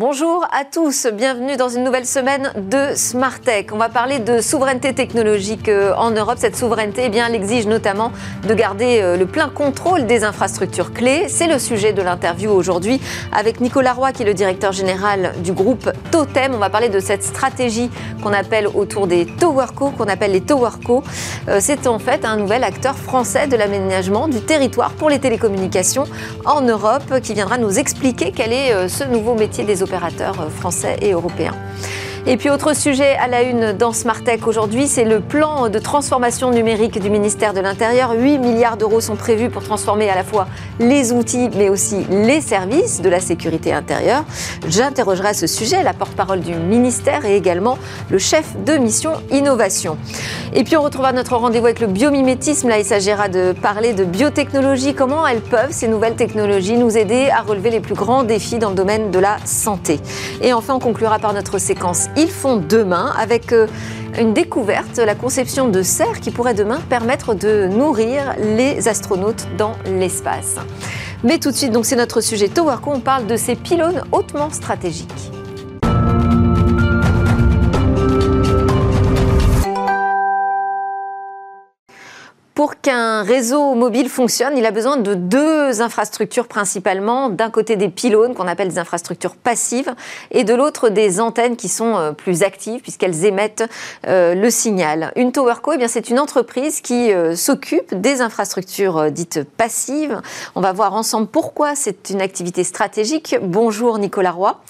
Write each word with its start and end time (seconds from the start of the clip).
Bonjour 0.00 0.46
à 0.50 0.64
tous, 0.64 1.08
bienvenue 1.12 1.58
dans 1.58 1.68
une 1.68 1.84
nouvelle 1.84 2.06
semaine 2.06 2.54
de 2.56 2.94
Smart 2.94 3.38
Tech. 3.38 3.66
On 3.70 3.76
va 3.76 3.90
parler 3.90 4.18
de 4.18 4.40
souveraineté 4.40 4.94
technologique 4.94 5.68
euh, 5.68 5.92
en 5.94 6.10
Europe. 6.10 6.36
Cette 6.38 6.56
souveraineté, 6.56 7.02
eh 7.04 7.08
bien, 7.10 7.26
elle 7.26 7.34
exige 7.34 7.66
notamment 7.66 8.10
de 8.48 8.54
garder 8.54 9.00
euh, 9.02 9.18
le 9.18 9.26
plein 9.26 9.50
contrôle 9.50 10.06
des 10.06 10.24
infrastructures 10.24 10.94
clés. 10.94 11.26
C'est 11.28 11.48
le 11.48 11.58
sujet 11.58 11.92
de 11.92 12.00
l'interview 12.00 12.50
aujourd'hui 12.50 12.98
avec 13.30 13.60
Nicolas 13.60 13.92
Roy, 13.92 14.12
qui 14.12 14.22
est 14.22 14.24
le 14.24 14.32
directeur 14.32 14.72
général 14.72 15.34
du 15.44 15.52
groupe 15.52 15.90
Totem. 16.10 16.54
On 16.54 16.58
va 16.58 16.70
parler 16.70 16.88
de 16.88 16.98
cette 16.98 17.22
stratégie 17.22 17.90
qu'on 18.22 18.32
appelle 18.32 18.68
autour 18.68 19.06
des 19.06 19.26
Towerco, 19.26 19.90
qu'on 19.90 20.08
appelle 20.08 20.32
les 20.32 20.40
Towerco. 20.40 21.04
Euh, 21.48 21.58
c'est 21.60 21.86
en 21.86 21.98
fait 21.98 22.24
un 22.24 22.38
nouvel 22.38 22.64
acteur 22.64 22.96
français 22.96 23.48
de 23.48 23.56
l'aménagement 23.56 24.28
du 24.28 24.40
territoire 24.40 24.92
pour 24.92 25.10
les 25.10 25.18
télécommunications 25.18 26.04
en 26.46 26.62
Europe 26.62 27.20
qui 27.22 27.34
viendra 27.34 27.58
nous 27.58 27.78
expliquer 27.78 28.32
quel 28.34 28.54
est 28.54 28.88
ce 28.88 29.04
nouveau 29.04 29.34
métier 29.34 29.62
des 29.62 29.82
opérateurs 29.82 29.89
opérateurs 29.90 30.52
français 30.52 30.96
et 31.02 31.10
européens. 31.12 31.56
Et 32.26 32.36
puis 32.36 32.50
autre 32.50 32.76
sujet 32.76 33.16
à 33.16 33.28
la 33.28 33.42
une 33.42 33.72
dans 33.72 33.94
Smartech 33.94 34.46
aujourd'hui, 34.46 34.86
c'est 34.88 35.04
le 35.04 35.20
plan 35.20 35.70
de 35.70 35.78
transformation 35.78 36.50
numérique 36.50 37.00
du 37.00 37.08
ministère 37.08 37.54
de 37.54 37.60
l'Intérieur. 37.60 38.12
8 38.12 38.38
milliards 38.38 38.76
d'euros 38.76 39.00
sont 39.00 39.16
prévus 39.16 39.48
pour 39.48 39.62
transformer 39.62 40.10
à 40.10 40.14
la 40.14 40.22
fois 40.22 40.46
les 40.78 41.12
outils 41.12 41.48
mais 41.56 41.70
aussi 41.70 42.04
les 42.10 42.42
services 42.42 43.00
de 43.00 43.08
la 43.08 43.20
sécurité 43.20 43.72
intérieure. 43.72 44.24
J'interrogerai 44.68 45.28
à 45.28 45.34
ce 45.34 45.46
sujet 45.46 45.82
la 45.82 45.94
porte-parole 45.94 46.40
du 46.40 46.54
ministère 46.54 47.24
et 47.24 47.36
également 47.36 47.78
le 48.10 48.18
chef 48.18 48.54
de 48.66 48.74
mission 48.74 49.12
innovation. 49.30 49.96
Et 50.52 50.62
puis 50.62 50.76
on 50.76 50.82
retrouvera 50.82 51.12
notre 51.12 51.36
rendez-vous 51.36 51.66
avec 51.66 51.80
le 51.80 51.86
biomimétisme. 51.86 52.68
Là, 52.68 52.78
il 52.78 52.84
s'agira 52.84 53.28
de 53.28 53.52
parler 53.52 53.94
de 53.94 54.04
biotechnologie, 54.04 54.94
comment 54.94 55.26
elles 55.26 55.40
peuvent, 55.40 55.70
ces 55.72 55.88
nouvelles 55.88 56.16
technologies, 56.16 56.76
nous 56.76 56.98
aider 56.98 57.30
à 57.30 57.40
relever 57.40 57.70
les 57.70 57.80
plus 57.80 57.94
grands 57.94 58.24
défis 58.24 58.58
dans 58.58 58.68
le 58.68 58.74
domaine 58.74 59.10
de 59.10 59.18
la 59.18 59.38
santé? 59.46 60.00
Et 60.42 60.52
enfin, 60.52 60.74
on 60.74 60.80
conclura 60.80 61.18
par 61.18 61.32
notre 61.32 61.58
séquence 61.58 62.09
ils 62.16 62.30
font 62.30 62.56
demain 62.56 63.12
avec 63.18 63.52
euh, 63.52 63.66
une 64.18 64.34
découverte, 64.34 64.98
la 64.98 65.14
conception 65.14 65.68
de 65.68 65.82
serres 65.82 66.20
qui 66.20 66.30
pourrait 66.30 66.54
demain 66.54 66.80
permettre 66.88 67.34
de 67.34 67.68
nourrir 67.68 68.34
les 68.38 68.88
astronautes 68.88 69.46
dans 69.56 69.74
l'espace. 69.86 70.56
Mais 71.22 71.38
tout 71.38 71.50
de 71.50 71.56
suite, 71.56 71.72
donc 71.72 71.86
c'est 71.86 71.96
notre 71.96 72.20
sujet 72.20 72.48
Towerco, 72.48 72.90
on 72.92 73.00
parle 73.00 73.26
de 73.26 73.36
ces 73.36 73.54
pylônes 73.54 74.02
hautement 74.12 74.50
stratégiques. 74.50 75.30
Pour 82.60 82.78
qu'un 82.78 83.22
réseau 83.22 83.74
mobile 83.74 84.10
fonctionne, 84.10 84.58
il 84.58 84.66
a 84.66 84.70
besoin 84.70 84.98
de 84.98 85.14
deux 85.14 85.80
infrastructures 85.80 86.46
principalement. 86.46 87.30
D'un 87.30 87.48
côté 87.48 87.76
des 87.76 87.88
pylônes 87.88 88.34
qu'on 88.34 88.46
appelle 88.46 88.68
des 88.68 88.78
infrastructures 88.78 89.34
passives 89.34 89.94
et 90.30 90.44
de 90.44 90.52
l'autre 90.52 90.90
des 90.90 91.22
antennes 91.22 91.56
qui 91.56 91.70
sont 91.70 91.96
euh, 91.96 92.12
plus 92.12 92.42
actives 92.42 92.82
puisqu'elles 92.82 93.24
émettent 93.24 93.64
euh, 94.06 94.34
le 94.34 94.50
signal. 94.50 95.10
Une 95.16 95.32
Towerco, 95.32 95.72
eh 95.72 95.78
bien 95.78 95.88
c'est 95.88 96.10
une 96.10 96.18
entreprise 96.18 96.82
qui 96.82 97.14
euh, 97.14 97.34
s'occupe 97.34 97.98
des 97.98 98.20
infrastructures 98.20 99.10
dites 99.10 99.42
passives. 99.42 100.20
On 100.54 100.60
va 100.60 100.74
voir 100.74 100.92
ensemble 100.92 101.28
pourquoi 101.28 101.74
c'est 101.74 102.10
une 102.10 102.20
activité 102.20 102.62
stratégique. 102.62 103.36
Bonjour 103.40 103.98
Nicolas 103.98 104.32
Roy. 104.32 104.60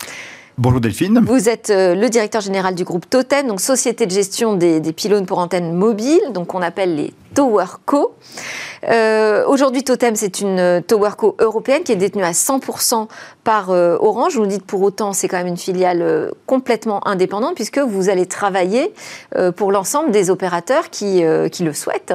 Bonjour 0.58 0.80
Delphine. 0.80 1.20
Vous 1.24 1.48
êtes 1.48 1.70
euh, 1.70 1.94
le 1.94 2.08
directeur 2.10 2.40
général 2.40 2.74
du 2.74 2.84
groupe 2.84 3.08
Totem, 3.08 3.46
donc 3.46 3.60
société 3.60 4.04
de 4.06 4.10
gestion 4.10 4.54
des, 4.54 4.80
pylônes 4.92 5.24
pour 5.24 5.38
antennes 5.38 5.72
mobiles, 5.72 6.32
donc 6.34 6.54
on 6.54 6.60
appelle 6.60 6.96
les 6.96 7.14
TowerCo. 7.34 8.12
Euh, 8.88 9.44
Aujourd'hui, 9.46 9.84
Totem, 9.84 10.16
c'est 10.16 10.40
une 10.40 10.58
euh, 10.58 10.80
TowerCo 10.80 11.36
européenne 11.38 11.82
qui 11.82 11.92
est 11.92 11.96
détenue 11.96 12.24
à 12.24 12.32
100% 12.32 13.06
par 13.44 13.70
euh, 13.70 13.96
Orange. 14.00 14.36
Vous 14.36 14.42
nous 14.42 14.46
dites 14.46 14.64
pour 14.64 14.82
autant, 14.82 15.12
c'est 15.12 15.28
quand 15.28 15.38
même 15.38 15.46
une 15.46 15.56
filiale 15.56 16.30
complètement 16.46 17.06
indépendante 17.06 17.54
puisque 17.54 17.78
vous 17.78 18.08
allez 18.08 18.26
travailler 18.26 18.92
pour 19.56 19.72
l'ensemble 19.72 20.10
des 20.10 20.30
opérateurs 20.30 20.90
qui, 20.90 21.22
qui 21.52 21.62
le 21.64 21.72
souhaitent. 21.72 22.14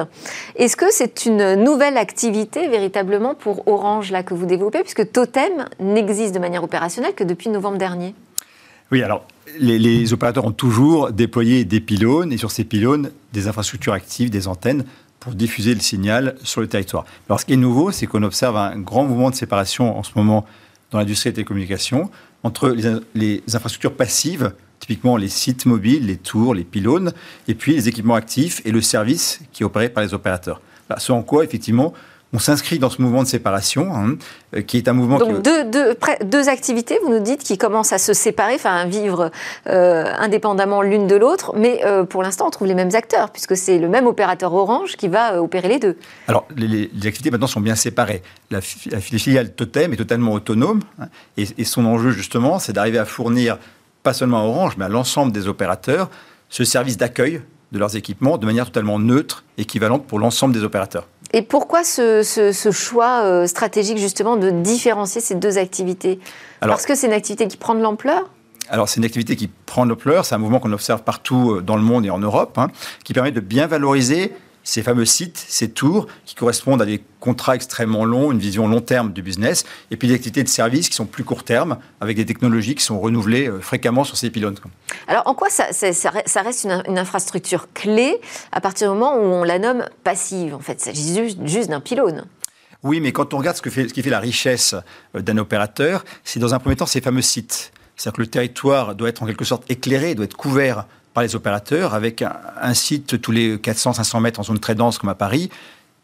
Est-ce 0.56 0.76
que 0.76 0.86
c'est 0.90 1.26
une 1.26 1.54
nouvelle 1.54 1.96
activité 1.96 2.68
véritablement 2.68 3.34
pour 3.34 3.66
Orange 3.68 4.10
là 4.10 4.22
que 4.22 4.34
vous 4.34 4.46
développez 4.46 4.80
puisque 4.80 5.10
Totem 5.12 5.66
n'existe 5.80 6.34
de 6.34 6.38
manière 6.38 6.64
opérationnelle 6.64 7.14
que 7.14 7.24
depuis 7.24 7.50
novembre 7.50 7.78
dernier? 7.78 8.14
Oui, 8.92 9.02
alors 9.02 9.24
les, 9.58 10.12
opérateurs 10.12 10.44
ont 10.44 10.52
toujours 10.52 11.10
déployé 11.12 11.64
des 11.64 11.80
pylônes 11.80 12.32
et 12.32 12.36
sur 12.36 12.50
ces 12.50 12.64
pylônes, 12.64 13.10
des 13.32 13.48
infrastructures 13.48 13.92
actives, 13.92 14.30
des 14.30 14.48
antennes 14.48 14.84
pour 15.20 15.34
diffuser 15.34 15.74
le 15.74 15.80
signal 15.80 16.36
sur 16.42 16.60
le 16.60 16.68
territoire. 16.68 17.04
Alors 17.28 17.40
ce 17.40 17.46
qui 17.46 17.54
est 17.54 17.56
nouveau, 17.56 17.90
c'est 17.90 18.06
qu'on 18.06 18.22
observe 18.22 18.56
un 18.56 18.78
grand 18.78 19.04
mouvement 19.04 19.30
de 19.30 19.34
séparation 19.34 19.98
en 19.98 20.02
ce 20.02 20.12
moment 20.14 20.46
dans 20.90 20.98
l'industrie 20.98 21.30
des 21.30 21.34
télécommunications 21.34 22.10
entre 22.42 22.74
les, 23.14 23.42
infrastructures 23.52 23.94
passives, 23.94 24.52
typiquement 24.78 25.16
les 25.16 25.28
sites 25.28 25.66
mobiles, 25.66 26.06
les 26.06 26.16
tours, 26.16 26.54
les 26.54 26.64
pylônes, 26.64 27.12
et 27.48 27.54
puis 27.54 27.74
les 27.74 27.88
équipements 27.88 28.14
actifs 28.14 28.62
et 28.64 28.70
le 28.70 28.80
service 28.80 29.40
qui 29.52 29.62
est 29.62 29.66
opéré 29.66 29.88
par 29.88 30.02
les 30.02 30.14
opérateurs. 30.14 30.60
ce 30.98 31.12
en 31.12 31.22
quoi, 31.22 31.44
effectivement, 31.44 31.92
on 32.32 32.38
s'inscrit 32.38 32.78
dans 32.78 32.90
ce 32.90 33.00
mouvement 33.00 33.22
de 33.22 33.28
séparation, 33.28 33.94
hein, 33.94 34.16
euh, 34.54 34.62
qui 34.62 34.76
est 34.76 34.88
un 34.88 34.92
mouvement... 34.92 35.18
Donc 35.18 35.42
deux, 35.42 36.48
activités, 36.48 36.98
vous 37.02 37.10
nous 37.10 37.20
dites, 37.20 37.42
qui 37.42 37.56
commencent 37.56 37.92
à 37.92 37.98
se 37.98 38.12
séparer, 38.12 38.54
enfin 38.54 38.74
à 38.74 38.84
vivre 38.84 39.30
euh, 39.68 40.04
indépendamment 40.18 40.82
l'une 40.82 41.06
de 41.06 41.16
l'autre, 41.16 41.52
mais 41.56 41.80
euh, 41.84 42.04
pour 42.04 42.22
l'instant 42.22 42.46
on 42.46 42.50
trouve 42.50 42.68
les 42.68 42.74
mêmes 42.74 42.94
acteurs, 42.94 43.30
puisque 43.30 43.56
c'est 43.56 43.78
le 43.78 43.88
même 43.88 44.06
opérateur 44.06 44.52
Orange 44.52 44.96
qui 44.96 45.08
va 45.08 45.40
opérer 45.40 45.68
les 45.68 45.78
deux. 45.78 45.96
Alors 46.28 46.46
les, 46.56 46.90
activités 47.06 47.30
maintenant 47.30 47.46
sont 47.46 47.60
bien 47.60 47.74
séparées. 47.74 48.22
La, 48.50 48.60
filiale 48.60 49.52
Totem 49.52 49.92
est 49.92 49.96
totalement 49.96 50.32
autonome, 50.32 50.80
hein, 51.00 51.06
et, 51.36 51.46
et 51.58 51.64
son 51.64 51.84
enjeu 51.86 52.10
justement, 52.10 52.58
c'est 52.58 52.72
d'arriver 52.72 52.98
à 52.98 53.04
fournir, 53.04 53.58
pas 54.02 54.12
seulement 54.12 54.40
à 54.40 54.44
Orange, 54.44 54.74
mais 54.76 54.84
à 54.84 54.88
l'ensemble 54.88 55.32
des 55.32 55.48
opérateurs, 55.48 56.10
ce 56.48 56.64
service 56.64 56.96
d'accueil 56.96 57.40
de 57.72 57.78
leurs 57.78 57.96
équipements 57.96 58.38
de 58.38 58.46
manière 58.46 58.66
totalement 58.66 58.98
neutre, 58.98 59.44
équivalente 59.58 60.06
pour 60.06 60.18
l'ensemble 60.18 60.54
des 60.54 60.62
opérateurs. 60.62 61.08
Et 61.36 61.42
pourquoi 61.42 61.84
ce, 61.84 62.70
choix 62.72 63.20
euh, 63.24 63.46
stratégique 63.46 63.98
justement 63.98 64.38
de 64.38 64.48
différencier 64.48 65.20
ces 65.20 65.34
deux 65.34 65.58
activités? 65.58 66.18
Parce 66.60 66.86
que 66.86 66.94
c'est 66.94 67.08
une 67.08 67.12
activité 67.12 67.46
qui 67.46 67.58
prend 67.58 67.74
de 67.74 67.82
l'ampleur? 67.82 68.30
Alors 68.70 68.88
c'est 68.88 69.00
une 69.00 69.04
activité 69.04 69.36
qui 69.36 69.48
prend 69.66 69.84
de 69.84 69.90
l'ampleur, 69.90 70.24
c'est 70.24 70.34
un 70.34 70.38
mouvement 70.38 70.60
qu'on 70.60 70.72
observe 70.72 71.02
partout 71.02 71.56
euh, 71.56 71.60
dans 71.60 71.76
le 71.76 71.82
monde 71.82 72.06
et 72.06 72.10
en 72.10 72.18
Europe, 72.18 72.56
hein, 72.56 72.68
qui 73.04 73.12
permet 73.12 73.32
de 73.32 73.40
bien 73.40 73.66
valoriser 73.66 74.32
ces 74.66 74.82
fameux 74.82 75.04
sites, 75.04 75.42
ces 75.48 75.70
tours 75.70 76.08
qui 76.24 76.34
correspondent 76.34 76.82
à 76.82 76.86
des 76.86 77.00
contrats 77.20 77.54
extrêmement 77.54 78.04
longs, 78.04 78.32
une 78.32 78.40
vision 78.40 78.66
long 78.66 78.80
terme 78.80 79.12
du 79.12 79.22
business, 79.22 79.64
et 79.92 79.96
puis 79.96 80.08
des 80.08 80.14
activités 80.14 80.42
de 80.42 80.48
services 80.48 80.88
qui 80.88 80.96
sont 80.96 81.06
plus 81.06 81.22
court 81.22 81.44
terme, 81.44 81.78
avec 82.00 82.16
des 82.16 82.26
technologies 82.26 82.74
qui 82.74 82.82
sont 82.82 82.98
renouvelées 82.98 83.48
euh, 83.48 83.60
fréquemment 83.60 84.02
sur 84.02 84.16
ces 84.16 84.28
pylônes. 84.28 84.56
Alors 85.06 85.22
en 85.26 85.34
quoi 85.34 85.50
ça, 85.50 85.66
reste 85.70 86.64
une, 86.64 86.98
infrastructure 86.98 87.68
clé 87.74 88.20
à 88.50 88.60
partir 88.60 88.90
du 88.90 88.98
moment 88.98 89.16
où 89.16 89.22
on 89.22 89.44
la 89.44 89.60
nomme 89.60 89.84
passive 90.02 90.56
En 90.56 90.60
fait, 90.60 90.74
il 90.74 90.84
s'agit 90.84 91.36
juste, 91.44 91.70
d'un 91.70 91.80
pylône. 91.80 92.24
Oui, 92.82 93.00
mais 93.00 93.12
quand 93.12 93.34
on 93.34 93.38
regarde 93.38 93.56
ce, 93.56 93.62
que 93.62 93.70
fait, 93.70 93.88
ce 93.88 93.94
qui 93.94 94.02
fait 94.02 94.10
la 94.10 94.18
richesse 94.18 94.74
euh, 95.14 95.22
d'un 95.22 95.38
opérateur, 95.38 96.04
c'est 96.24 96.40
dans 96.40 96.54
un 96.54 96.58
premier 96.58 96.74
temps 96.74 96.86
ces 96.86 97.00
fameux 97.00 97.22
sites. 97.22 97.72
C'est-à-dire 97.94 98.16
que 98.16 98.22
le 98.22 98.26
territoire 98.26 98.96
doit 98.96 99.08
être 99.10 99.22
en 99.22 99.26
quelque 99.26 99.44
sorte 99.44 99.62
éclairé, 99.70 100.16
doit 100.16 100.24
être 100.24 100.36
couvert 100.36 100.86
par 101.16 101.22
les 101.22 101.34
opérateurs, 101.34 101.94
avec 101.94 102.22
un, 102.22 102.74
site 102.74 103.22
tous 103.22 103.32
les 103.32 103.56
400-500 103.56 104.20
mètres 104.20 104.38
en 104.38 104.42
zone 104.42 104.58
très 104.58 104.74
dense 104.74 104.98
comme 104.98 105.08
à 105.08 105.14
Paris, 105.14 105.48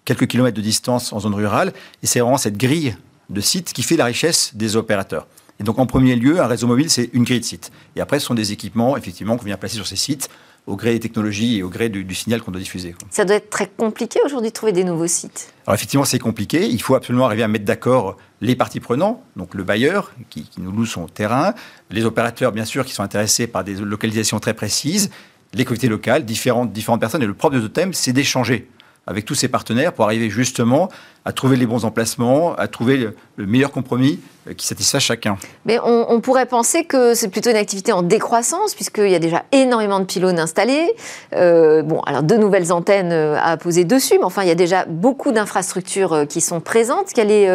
quelques 0.06 0.26
kilomètres 0.26 0.56
de 0.56 0.62
distance 0.62 1.12
en 1.12 1.20
zone 1.20 1.34
rurale, 1.34 1.74
et 2.02 2.06
c'est 2.06 2.20
vraiment 2.20 2.38
cette 2.38 2.56
grille 2.56 2.96
de 3.28 3.42
sites 3.42 3.74
qui 3.74 3.82
fait 3.82 3.96
la 3.96 4.06
richesse 4.06 4.52
des 4.54 4.74
opérateurs. 4.74 5.26
Et 5.60 5.64
donc 5.64 5.78
en 5.78 5.84
premier 5.84 6.16
lieu, 6.16 6.40
un 6.40 6.46
réseau 6.46 6.66
mobile, 6.66 6.88
c'est 6.88 7.10
une 7.12 7.24
grille 7.24 7.40
de 7.40 7.44
sites. 7.44 7.72
Et 7.94 8.00
après, 8.00 8.20
ce 8.20 8.26
sont 8.26 8.34
des 8.34 8.52
équipements, 8.52 8.96
effectivement, 8.96 9.36
qu'on 9.36 9.44
vient 9.44 9.58
placer 9.58 9.76
sur 9.76 9.86
ces 9.86 9.96
sites 9.96 10.30
au 10.66 10.76
gré 10.76 10.92
des 10.92 11.00
technologies 11.00 11.58
et 11.58 11.62
au 11.62 11.68
gré 11.68 11.88
du, 11.88 12.14
signal 12.14 12.40
qu'on 12.40 12.52
doit 12.52 12.60
diffuser. 12.60 12.94
Ça 13.10 13.24
doit 13.24 13.36
être 13.36 13.50
très 13.50 13.68
compliqué 13.68 14.20
aujourd'hui 14.24 14.50
de 14.50 14.54
trouver 14.54 14.72
des 14.72 14.84
nouveaux 14.84 15.08
sites. 15.08 15.52
Alors 15.66 15.74
effectivement, 15.74 16.04
c'est 16.04 16.18
compliqué. 16.18 16.66
Il 16.66 16.80
faut 16.80 16.94
absolument 16.94 17.26
arriver 17.26 17.42
à 17.42 17.48
mettre 17.48 17.64
d'accord 17.64 18.16
les 18.40 18.54
parties 18.54 18.80
prenantes, 18.80 19.20
donc 19.36 19.54
le 19.54 19.64
bailleur 19.64 20.12
qui, 20.30 20.48
nous 20.58 20.70
loue 20.70 20.86
son 20.86 21.06
terrain, 21.06 21.54
les 21.90 22.04
opérateurs 22.04 22.52
bien 22.52 22.64
sûr 22.64 22.84
qui 22.84 22.92
sont 22.92 23.02
intéressés 23.02 23.46
par 23.46 23.64
des 23.64 23.74
localisations 23.74 24.38
très 24.38 24.54
précises, 24.54 25.10
les 25.52 25.64
communautés 25.64 25.88
locales, 25.88 26.24
différentes, 26.24 26.72
différentes 26.72 27.00
personnes. 27.00 27.22
Et 27.22 27.26
le 27.26 27.34
propre 27.34 27.56
de 27.56 27.60
Totem, 27.60 27.92
c'est 27.92 28.12
d'échanger 28.12 28.68
avec 29.06 29.24
tous 29.24 29.34
ces 29.34 29.48
partenaires 29.48 29.92
pour 29.92 30.04
arriver 30.04 30.30
justement 30.30 30.88
à 31.24 31.32
trouver 31.32 31.56
les 31.56 31.66
bons 31.66 31.84
emplacements, 31.84 32.54
à 32.54 32.66
trouver 32.68 33.08
le 33.36 33.46
meilleur 33.46 33.70
compromis 33.70 34.20
euh, 34.48 34.54
qui 34.54 34.66
satisfasse 34.66 35.02
chacun. 35.02 35.36
Mais 35.66 35.78
on, 35.84 36.20
pourrait 36.20 36.46
penser 36.46 36.84
que 36.84 37.14
c'est 37.14 37.28
plutôt 37.28 37.50
une 37.50 37.56
activité 37.56 37.92
en 37.92 38.02
décroissance, 38.02 38.74
puisqu'il 38.74 39.08
y 39.08 39.14
a 39.14 39.20
déjà 39.20 39.44
énormément 39.52 40.00
de 40.00 40.04
pylônes 40.04 40.38
installés. 40.38 40.92
Euh, 41.34 41.82
bon, 41.82 42.00
alors 42.00 42.22
deux 42.22 42.38
nouvelles 42.38 42.72
antennes 42.72 43.12
euh, 43.12 43.36
à 43.40 43.56
poser 43.56 43.84
dessus, 43.84 44.18
mais 44.18 44.24
enfin, 44.24 44.42
il 44.42 44.48
y 44.48 44.52
a 44.52 44.56
déjà 44.56 44.84
beaucoup 44.86 45.32
d'infrastructures 45.32 46.26
qui 46.28 46.40
sont 46.40 46.60
présentes. 46.60 47.12
Quelle 47.14 47.30
est 47.30 47.48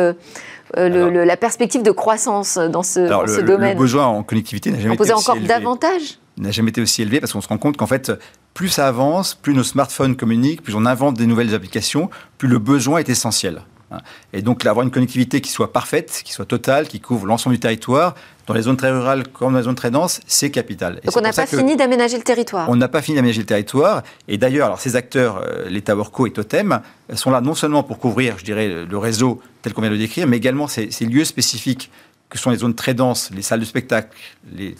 la 0.75 1.37
perspective 1.37 1.83
de 1.83 1.91
croissance 1.91 2.57
dans 2.57 2.83
ce, 2.83 2.99
domaine 3.41 3.73
Le 3.73 3.79
besoin 3.79 4.05
en 4.05 4.23
connectivité 4.23 4.71
n'a 4.71 4.79
jamais 4.79 4.95
été 4.95 5.03
aussi 5.03 5.13
encore 5.13 5.37
davantage? 5.37 6.19
N'a 6.37 6.51
jamais 6.51 6.69
été 6.69 6.81
aussi 6.81 7.01
élevé 7.01 7.19
parce 7.19 7.33
qu'on 7.33 7.41
se 7.41 7.47
rend 7.47 7.57
compte 7.57 7.77
qu'en 7.77 7.87
fait, 7.87 8.11
plus 8.53 8.69
ça 8.69 8.87
avance, 8.87 9.35
plus 9.35 9.53
nos 9.53 9.63
smartphones 9.63 10.15
communiquent, 10.15 10.63
plus 10.63 10.75
on 10.75 10.85
invente 10.85 11.17
des 11.17 11.25
nouvelles 11.25 11.53
applications, 11.53 12.09
plus 12.37 12.47
le 12.47 12.59
besoin 12.59 12.99
est 12.99 13.09
essentiel. 13.09 13.61
Hein. 13.91 13.99
Et 14.33 14.41
donc, 14.41 14.65
avoir 14.65 14.83
une 14.83 14.91
connectivité 14.91 15.41
qui 15.41 15.49
soit 15.49 15.71
parfaite, 15.71 16.21
qui 16.25 16.33
soit 16.33 16.45
totale, 16.45 16.87
qui 16.87 16.99
couvre 16.99 17.25
l'ensemble 17.25 17.55
du 17.55 17.59
territoire, 17.59 18.15
dans 18.45 18.53
les 18.53 18.63
zones 18.63 18.77
très 18.77 18.91
rurales 18.91 19.27
comme 19.27 19.53
dans 19.53 19.59
les 19.59 19.65
zones 19.65 19.75
très 19.75 19.91
denses, 19.91 20.21
c'est 20.25 20.51
capital. 20.51 20.99
donc, 21.03 21.15
on 21.15 21.21
n'a 21.21 21.33
pas 21.33 21.45
fini 21.45 21.75
d'aménager 21.75 22.17
le 22.17 22.23
territoire. 22.23 22.69
On 22.69 22.75
n'a 22.75 22.87
pas 22.87 23.01
fini 23.01 23.15
d'aménager 23.15 23.41
le 23.41 23.45
territoire. 23.45 24.03
Et 24.27 24.37
d'ailleurs, 24.37 24.67
alors 24.67 24.79
ces 24.79 24.95
acteurs, 24.95 25.41
euh, 25.43 25.69
les 25.69 25.81
Taworco 25.81 26.27
et 26.27 26.31
Totem, 26.31 26.81
sont 27.13 27.31
là 27.31 27.41
non 27.41 27.55
seulement 27.55 27.83
pour 27.83 27.99
couvrir, 27.99 28.37
je 28.37 28.45
dirais, 28.45 28.85
le 28.89 28.97
réseau 28.97 29.41
tel 29.61 29.73
qu'on 29.73 29.81
vient 29.81 29.89
de 29.89 29.95
le 29.95 29.99
décrire, 29.99 30.27
mais 30.27 30.37
également 30.37 30.67
ces, 30.67 30.89
lieux 31.01 31.25
spécifiques 31.25 31.91
que 32.29 32.37
sont 32.37 32.49
les 32.49 32.57
zones 32.57 32.75
très 32.75 32.93
denses, 32.93 33.31
les 33.33 33.41
salles 33.41 33.59
de 33.59 33.65
spectacle, 33.65 34.09
les, 34.53 34.75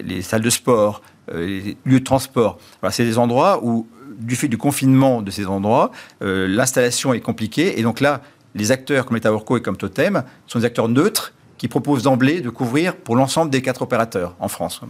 les, 0.00 0.22
salles 0.22 0.42
de 0.42 0.50
sport, 0.50 1.02
euh, 1.32 1.46
les 1.46 1.76
lieux 1.84 2.00
de 2.00 2.04
transport. 2.04 2.58
Voilà, 2.80 2.92
c'est 2.92 3.04
des 3.04 3.18
endroits 3.18 3.60
où, 3.62 3.86
du 4.18 4.36
fait 4.36 4.48
du 4.48 4.58
confinement 4.58 5.22
de 5.22 5.30
ces 5.30 5.46
endroits, 5.46 5.90
euh, 6.22 6.46
l'installation 6.48 7.12
est 7.14 7.20
compliquée. 7.20 7.78
Et 7.78 7.82
donc 7.82 8.00
là, 8.00 8.20
les 8.54 8.70
acteurs 8.70 9.06
comme 9.06 9.18
Taworco 9.18 9.56
et 9.56 9.62
comme 9.62 9.76
Totem 9.76 10.24
sont 10.46 10.60
des 10.60 10.64
acteurs 10.64 10.88
neutres 10.88 11.32
qui 11.58 11.68
propose 11.68 12.02
d'emblée 12.02 12.40
de 12.40 12.50
couvrir 12.50 12.96
pour 12.96 13.16
l'ensemble 13.16 13.50
des 13.50 13.62
quatre 13.62 13.82
opérateurs 13.82 14.34
en 14.40 14.48
France. 14.48 14.80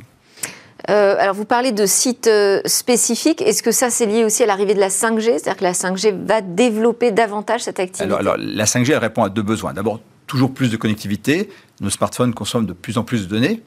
Euh, 0.90 1.16
alors 1.18 1.34
vous 1.34 1.44
parlez 1.44 1.70
de 1.70 1.86
sites 1.86 2.26
euh, 2.26 2.60
spécifiques. 2.64 3.40
Est-ce 3.40 3.62
que 3.62 3.70
ça 3.70 3.90
c'est 3.90 4.06
lié 4.06 4.24
aussi 4.24 4.42
à 4.42 4.46
l'arrivée 4.46 4.74
de 4.74 4.80
la 4.80 4.88
5G 4.88 5.38
C'est-à-dire 5.38 5.56
que 5.56 5.64
la 5.64 5.72
5G 5.72 6.26
va 6.26 6.40
développer 6.40 7.12
davantage 7.12 7.62
cette 7.62 7.78
activité? 7.78 8.14
Alors, 8.14 8.36
la 8.36 8.64
5G 8.64 8.92
elle 8.92 8.98
répond 8.98 9.22
à 9.22 9.28
deux 9.28 9.42
besoins. 9.42 9.72
D'abord, 9.72 10.00
toujours 10.32 10.54
plus 10.54 10.70
de 10.70 10.78
connectivité. 10.78 11.50
Nos 11.82 11.90
smartphones 11.90 12.32
consomment 12.32 12.64
de 12.64 12.72
plus 12.72 12.96
en 12.96 13.04
plus 13.04 13.28
de 13.28 13.34
données. 13.34 13.60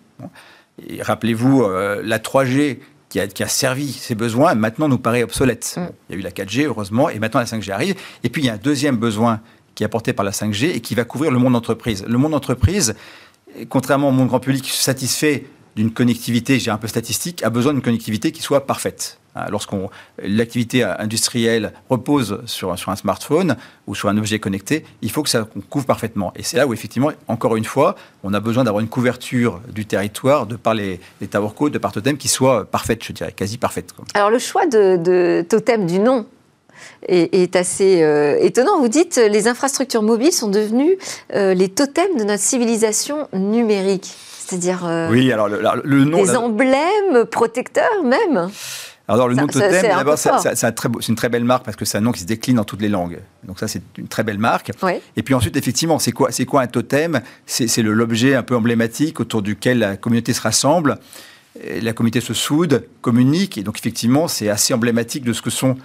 Et 0.89 0.99
rappelez-vous, 1.03 1.61
euh, 1.61 2.01
la 2.03 2.17
3G 2.17 2.79
qui 3.07 3.19
a, 3.19 3.27
qui 3.27 3.43
a, 3.43 3.47
servi 3.47 3.93
ces 3.93 4.15
besoins, 4.15 4.55
maintenant 4.55 4.87
nous 4.87 4.97
paraît 4.97 5.21
obsolète. 5.21 5.75
Mm. 5.77 5.87
Il 6.09 6.13
y 6.13 6.17
a 6.17 6.19
eu 6.21 6.23
la 6.23 6.31
4G, 6.31 6.65
heureusement, 6.65 7.07
et 7.11 7.19
maintenant 7.19 7.39
la 7.39 7.45
5G 7.45 7.71
arrive. 7.71 7.95
Et 8.23 8.29
puis 8.29 8.41
il 8.41 8.45
y 8.45 8.49
a 8.49 8.53
un 8.53 8.57
deuxième 8.57 8.97
besoin 8.97 9.41
qui 9.75 9.83
est 9.83 9.85
apporté 9.85 10.11
par 10.11 10.25
la 10.25 10.31
5G 10.31 10.71
et 10.71 10.79
qui 10.79 10.95
va 10.95 11.03
couvrir 11.03 11.29
le 11.29 11.37
monde 11.37 11.55
entreprise. 11.55 12.03
Le 12.07 12.17
monde 12.17 12.33
entreprise, 12.33 12.95
contrairement 13.69 14.09
au 14.09 14.11
monde 14.11 14.29
grand 14.29 14.39
public 14.39 14.63
qui 14.63 14.71
se 14.71 14.81
satisfait 14.81 15.45
d'une 15.75 15.91
connectivité, 15.91 16.59
j'ai 16.59 16.71
un 16.71 16.77
peu 16.77 16.87
statistique, 16.87 17.43
a 17.43 17.49
besoin 17.49 17.73
d'une 17.73 17.81
connectivité 17.81 18.31
qui 18.31 18.41
soit 18.41 18.65
parfaite. 18.65 19.19
Hein, 19.35 19.47
lorsqu'on 19.49 19.89
l'activité 20.17 20.83
industrielle 20.83 21.73
repose 21.89 22.41
sur, 22.45 22.71
un 22.71 22.95
smartphone 22.95 23.57
ou 23.85 23.93
sur 23.93 24.07
un 24.07 24.17
objet 24.17 24.39
connecté, 24.39 24.85
il 25.01 25.11
faut 25.11 25.23
que 25.23 25.29
ça 25.29 25.45
couvre 25.69 25.85
parfaitement. 25.85 26.31
Et 26.37 26.43
c'est 26.43 26.55
là 26.55 26.65
où 26.65 26.73
effectivement, 26.73 27.11
encore 27.27 27.57
une 27.57 27.65
fois, 27.65 27.95
on 28.23 28.33
a 28.33 28.39
besoin 28.39 28.63
d'avoir 28.63 28.81
une 28.81 28.87
couverture 28.87 29.59
du 29.73 29.85
territoire 29.85 30.47
de 30.47 30.55
par 30.55 30.73
les, 30.73 31.01
les 31.19 31.27
tower 31.27 31.49
de 31.69 31.77
par 31.77 31.91
Totem 31.91 32.17
qui 32.17 32.29
soit 32.29 32.63
parfaite, 32.65 33.03
je 33.03 33.11
dirais, 33.11 33.33
quasi 33.33 33.57
parfaite. 33.57 33.93
Alors 34.13 34.29
le 34.29 34.39
choix 34.39 34.67
de, 34.67 35.45
Totem 35.49 35.85
du 35.85 35.99
nom 35.99 36.25
est, 37.07 37.55
assez 37.57 38.03
euh, 38.03 38.37
étonnant. 38.39 38.79
Vous 38.79 38.87
dites 38.87 39.17
les 39.17 39.49
infrastructures 39.49 40.01
mobiles 40.01 40.31
sont 40.31 40.49
devenues 40.49 40.97
euh, 41.33 41.53
les 41.53 41.67
totems 41.67 42.17
de 42.17 42.23
notre 42.23 42.43
civilisation 42.43 43.27
numérique. 43.33 44.15
C'est-à-dire 44.45 44.85
euh, 44.85 45.09
oui, 45.09 45.31
alors 45.31 45.47
le, 45.47 46.03
nom, 46.03 46.23
des 46.23 46.35
emblèmes 46.35 47.25
protecteurs 47.31 48.03
même. 48.03 48.49
Alors 49.07 49.27
le 49.27 49.35
nom 49.35 49.47
Totem, 49.47 49.83
d'abord, 49.83 50.17
c'est 50.17 51.07
une 51.07 51.15
très 51.15 51.29
belle 51.29 51.43
marque 51.43 51.63
parce 51.63 51.77
que 51.77 51.85
c'est 51.85 51.97
un 51.97 52.01
nom 52.01 52.11
qui 52.11 52.21
se 52.21 52.25
décline 52.25 52.55
dans 52.55 52.63
toutes 52.63 52.81
les 52.81 52.89
langues. 52.89 53.19
Donc 53.43 53.59
ça, 53.59 53.67
c'est 53.67 53.81
une 53.97 54.07
très 54.07 54.23
belle 54.23 54.39
marque. 54.39 54.71
Et 55.15 55.23
puis 55.23 55.33
ensuite, 55.33 55.55
effectivement, 55.57 55.99
c'est 55.99 56.11
quoi, 56.11 56.29
quoi 56.47 56.61
un 56.61 56.67
totem? 56.67 57.21
C'est 57.45 57.81
l'objet 57.81 58.35
un 58.35 58.43
peu 58.43 58.55
emblématique 58.55 59.19
autour 59.19 59.41
duquel 59.41 59.79
la 59.79 59.97
communauté 59.97 60.33
se 60.33 60.41
rassemble. 60.41 60.97
La 61.81 61.93
communauté 61.93 62.19
se 62.19 62.33
soude, 62.33 62.87
communique. 63.01 63.57
Et 63.57 63.63
donc 63.63 63.77
effectivement, 63.77 64.27
c'est 64.27 64.49
assez 64.49 64.73
emblématique 64.73 65.23
de 65.23 65.33
ce 65.33 65.41
que 65.41 65.49
sont 65.49 65.77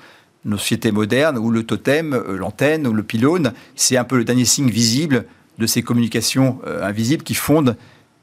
nos 0.44 0.58
sociétés 0.58 0.90
modernes 0.90 1.38
où 1.38 1.50
le 1.50 1.64
totem, 1.64 2.14
euh, 2.14 2.36
l'antenne 2.36 2.86
ou 2.86 2.92
le 2.92 3.02
pylône, 3.02 3.52
c'est 3.76 3.98
un 3.98 4.04
peu 4.04 4.16
le 4.16 4.24
dernier 4.24 4.46
signe 4.46 4.70
visible 4.70 5.26
de 5.58 5.66
ces 5.66 5.82
communications 5.82 6.58
euh, 6.66 6.82
invisibles 6.82 7.22
qui 7.22 7.34
fondent 7.34 7.76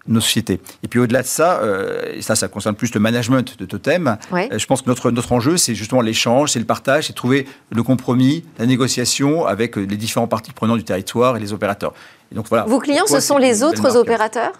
nos 0.07 0.21
sociétés. 0.21 0.59
Et 0.83 0.88
puis 0.88 1.00
au-delà 1.00 1.21
de 1.21 1.27
ça, 1.27 1.59
euh, 1.59 2.13
et 2.13 2.21
ça, 2.21 2.36
ça 2.36 2.48
concerne 2.48 2.75
plus 2.75 2.94
le 2.94 3.00
management 3.00 3.57
de 3.57 3.65
totem, 3.65 4.18
je 4.33 4.65
pense 4.65 4.81
que 4.81 4.89
notre, 4.89 5.12
notre 5.12 5.31
enjeu, 5.31 5.57
c'est 5.57 5.75
justement 5.75 6.01
l'échange, 6.01 6.51
c'est 6.51 6.59
le 6.59 6.65
partage, 6.65 7.07
c'est 7.07 7.13
trouver 7.13 7.45
le 7.71 7.83
compromis, 7.83 8.44
la 8.59 8.65
négociation 8.65 9.45
avec 9.45 9.75
les 9.75 9.86
différents 9.98 10.27
parties 10.27 10.51
prenantes 10.51 10.77
du 10.77 10.83
territoire 10.83 11.38
et 11.38 11.39
les 11.39 11.54
opérateurs. 11.54 11.94
Et 12.31 12.36
donc, 12.36 12.48
voilà, 12.50 12.65
Vos 12.65 12.80
clients, 12.80 13.07
ce 13.07 13.19
sont 13.19 13.38
les 13.38 13.63
autres 13.63 13.95
opérateurs 13.95 14.54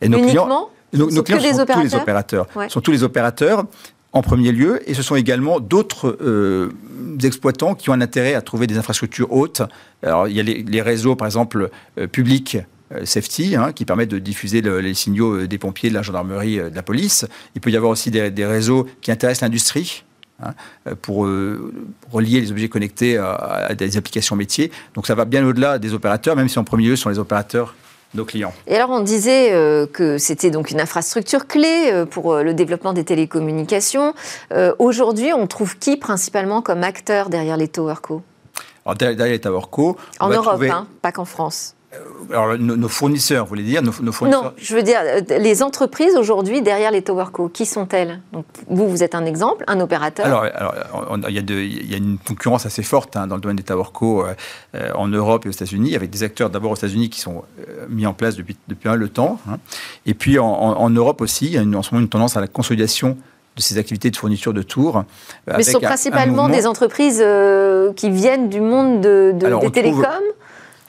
et 0.00 0.08
nos 0.08 0.18
Uniquement 0.18 0.70
clients, 0.92 1.08
nos, 1.10 1.22
clients 1.22 1.38
sont 1.40 1.64
tous 1.64 1.80
les 1.82 1.94
opérateurs. 1.94 2.46
Sont 2.68 2.80
tous 2.80 2.90
les 2.90 3.02
opérateurs 3.02 3.64
en 4.12 4.22
premier 4.22 4.52
lieu, 4.52 4.88
et 4.88 4.94
ce 4.94 5.02
sont 5.02 5.16
également 5.16 5.58
d'autres 5.58 6.18
euh, 6.20 6.70
exploitants 7.22 7.74
qui 7.74 7.88
ont 7.88 7.94
un 7.94 8.00
intérêt 8.02 8.34
à 8.34 8.42
trouver 8.42 8.66
des 8.66 8.76
infrastructures 8.76 9.32
hautes. 9.32 9.62
Alors, 10.02 10.28
il 10.28 10.36
y 10.36 10.40
a 10.40 10.42
les, 10.42 10.82
réseaux, 10.82 11.16
par 11.16 11.26
exemple, 11.26 11.70
euh, 11.98 12.06
publics, 12.06 12.56
euh, 12.56 12.60
safety, 13.04 13.56
hein, 13.56 13.72
qui 13.72 13.84
permettent 13.84 14.10
de 14.10 14.18
diffuser 14.18 14.60
les 14.60 14.94
signaux 14.94 15.46
des 15.46 15.58
pompiers, 15.58 15.88
de 15.88 15.94
la 15.94 16.02
gendarmerie, 16.02 16.56
de 16.56 16.74
la 16.74 16.82
police. 16.82 17.26
Il 17.54 17.60
peut 17.60 17.70
y 17.70 17.76
avoir 17.76 17.92
aussi 17.92 18.10
des, 18.10 18.46
réseaux 18.46 18.86
qui 19.00 19.10
intéressent 19.10 19.42
l'industrie. 19.42 20.04
Hein, 20.44 20.54
pour 21.02 21.18
relier 22.10 22.40
les 22.40 22.50
objets 22.50 22.68
connectés 22.68 23.16
à, 23.16 23.34
à, 23.34 23.74
des 23.74 23.96
applications 23.96 24.34
métiers. 24.34 24.72
Donc 24.94 25.06
ça 25.06 25.14
va 25.14 25.24
bien 25.24 25.46
au-delà 25.46 25.78
des 25.78 25.94
opérateurs, 25.94 26.34
même 26.34 26.48
si 26.48 26.58
en 26.58 26.64
premier 26.64 26.88
lieu 26.88 26.96
ce 26.96 27.02
sont 27.02 27.10
les 27.10 27.20
opérateurs 27.20 27.74
nos 28.14 28.24
clients. 28.24 28.52
Et 28.66 28.76
alors 28.76 28.90
on 28.90 29.00
disait 29.00 29.52
euh, 29.52 29.86
que 29.86 30.18
c'était 30.18 30.50
donc 30.50 30.70
une 30.70 30.80
infrastructure 30.80 31.46
clé 31.46 31.90
euh, 31.90 32.04
pour 32.04 32.32
euh, 32.32 32.42
le 32.42 32.54
développement 32.54 32.92
des 32.92 33.04
télécommunications. 33.04 34.14
Aujourd'hui, 34.78 35.32
on 35.32 35.46
trouve 35.46 35.78
qui 35.78 35.96
principalement 35.96 36.62
comme 36.62 36.82
acteur 36.82 37.28
derrière 37.28 37.56
les 37.56 37.68
TowerCo? 37.68 38.22
Alors, 38.84 38.96
derrière 38.96 39.26
les 39.26 39.40
TowerCo, 39.40 39.96
en 40.20 40.28
Europe, 40.28 40.62
hein, 40.62 40.86
pas 41.00 41.12
qu'en 41.12 41.24
France. 41.24 41.74
Euh, 41.94 41.98
alors, 42.30 42.58
nos, 42.58 42.88
fournisseurs, 42.88 43.44
vous 43.44 43.50
voulez 43.50 43.62
dire 43.62 43.82
nos, 43.82 43.92
fournisseurs... 43.92 44.44
Non, 44.44 44.52
je 44.56 44.74
veux 44.74 44.82
dire, 44.82 44.98
euh, 45.02 45.20
les 45.38 45.62
entreprises 45.62 46.16
aujourd'hui 46.16 46.62
derrière 46.62 46.90
les 46.90 47.02
TowerCo, 47.02 47.48
qui 47.48 47.66
sont-elles? 47.66 48.20
Vous, 48.68 48.88
vous 48.88 49.02
êtes 49.02 49.14
un 49.14 49.26
exemple, 49.26 49.64
un 49.66 49.78
opérateur 49.80 50.24
Alors, 50.24 50.46
il, 51.28 51.34
y 51.34 51.94
a 51.94 51.96
une 51.96 52.18
concurrence 52.18 52.64
assez 52.64 52.82
forte 52.82 53.16
hein, 53.16 53.26
dans 53.26 53.34
le 53.34 53.42
domaine 53.42 53.56
des 53.56 53.62
TowerCo 53.62 54.24
euh, 54.74 54.90
en 54.94 55.08
Europe 55.08 55.44
et 55.44 55.48
aux 55.48 55.52
États-Unis, 55.52 55.94
avec 55.94 56.10
des 56.10 56.22
acteurs 56.22 56.48
d'abord 56.48 56.70
aux 56.70 56.76
États-Unis 56.76 57.10
qui 57.10 57.20
sont 57.20 57.44
mis 57.88 58.06
en 58.06 58.14
place 58.14 58.36
depuis, 58.36 58.56
depuis 58.68 58.88
un 58.88 58.94
le 58.94 59.08
temps. 59.08 59.38
Hein. 59.50 59.58
Et 60.06 60.14
puis 60.14 60.38
en, 60.38 60.90
Europe 60.90 61.20
aussi, 61.20 61.46
il 61.46 61.52
y 61.52 61.58
a 61.58 61.62
une, 61.62 61.76
en 61.76 61.82
ce 61.82 61.92
moment 61.92 62.02
une 62.02 62.08
tendance 62.08 62.36
à 62.36 62.40
la 62.40 62.46
consolidation 62.46 63.16
de 63.56 63.60
ces 63.60 63.76
activités 63.76 64.10
de 64.10 64.16
fourniture 64.16 64.54
de 64.54 64.62
tours. 64.62 65.04
Mais 65.46 65.62
ce 65.62 65.72
sont 65.72 65.80
principalement 65.80 66.48
des 66.48 66.66
entreprises 66.66 67.22
qui 67.96 68.10
viennent 68.10 68.48
du 68.48 68.60
monde 68.60 69.02
de, 69.02 69.34
des 69.60 69.70
télécoms? 69.70 70.06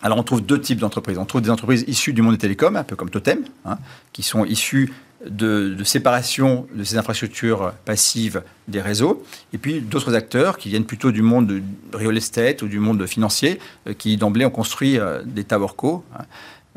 Alors 0.04 0.18
on 0.18 0.24
trouve 0.24 0.42
deux 0.42 0.60
types 0.60 0.80
d'entreprises. 0.80 1.18
On 1.18 1.26
trouve 1.26 1.42
des 1.42 1.50
entreprises 1.50 1.86
issues 1.88 2.14
du 2.14 2.22
monde 2.22 2.34
des 2.34 2.40
télécoms, 2.40 2.76
un 2.76 2.84
peu 2.84 2.96
comme 2.96 3.10
Totem, 3.10 3.46
hein, 3.66 3.78
qui 4.12 4.22
sont 4.22 4.46
issues 4.46 4.94
de, 5.26 5.82
séparation 5.86 6.68
de 6.76 6.84
ces 6.84 6.98
infrastructures 6.98 7.74
passives 7.86 8.44
des 8.68 8.82
réseaux, 8.82 9.24
et 9.54 9.58
puis 9.58 9.80
d'autres 9.80 10.14
acteurs 10.14 10.58
qui 10.58 10.68
viennent 10.68 10.86
plutôt 10.86 11.12
du 11.12 11.22
monde 11.22 11.48
de 11.48 11.64
real 11.94 12.18
estate 12.18 12.62
ou 12.62 12.68
du 12.68 12.80
monde 12.80 13.06
financier, 13.08 13.60
euh, 13.88 13.94
qui 13.94 14.18
d'emblée 14.18 14.46
ont 14.46 14.50
construit 14.50 15.00
euh, 15.00 15.24
des 15.26 15.46
towerco. 15.46 16.04
Hein. 16.14 16.24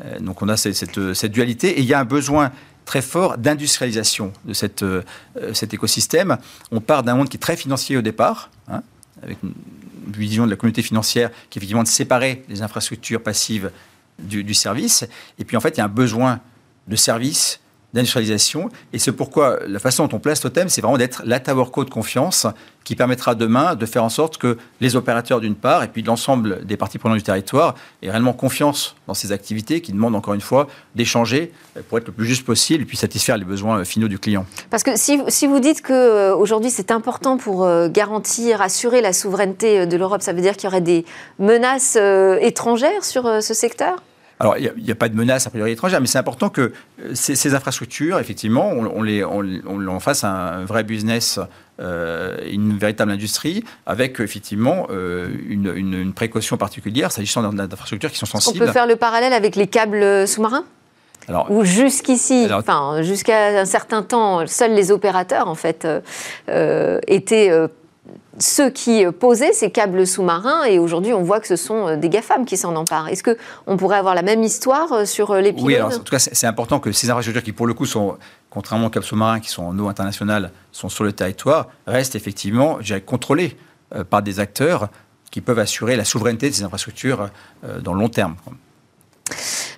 Euh, 0.05 0.19
donc 0.19 0.41
on 0.41 0.47
a 0.47 0.55
cette, 0.55 1.25
dualité, 1.25 1.79
et 1.79 1.81
il 1.81 1.85
y 1.85 1.93
a 1.93 1.99
un 1.99 2.05
besoin 2.05 2.51
très 2.85 3.01
fort 3.01 3.37
d'industrialisation 3.37 4.31
de 4.45 4.53
cet 4.53 5.73
écosystème. 5.73 6.37
On 6.71 6.79
part 6.79 7.03
d'un 7.03 7.15
monde 7.15 7.27
qui 7.27 7.35
est 7.35 7.41
très 7.41 7.57
financier 7.57 7.97
au 7.97 8.01
départ, 8.01 8.49
hein, 8.69 8.81
avec 9.21 9.37
une 9.43 9.53
vision 10.07 10.45
de 10.45 10.51
la 10.51 10.55
communauté 10.55 10.81
financière 10.81 11.29
qui 11.49 11.57
est 11.57 11.59
effectivement 11.59 11.83
de 11.83 11.87
séparer 11.87 12.43
les 12.49 12.61
infrastructures 12.61 13.21
passives 13.21 13.71
du, 14.19 14.43
du 14.43 14.53
service. 14.53 15.05
Et 15.39 15.45
puis 15.45 15.57
en 15.57 15.59
fait, 15.59 15.75
il 15.75 15.77
y 15.77 15.81
a 15.81 15.85
un 15.85 15.89
besoin 15.89 16.39
de 16.87 16.95
service 16.95 17.59
d'industrialisation. 17.93 18.69
Et 18.93 18.99
c'est 18.99 19.11
pourquoi 19.11 19.59
la 19.67 19.79
façon 19.79 20.07
dont 20.07 20.17
on 20.17 20.19
place 20.19 20.41
Totem, 20.41 20.69
c'est 20.69 20.81
vraiment 20.81 20.97
d'être 20.97 21.21
la 21.25 21.39
towerco 21.39 21.85
de 21.85 21.89
confiance 21.89 22.47
qui 22.83 22.95
permettra 22.95 23.35
demain 23.35 23.75
de 23.75 23.85
faire 23.85 24.03
en 24.03 24.09
sorte 24.09 24.37
que 24.37 24.57
les 24.79 24.95
opérateurs 24.95 25.41
d'une 25.41 25.55
part 25.55 25.83
et 25.83 25.89
puis 25.89 26.03
l'ensemble 26.03 26.65
des 26.65 26.77
parties 26.77 26.97
prenantes 26.97 27.17
du 27.17 27.23
territoire 27.23 27.75
aient 28.01 28.09
réellement 28.09 28.31
confiance 28.31 28.95
dans 29.07 29.13
ces 29.13 29.33
activités 29.33 29.81
qui 29.81 29.91
demandent 29.91 30.15
encore 30.15 30.33
une 30.33 30.41
fois 30.41 30.67
d'échanger 30.95 31.51
pour 31.89 31.97
être 31.97 32.07
le 32.07 32.13
plus 32.13 32.25
juste 32.25 32.45
possible 32.45 32.83
et 32.83 32.85
puis 32.85 32.95
satisfaire 32.95 33.35
les 33.37 33.43
besoins 33.43 33.83
finaux 33.83 34.07
du 34.07 34.19
client. 34.19 34.45
Parce 34.69 34.83
que 34.83 34.95
si, 34.95 35.19
si 35.27 35.47
vous 35.47 35.59
dites 35.59 35.81
qu'aujourd'hui 35.81 36.69
euh, 36.69 36.73
c'est 36.73 36.91
important 36.91 37.35
pour 37.35 37.65
euh, 37.65 37.89
garantir, 37.89 38.61
assurer 38.61 39.01
la 39.01 39.11
souveraineté 39.11 39.79
euh, 39.79 39.85
de 39.85 39.97
l'Europe, 39.97 40.21
ça 40.21 40.31
veut 40.31 40.41
dire 40.41 40.55
qu'il 40.55 40.65
y 40.65 40.67
aurait 40.67 40.79
des 40.79 41.03
menaces 41.39 41.97
étrangères 42.41 43.03
sur 43.03 43.43
ce 43.43 43.53
secteur? 43.53 43.97
Alors, 44.39 44.57
il 44.57 44.71
n'y 44.83 44.91
a, 44.91 44.95
pas 44.95 45.09
de 45.09 45.15
menace 45.15 45.47
a 45.47 45.49
priori 45.49 45.71
étrangère, 45.71 45.99
mais 45.99 46.05
c'est 46.05 46.19
important 46.19 46.49
que 46.49 46.61
euh, 47.01 47.11
ces, 47.13 47.55
infrastructures, 47.55 48.19
effectivement, 48.19 48.69
on, 48.69 49.01
les, 49.01 49.23
on, 49.25 49.99
fasse 49.99 50.23
un 50.23 50.63
vrai 50.63 50.83
business, 50.83 51.39
euh, 51.79 52.37
une 52.47 52.77
véritable 52.77 53.11
industrie, 53.11 53.63
avec 53.87 54.19
effectivement 54.19 54.87
euh, 54.91 55.27
une, 55.47 56.13
précaution 56.13 56.57
particulière 56.57 57.11
s'agissant 57.11 57.51
d'infrastructures 57.51 58.11
qui 58.11 58.19
sont 58.19 58.27
sensibles. 58.27 58.63
On 58.63 58.67
peut 58.67 58.71
faire 58.71 58.87
le 58.87 58.95
parallèle 58.95 59.33
avec 59.33 59.55
les 59.55 59.67
câbles 59.67 60.27
sous-marins? 60.27 60.65
Ou 61.49 61.65
jusqu'ici, 61.65 62.47
enfin 62.49 63.01
jusqu'à 63.01 63.59
un 63.59 63.65
certain 63.65 64.01
temps, 64.01 64.47
seuls 64.47 64.73
les 64.73 64.91
opérateurs 64.91 65.49
en 65.49 65.55
fait 65.55 65.85
étaient 67.07 67.51
ceux 68.39 68.69
qui 68.69 69.05
posaient 69.19 69.53
ces 69.53 69.71
câbles 69.71 70.05
sous-marins 70.05 70.65
et 70.65 70.79
aujourd'hui 70.79 71.13
on 71.13 71.23
voit 71.23 71.39
que 71.39 71.47
ce 71.47 71.55
sont 71.55 71.97
des 71.97 72.09
GAFAM 72.09 72.45
qui 72.45 72.57
s'en 72.57 72.75
emparent. 72.75 73.07
Est-ce 73.07 73.23
qu'on 73.23 73.77
pourrait 73.77 73.97
avoir 73.97 74.15
la 74.15 74.21
même 74.21 74.43
histoire 74.43 75.07
sur 75.07 75.35
les 75.35 75.53
pylônes 75.53 75.65
Oui, 75.65 75.75
alors, 75.75 75.93
en 75.93 75.99
tout 75.99 76.11
cas 76.11 76.19
c'est 76.19 76.47
important 76.47 76.79
que 76.79 76.91
ces 76.91 77.09
infrastructures 77.09 77.43
qui 77.43 77.51
pour 77.51 77.67
le 77.67 77.73
coup 77.73 77.85
sont, 77.85 78.17
contrairement 78.49 78.87
aux 78.87 78.89
câbles 78.89 79.05
sous-marins 79.05 79.39
qui 79.39 79.49
sont 79.49 79.63
en 79.63 79.77
eau 79.79 79.87
internationale, 79.87 80.51
sont 80.71 80.89
sur 80.89 81.03
le 81.03 81.13
territoire, 81.13 81.67
restent 81.87 82.15
effectivement 82.15 82.79
contrôlées 83.05 83.57
par 84.09 84.21
des 84.21 84.39
acteurs 84.39 84.89
qui 85.31 85.41
peuvent 85.41 85.59
assurer 85.59 85.95
la 85.95 86.05
souveraineté 86.05 86.49
de 86.49 86.55
ces 86.55 86.63
infrastructures 86.63 87.29
dans 87.81 87.93
le 87.93 87.99
long 87.99 88.09
terme. 88.09 88.35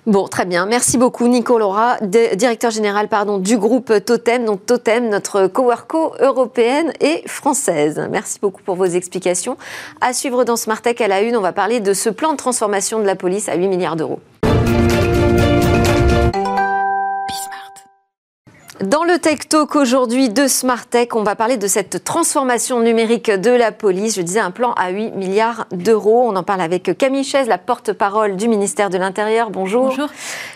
Bon, 0.06 0.28
très 0.28 0.46
bien. 0.46 0.64
Merci 0.64 0.96
beaucoup, 0.96 1.28
Nico 1.28 1.58
Laura, 1.58 1.98
directeur 2.00 2.70
général 2.70 3.08
du 3.40 3.58
groupe 3.58 3.92
Totem. 4.04 4.46
Donc, 4.46 4.64
Totem, 4.64 5.08
notre 5.10 5.46
coworko 5.46 6.14
européenne 6.20 6.92
et 7.00 7.22
française. 7.26 8.08
Merci 8.10 8.38
beaucoup 8.40 8.62
pour 8.62 8.76
vos 8.76 8.86
explications. 8.86 9.58
À 10.00 10.14
suivre 10.14 10.44
dans 10.44 10.56
Smart 10.56 10.80
Tech 10.80 11.00
à 11.00 11.08
la 11.08 11.20
une, 11.20 11.36
on 11.36 11.42
va 11.42 11.52
parler 11.52 11.80
de 11.80 11.92
ce 11.92 12.08
plan 12.08 12.32
de 12.32 12.36
transformation 12.36 12.98
de 12.98 13.04
la 13.04 13.14
police 13.14 13.48
à 13.48 13.56
8 13.56 13.68
milliards 13.68 13.96
d'euros. 13.96 14.20
Dans 18.80 19.04
le 19.04 19.18
Tech 19.18 19.40
Talk 19.46 19.76
aujourd'hui 19.76 20.30
de 20.30 20.46
Smart 20.46 20.86
Tech, 20.86 21.08
on 21.12 21.22
va 21.22 21.36
parler 21.36 21.58
de 21.58 21.66
cette 21.66 22.02
transformation 22.02 22.80
numérique 22.80 23.30
de 23.30 23.50
la 23.50 23.72
police. 23.72 24.16
Je 24.16 24.22
disais 24.22 24.40
un 24.40 24.50
plan 24.50 24.72
à 24.72 24.88
8 24.88 25.10
milliards 25.16 25.66
d'euros. 25.70 26.24
On 26.26 26.34
en 26.34 26.42
parle 26.42 26.62
avec 26.62 26.96
Camille 26.96 27.24
Chaise, 27.24 27.46
la 27.46 27.58
porte-parole 27.58 28.36
du 28.36 28.48
ministère 28.48 28.88
de 28.88 28.96
l'Intérieur. 28.96 29.50
Bonjour. 29.50 29.88
Bonjour. 29.88 30.08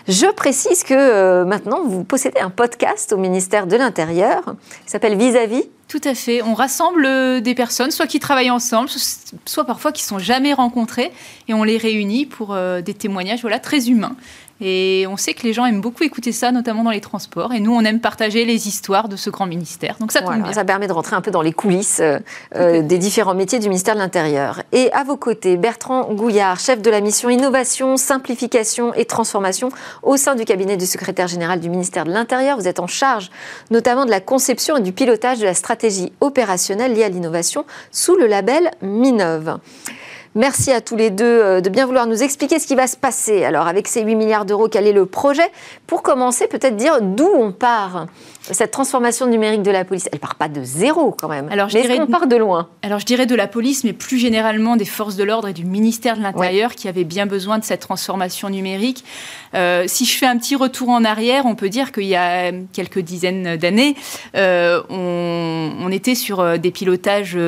Je 0.09 0.25
précise 0.33 0.85
que 0.85 0.95
euh, 0.95 1.45
maintenant, 1.45 1.83
vous 1.85 2.03
possédez 2.03 2.41
un 2.41 2.49
podcast 2.49 3.13
au 3.13 3.19
ministère 3.19 3.67
de 3.67 3.77
l'Intérieur 3.77 4.43
qui 4.87 4.91
s'appelle 4.91 5.19
Vis-à-vis. 5.19 5.69
Tout 5.95 6.09
à 6.09 6.17
fait. 6.17 6.43
On 6.43 6.55
rassemble 6.55 7.07
euh, 7.07 7.41
des 7.41 7.55
personnes, 7.55 7.93
soit 7.93 8.09
qui 8.09 8.19
travaillent 8.19 8.51
ensemble, 8.51 8.89
soit 9.45 9.65
parfois 9.65 9.93
qui 9.93 10.03
sont 10.03 10.19
jamais 10.19 10.53
rencontrées, 10.53 11.13
et 11.47 11.55
on 11.55 11.63
les 11.63 11.77
réunit 11.77 12.27
pour 12.27 12.53
euh, 12.53 12.81
des 12.81 12.95
témoignages 12.95 13.43
voilà, 13.43 13.61
très 13.61 13.89
humains. 13.89 14.17
Et 14.61 15.05
on 15.11 15.17
sait 15.17 15.35
que 15.35 15.43
les 15.43 15.53
gens 15.53 15.67
aiment 15.67 15.81
beaucoup 15.81 16.05
écouter 16.05 16.31
ça, 16.31 16.53
notamment 16.53 16.85
dans 16.85 16.91
les 16.91 17.01
transports. 17.01 17.53
Et 17.53 17.61
nous, 17.61 17.75
on 17.75 17.81
aime 17.81 18.01
partager 18.01 18.45
les 18.45 18.69
histoires 18.69 19.09
de 19.09 19.17
ce 19.17 19.29
grand 19.29 19.47
ministère. 19.47 19.97
Donc 19.99 20.13
ça 20.13 20.23
tombe 20.23 20.43
bien. 20.43 20.53
Ça 20.53 20.65
permet 20.65 20.87
de 20.87 20.93
rentrer 20.93 21.17
un 21.17 21.21
peu 21.21 21.33
dans 21.33 21.43
les 21.43 21.53
coulisses 21.53 22.01
euh, 22.01 22.83
des 22.83 22.99
différents 22.99 23.35
métiers 23.35 23.59
du 23.59 23.69
ministère 23.69 23.95
de 23.95 24.01
l'Intérieur. 24.01 24.63
Et 24.73 24.93
à 24.93 25.03
vos 25.03 25.17
côtés, 25.17 25.57
Bertrand 25.57 26.05
Gouillard, 26.13 26.61
chef 26.61 26.81
de 26.81 26.91
la 26.91 27.01
mission 27.01 27.29
Innovation, 27.29 27.97
Simplification 27.97 28.95
et 28.95 29.05
Transformation 29.07 29.71
au 30.03 30.17
sein 30.17 30.37
du 30.37 30.45
cabinet 30.45 30.77
du 30.77 30.87
secrétaire 30.87 31.27
général 31.27 31.59
du 31.59 31.69
ministère 31.69 32.05
de 32.05 32.13
l'Intérieur. 32.13 32.57
Vous 32.57 32.69
êtes 32.69 32.81
en 32.81 32.87
charge 32.87 33.31
notamment 33.71 34.07
de 34.07 34.11
la 34.11 34.21
conception 34.21 34.77
et 34.77 34.81
du 34.81 34.93
pilotage 34.93 35.41
de 35.41 35.45
la 35.45 35.55
stratégie 35.55 35.84
opérationnelle 36.21 36.95
liée 36.95 37.05
à 37.05 37.09
l'innovation 37.09 37.65
sous 37.91 38.17
le 38.17 38.27
label 38.27 38.71
Minov. 38.83 39.59
Merci 40.37 40.73
à 40.73 40.81
tous 40.81 40.97
les 40.97 41.11
deux 41.11 41.25
euh, 41.25 41.61
de 41.61 41.69
bien 41.69 41.87
vouloir 41.87 42.09
nous 42.09 42.25
expliquer 42.25 42.59
ce 42.59 42.67
qui 42.67 42.75
va 42.75 42.89
se 42.89 42.97
passer. 42.97 43.45
Alors, 43.45 43.69
avec 43.69 43.87
ces 43.87 44.03
8 44.03 44.17
milliards 44.17 44.45
d'euros, 44.45 44.69
quel 44.69 44.85
est 44.89 44.93
le 44.93 45.07
projet? 45.07 45.49
Pour 45.87 46.03
commencer, 46.03 46.49
peut-être 46.49 46.77
dire 46.77 47.01
d'où 47.01 47.29
on 47.33 47.53
part 47.53 48.07
cette 48.51 48.73
transformation 48.73 49.27
numérique 49.27 49.63
de 49.63 49.71
la 49.71 49.85
police, 49.85 50.09
elle 50.13 50.19
part 50.19 50.35
pas 50.35 50.49
de 50.49 50.63
zéro 50.63 51.13
quand 51.13 51.29
même. 51.29 51.49
Alors, 51.51 51.69
je 51.71 51.77
mais 51.77 51.83
dirais, 51.83 52.01
on 52.01 52.07
part 52.07 52.27
de 52.27 52.37
loin? 52.37 52.69
Alors 52.83 52.99
je 52.99 53.07
dirais 53.07 53.25
de 53.27 53.35
la 53.35 53.47
police, 53.47 53.85
mais 53.85 53.95
plus 53.95 54.19
généralement 54.19 54.77
des 54.77 54.85
forces 54.85 55.17
de 55.17 55.25
l'ordre 55.25 55.49
et 55.49 55.55
du 55.55 55.65
ministère 55.65 56.17
de 56.19 56.23
l'Intérieur 56.23 56.75
qui 56.75 56.89
avaient 56.89 57.05
bien 57.05 57.25
besoin 57.25 57.59
de 57.59 57.65
cette 57.65 57.81
transformation 57.81 58.51
numérique. 58.51 59.05
Euh, 59.55 59.85
si 59.87 60.05
je 60.05 60.19
fais 60.19 60.27
un 60.27 60.37
petit 60.37 60.57
retour 60.57 60.91
en 60.91 61.05
arrière, 61.05 61.47
on 61.47 61.55
peut 61.55 61.71
dire 61.71 61.93
qu'il 61.93 62.05
y 62.05 62.17
a 62.17 62.53
quelques 62.73 62.99
dizaines 62.99 63.57
d'années, 63.57 63.95
euh, 64.37 64.83
on, 64.91 65.91
était 65.91 66.17
sur 66.17 66.59
des 66.59 66.73
pilotages 66.73 67.39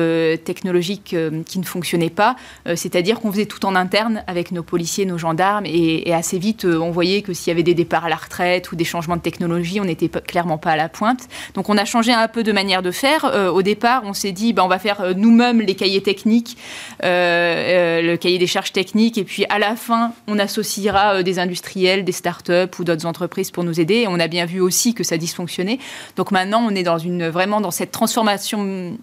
technologiques 0.45 1.15
qui 1.45 1.59
ne 1.59 1.65
fonctionnaient 1.65 2.09
pas, 2.09 2.37
c'est-à-dire 2.77 3.19
qu'on 3.19 3.31
faisait 3.31 3.45
tout 3.45 3.65
en 3.65 3.75
interne 3.75 4.23
avec 4.27 4.51
nos 4.51 4.63
policiers, 4.63 5.05
nos 5.05 5.17
gendarmes, 5.17 5.65
et, 5.65 6.13
assez 6.13 6.39
vite, 6.39 6.65
on 6.65 6.89
voyait 6.89 7.21
que 7.21 7.33
s'il 7.33 7.49
y 7.49 7.51
avait 7.51 7.63
des 7.63 7.75
départs 7.75 8.05
à 8.05 8.09
la 8.09 8.15
retraite 8.15 8.71
ou 8.71 8.75
des 8.75 8.85
changements 8.85 9.17
de 9.17 9.21
technologie, 9.21 9.79
on 9.79 9.85
n'était 9.85 10.09
clairement 10.09 10.57
pas 10.57 10.71
à 10.71 10.75
la 10.75 10.89
pointe. 10.89 11.27
Donc 11.53 11.69
on 11.69 11.77
a 11.77 11.85
changé 11.85 12.11
un 12.11 12.27
peu 12.27 12.43
de 12.43 12.51
manière 12.51 12.81
de 12.81 12.91
faire. 12.91 13.25
Euh, 13.25 13.49
au 13.49 13.61
départ, 13.61 14.03
on 14.05 14.13
s'est 14.13 14.31
dit, 14.31 14.53
ben, 14.53 14.63
on 14.63 14.67
va 14.67 14.79
faire 14.79 15.01
euh, 15.01 15.13
nous-mêmes 15.15 15.61
les 15.61 15.75
cahiers 15.75 16.01
techniques, 16.01 16.57
euh, 17.03 18.01
le 18.01 18.15
cahier 18.17 18.37
des 18.37 18.47
charges 18.47 18.71
techniques, 18.71 19.17
et 19.17 19.23
puis 19.23 19.45
à 19.49 19.59
la 19.59 19.75
fin, 19.75 20.13
on 20.27 20.39
associera 20.39 21.23
des 21.23 21.39
industriels, 21.39 22.03
des 22.03 22.11
start-up 22.11 22.77
ou 22.79 22.83
d'autres 22.83 23.05
entreprises 23.05 23.51
pour 23.51 23.63
nous 23.63 23.79
aider. 23.79 24.05
On 24.07 24.19
a 24.19 24.27
bien 24.27 24.45
vu 24.45 24.59
aussi 24.59 24.93
que 24.93 25.03
ça 25.03 25.17
dysfonctionnait. 25.17 25.79
Donc 26.15 26.31
maintenant, 26.31 26.65
on 26.67 26.75
est 26.75 26.83
dans 26.83 26.97
une, 26.97 27.27
vraiment 27.27 27.61
dans 27.61 27.71
cette 27.71 27.91
transformation 27.91 28.97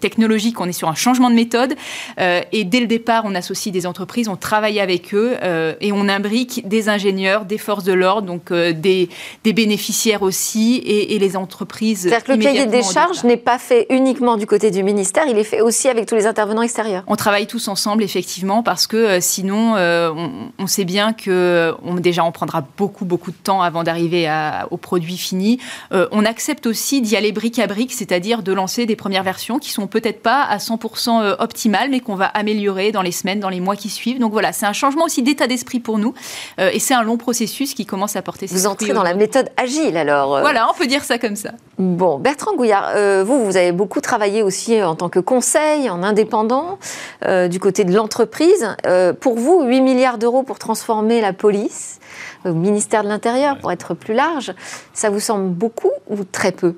technologique, 0.00 0.60
on 0.60 0.66
est 0.66 0.72
sur 0.72 0.88
un 0.88 0.94
changement 0.94 1.30
de 1.30 1.34
méthode. 1.34 1.74
et 2.18 2.64
dès 2.64 2.80
le 2.80 2.86
départ, 2.86 3.19
on 3.24 3.34
associe 3.34 3.72
des 3.72 3.86
entreprises, 3.86 4.28
on 4.28 4.36
travaille 4.36 4.80
avec 4.80 5.14
eux 5.14 5.36
et 5.80 5.92
on 5.92 6.08
imbrique 6.08 6.66
des 6.68 6.88
ingénieurs, 6.88 7.44
des 7.44 7.58
forces 7.58 7.84
de 7.84 7.92
l'ordre, 7.92 8.26
donc 8.26 8.52
des, 8.52 9.08
des, 9.44 9.52
bénéficiaires 9.52 10.22
aussi, 10.22 10.76
et, 10.76 11.14
et 11.14 11.18
les 11.18 11.36
entreprises. 11.36 12.02
C'est-à-dire 12.02 12.24
que 12.24 12.32
le 12.32 12.38
cahier 12.38 12.66
des 12.66 12.82
charges 12.82 13.24
n'est 13.24 13.36
pas 13.36 13.58
fait 13.58 13.86
uniquement 13.90 14.36
du 14.36 14.46
côté 14.46 14.70
du 14.70 14.82
ministère, 14.82 15.24
il 15.28 15.38
est 15.38 15.44
fait 15.44 15.60
aussi 15.60 15.88
avec 15.88 16.06
tous 16.06 16.14
les 16.14 16.26
intervenants 16.26 16.62
extérieurs. 16.62 17.04
On 17.06 17.16
travaille 17.16 17.46
tous 17.46 17.68
ensemble, 17.68 18.02
effectivement, 18.02 18.62
parce 18.62 18.86
que 18.86 18.96
euh, 18.96 19.18
sinon, 19.20 19.74
euh, 19.76 20.10
on, 20.58 20.66
sait 20.66 20.84
bien 20.84 21.12
que 21.12 21.74
on, 21.84 21.94
déjà, 21.94 22.24
on 22.24 22.32
prendra 22.32 22.64
beaucoup, 22.76 23.04
beaucoup 23.04 23.30
de 23.30 23.36
temps 23.36 23.62
avant 23.62 23.82
d'arriver 23.82 24.30
au 24.70 24.76
produit 24.76 25.16
fini. 25.16 25.58
Euh, 25.92 26.08
on 26.12 26.24
accepte 26.24 26.66
aussi 26.66 27.00
d'y 27.00 27.16
aller 27.16 27.32
brique 27.32 27.58
à 27.58 27.66
brique, 27.66 27.92
c'est-à-dire 27.92 28.42
de 28.42 28.52
lancer 28.52 28.86
des 28.86 28.96
premières 28.96 29.22
versions 29.22 29.58
qui 29.58 29.70
sont 29.70 29.86
peut-être 29.86 30.22
pas 30.22 30.42
à 30.42 30.58
100% 30.58 31.36
optimales, 31.38 31.90
mais 31.90 32.00
qu'on 32.00 32.14
va 32.14 32.26
améliorer 32.26 32.92
dans 32.92 33.02
les 33.02 33.09
semaines, 33.12 33.40
dans 33.40 33.48
les 33.48 33.60
mois 33.60 33.76
qui 33.76 33.88
suivent. 33.88 34.18
Donc 34.18 34.32
voilà, 34.32 34.52
c'est 34.52 34.66
un 34.66 34.72
changement 34.72 35.04
aussi 35.04 35.22
d'état 35.22 35.46
d'esprit 35.46 35.80
pour 35.80 35.98
nous, 35.98 36.14
et 36.58 36.78
c'est 36.78 36.94
un 36.94 37.02
long 37.02 37.16
processus 37.16 37.74
qui 37.74 37.86
commence 37.86 38.16
à 38.16 38.22
porter 38.22 38.46
ses 38.46 38.54
Vous 38.54 38.66
entrez 38.66 38.92
dans 38.92 39.02
la 39.02 39.14
méthode 39.14 39.50
agile, 39.56 39.96
alors. 39.96 40.40
Voilà, 40.40 40.68
on 40.70 40.74
peut 40.74 40.86
dire 40.86 41.04
ça 41.04 41.18
comme 41.18 41.36
ça. 41.36 41.50
Bon, 41.80 42.18
Bertrand 42.18 42.54
Gouillard, 42.54 42.92
euh, 42.94 43.24
vous, 43.24 43.42
vous 43.42 43.56
avez 43.56 43.72
beaucoup 43.72 44.02
travaillé 44.02 44.42
aussi 44.42 44.82
en 44.82 44.94
tant 44.94 45.08
que 45.08 45.18
conseil, 45.18 45.88
en 45.88 46.02
indépendant, 46.02 46.78
euh, 47.24 47.48
du 47.48 47.58
côté 47.58 47.84
de 47.84 47.94
l'entreprise. 47.94 48.76
Euh, 48.86 49.14
pour 49.14 49.38
vous, 49.38 49.62
8 49.62 49.80
milliards 49.80 50.18
d'euros 50.18 50.42
pour 50.42 50.58
transformer 50.58 51.22
la 51.22 51.32
police, 51.32 51.98
au 52.44 52.52
ministère 52.52 53.02
de 53.02 53.08
l'Intérieur, 53.08 53.58
pour 53.58 53.72
être 53.72 53.94
plus 53.94 54.12
large, 54.12 54.52
ça 54.92 55.08
vous 55.08 55.20
semble 55.20 55.48
beaucoup 55.48 55.90
ou 56.08 56.22
très 56.24 56.52
peu? 56.52 56.74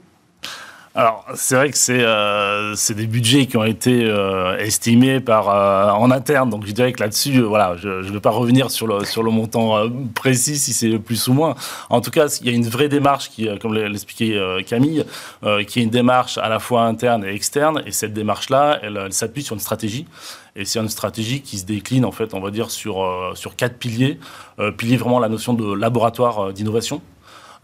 Alors, 0.94 1.24
c'est 1.34 1.54
vrai 1.54 1.70
que 1.70 1.78
c'est 1.78 2.02
euh, 2.02 2.74
des 2.90 3.06
budgets 3.06 3.46
qui 3.46 3.56
ont 3.56 3.64
été 3.64 4.04
euh, 4.04 4.58
estimés 4.58 5.20
par, 5.20 5.48
euh, 5.48 5.90
en 5.90 6.10
interne, 6.10 6.50
donc 6.50 6.66
je 6.66 6.72
dirais 6.72 6.92
que 6.92 7.00
là-dessus, 7.00 7.40
voilà, 7.40 7.76
je 7.78 7.88
ne 7.88 8.12
vais 8.12 8.20
pas 8.20 8.30
revenir 8.30 8.70
sur 8.70 8.86
le, 8.86 9.02
sur 9.06 9.22
le 9.22 9.30
montant 9.30 9.88
précis, 10.14 10.58
si 10.58 10.74
c'est 10.74 10.98
plus 10.98 11.28
ou 11.28 11.32
moins. 11.32 11.54
En 11.88 12.02
tout 12.02 12.10
cas, 12.10 12.26
il 12.42 12.46
y 12.46 12.50
a 12.50 12.52
une 12.52 12.68
vraie 12.68 12.90
démarche, 12.90 13.30
qui, 13.30 13.48
comme 13.58 13.72
l'expliquait 13.72 14.38
Camille, 14.66 15.06
qui 15.66 15.80
est 15.80 15.82
une 15.82 15.90
démarche 15.90 16.36
à 16.36 16.50
la 16.50 16.58
fois 16.58 16.82
interne 16.82 17.24
et 17.24 17.34
externe, 17.34 17.82
et 17.86 17.90
cette 17.90 18.12
démarche-là, 18.12 18.80
elle, 18.82 19.00
elle 19.02 19.14
s'appuie 19.14 19.42
sur 19.42 19.54
une 19.54 19.60
stratégie. 19.60 20.06
Et 20.56 20.66
c'est 20.66 20.78
une 20.78 20.90
stratégie 20.90 21.40
qui 21.40 21.56
se 21.56 21.64
décline, 21.64 22.04
en 22.04 22.12
fait, 22.12 22.34
on 22.34 22.40
va 22.40 22.50
dire, 22.50 22.70
sur, 22.70 23.32
sur 23.34 23.56
quatre 23.56 23.78
piliers. 23.78 24.18
pilier 24.76 24.98
vraiment 24.98 25.20
la 25.20 25.30
notion 25.30 25.54
de 25.54 25.72
laboratoire 25.72 26.52
d'innovation. 26.52 27.00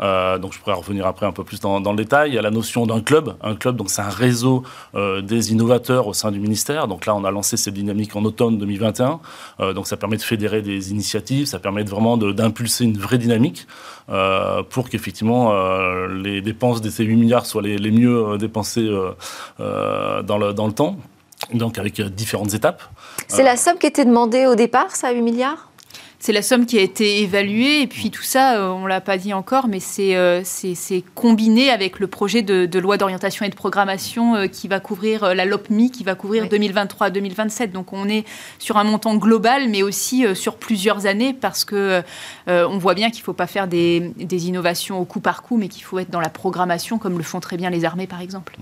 Euh, 0.01 0.39
donc 0.39 0.53
je 0.53 0.59
pourrais 0.61 0.75
revenir 0.75 1.07
après 1.07 1.27
un 1.27 1.33
peu 1.33 1.45
plus 1.45 1.61
dans, 1.61 1.81
dans 1.81 1.91
le 1.93 1.97
détail. 1.97 2.31
Il 2.31 2.35
y 2.35 2.39
a 2.39 2.43
la 2.43 2.51
notion 2.51 2.87
d'un 2.87 3.01
club. 3.01 3.37
Un 3.43 3.57
club, 3.57 3.77
donc 3.77 3.91
c'est 3.91 4.03
un 4.03 4.09
réseau 4.09 4.63
euh, 4.95 5.21
des 5.21 5.53
innovateurs 5.53 6.07
au 6.07 6.13
sein 6.13 6.31
du 6.31 6.41
ministère. 6.41 6.89
Donc 6.89 7.07
là, 7.07 7.15
on 7.15 7.25
a 7.25 7.31
lancé 7.31 7.57
cette 7.57 7.75
dynamique 7.75 8.15
en 8.15 8.25
automne 8.25 8.59
2021. 8.59 9.21
Euh, 9.61 9.73
donc 9.73 9.87
ça 9.87 9.97
permet 9.97 10.17
de 10.17 10.23
fédérer 10.23 10.63
des 10.63 10.91
initiatives, 10.91 11.47
ça 11.47 11.59
permet 11.59 11.83
vraiment 11.83 12.17
d'impulser 12.17 12.85
une 12.85 12.99
vraie 12.99 13.19
dynamique 13.19 13.67
pour 14.71 14.89
qu'effectivement 14.89 15.53
les 16.07 16.41
dépenses 16.41 16.81
de 16.81 16.89
ces 16.89 17.05
8 17.05 17.17
milliards 17.17 17.45
soient 17.45 17.61
les, 17.61 17.77
les 17.77 17.91
mieux 17.91 18.39
dépensées 18.39 18.89
dans, 19.59 20.39
le, 20.39 20.55
dans 20.55 20.67
le 20.67 20.73
temps. 20.73 20.97
Donc 21.53 21.79
avec 21.79 22.01
différentes 22.01 22.55
étapes. 22.55 22.83
C'est 23.27 23.43
la 23.43 23.57
somme 23.57 23.79
qui 23.79 23.87
était 23.87 24.05
demandée 24.05 24.47
au 24.47 24.55
départ, 24.55 24.97
ça, 24.97 25.13
8 25.13 25.21
milliards? 25.21 25.69
C'est 26.21 26.33
la 26.33 26.43
somme 26.43 26.67
qui 26.67 26.79
a 26.79 26.83
été 26.83 27.23
évaluée. 27.23 27.83
Et 27.83 27.87
puis 27.87 28.11
tout 28.11 28.23
ça, 28.23 28.59
euh, 28.59 28.69
on 28.71 28.83
ne 28.83 28.89
l'a 28.89 29.01
pas 29.01 29.19
dit 29.19 29.33
encore, 29.33 29.69
mais 29.69 29.79
euh, 30.01 30.43
c'est 30.45 31.05
combiné 31.15 31.71
avec 31.71 32.01
le 32.01 32.07
projet 32.07 32.43
de, 32.43 32.79
loi 32.79 32.97
d'orientation 32.97 33.45
et 33.45 33.49
de 33.49 33.55
programmation 33.55 34.35
euh, 34.35 34.47
qui 34.47 34.69
va 34.69 34.81
couvrir 34.81 35.35
la 35.35 35.45
LOPMI, 35.45 35.91
qui 35.91 36.05
va 36.05 36.15
couvrir 36.15 36.47
2023-2027. 36.47 37.71
Donc 37.71 37.93
on 37.93 38.09
est 38.09 38.25
sur 38.59 38.79
un 38.79 38.85
montant 38.85 39.15
global, 39.17 39.69
mais 39.69 39.83
aussi 39.83 40.25
sur 40.35 40.57
plusieurs 40.57 41.07
années, 41.07 41.35
parce 41.35 41.65
que 41.65 42.03
on 42.47 42.79
voit 42.79 42.95
bien 42.95 43.11
qu'il 43.11 43.21
ne 43.21 43.25
faut 43.25 43.33
pas 43.33 43.47
faire 43.47 43.69
des, 43.69 44.13
des, 44.17 44.49
innovations 44.49 45.01
au 45.01 45.05
coup 45.05 45.21
par 45.21 45.43
coup, 45.43 45.57
mais 45.57 45.69
qu'il 45.69 45.85
faut 45.85 45.99
être 45.99 46.11
dans 46.11 46.21
la 46.21 46.29
programmation, 46.29 46.99
comme 46.99 47.19
le 47.19 47.25
font 47.25 47.41
très 47.41 47.57
bien 47.57 47.71
les 47.71 47.85
armées, 47.85 48.07
par 48.07 48.21
exemple. 48.21 48.57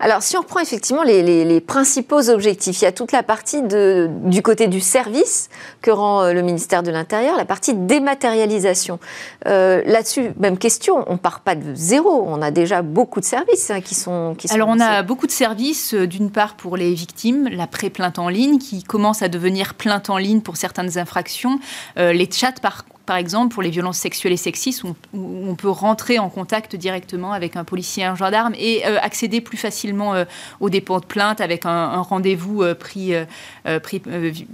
Alors, 0.00 0.22
si 0.22 0.36
on 0.36 0.40
reprend 0.40 0.60
effectivement 0.60 1.02
les, 1.02 1.60
principaux 1.60 2.30
objectifs, 2.30 2.80
il 2.80 2.84
y 2.84 2.88
a 2.88 2.92
toute 2.92 3.12
la 3.12 3.22
partie 3.22 3.62
de, 3.62 4.08
du 4.24 4.42
côté 4.42 4.68
du 4.68 4.80
service 4.80 5.48
que 5.82 5.90
rend 5.90 6.22
euh, 6.22 6.32
le 6.32 6.42
ministère 6.42 6.82
de 6.82 6.90
l'Intérieur, 6.90 7.36
la 7.36 7.44
partie 7.44 7.74
dématérialisation. 7.74 8.98
Euh, 9.46 9.82
là-dessus, 9.84 10.32
même 10.38 10.58
question, 10.58 11.04
on 11.08 11.14
ne 11.14 11.18
part 11.18 11.40
pas 11.40 11.54
de 11.54 11.74
zéro, 11.74 12.24
on 12.26 12.40
a 12.42 12.50
déjà 12.50 12.82
beaucoup 12.82 13.20
de 13.20 13.24
services 13.24 13.70
hein, 13.70 13.80
qui 13.80 13.94
sont... 13.94 14.34
Qui 14.38 14.52
Alors, 14.52 14.68
on 14.68 14.80
a 14.80 15.02
beaucoup 15.02 15.26
de 15.26 15.32
services, 15.32 15.94
euh, 15.94 16.06
d'une 16.06 16.30
part 16.30 16.54
pour 16.54 16.76
les 16.76 16.94
victimes, 16.94 17.48
la 17.48 17.66
pré-plainte 17.66 18.18
en 18.18 18.28
ligne, 18.28 18.58
qui 18.58 18.82
commence 18.82 19.22
à 19.22 19.28
devenir 19.28 19.74
plainte 19.74 20.10
en 20.10 20.16
ligne 20.16 20.40
pour 20.40 20.56
certaines 20.56 20.98
infractions, 20.98 21.58
les 21.96 22.28
chats 22.30 22.52
par 22.62 22.84
par 23.08 23.16
exemple, 23.16 23.54
pour 23.54 23.62
les 23.62 23.70
violences 23.70 23.96
sexuelles 23.96 24.34
et 24.34 24.36
sexistes, 24.36 24.84
où, 24.84 24.94
on 25.14 25.54
peut 25.54 25.70
rentrer 25.70 26.18
en 26.18 26.28
contact 26.28 26.76
directement 26.76 27.32
avec 27.32 27.56
un 27.56 27.64
policier, 27.64 28.04
un 28.04 28.14
gendarme, 28.14 28.52
et 28.58 28.84
euh, 28.84 28.98
accéder 29.00 29.40
plus 29.40 29.56
facilement 29.56 30.12
euh, 30.12 30.26
aux 30.60 30.68
dépôts 30.68 31.00
de 31.00 31.06
plainte 31.06 31.40
avec 31.40 31.64
un, 31.64 32.02
rendez-vous 32.02 32.62
euh, 32.62 32.74
pris, 32.74 33.14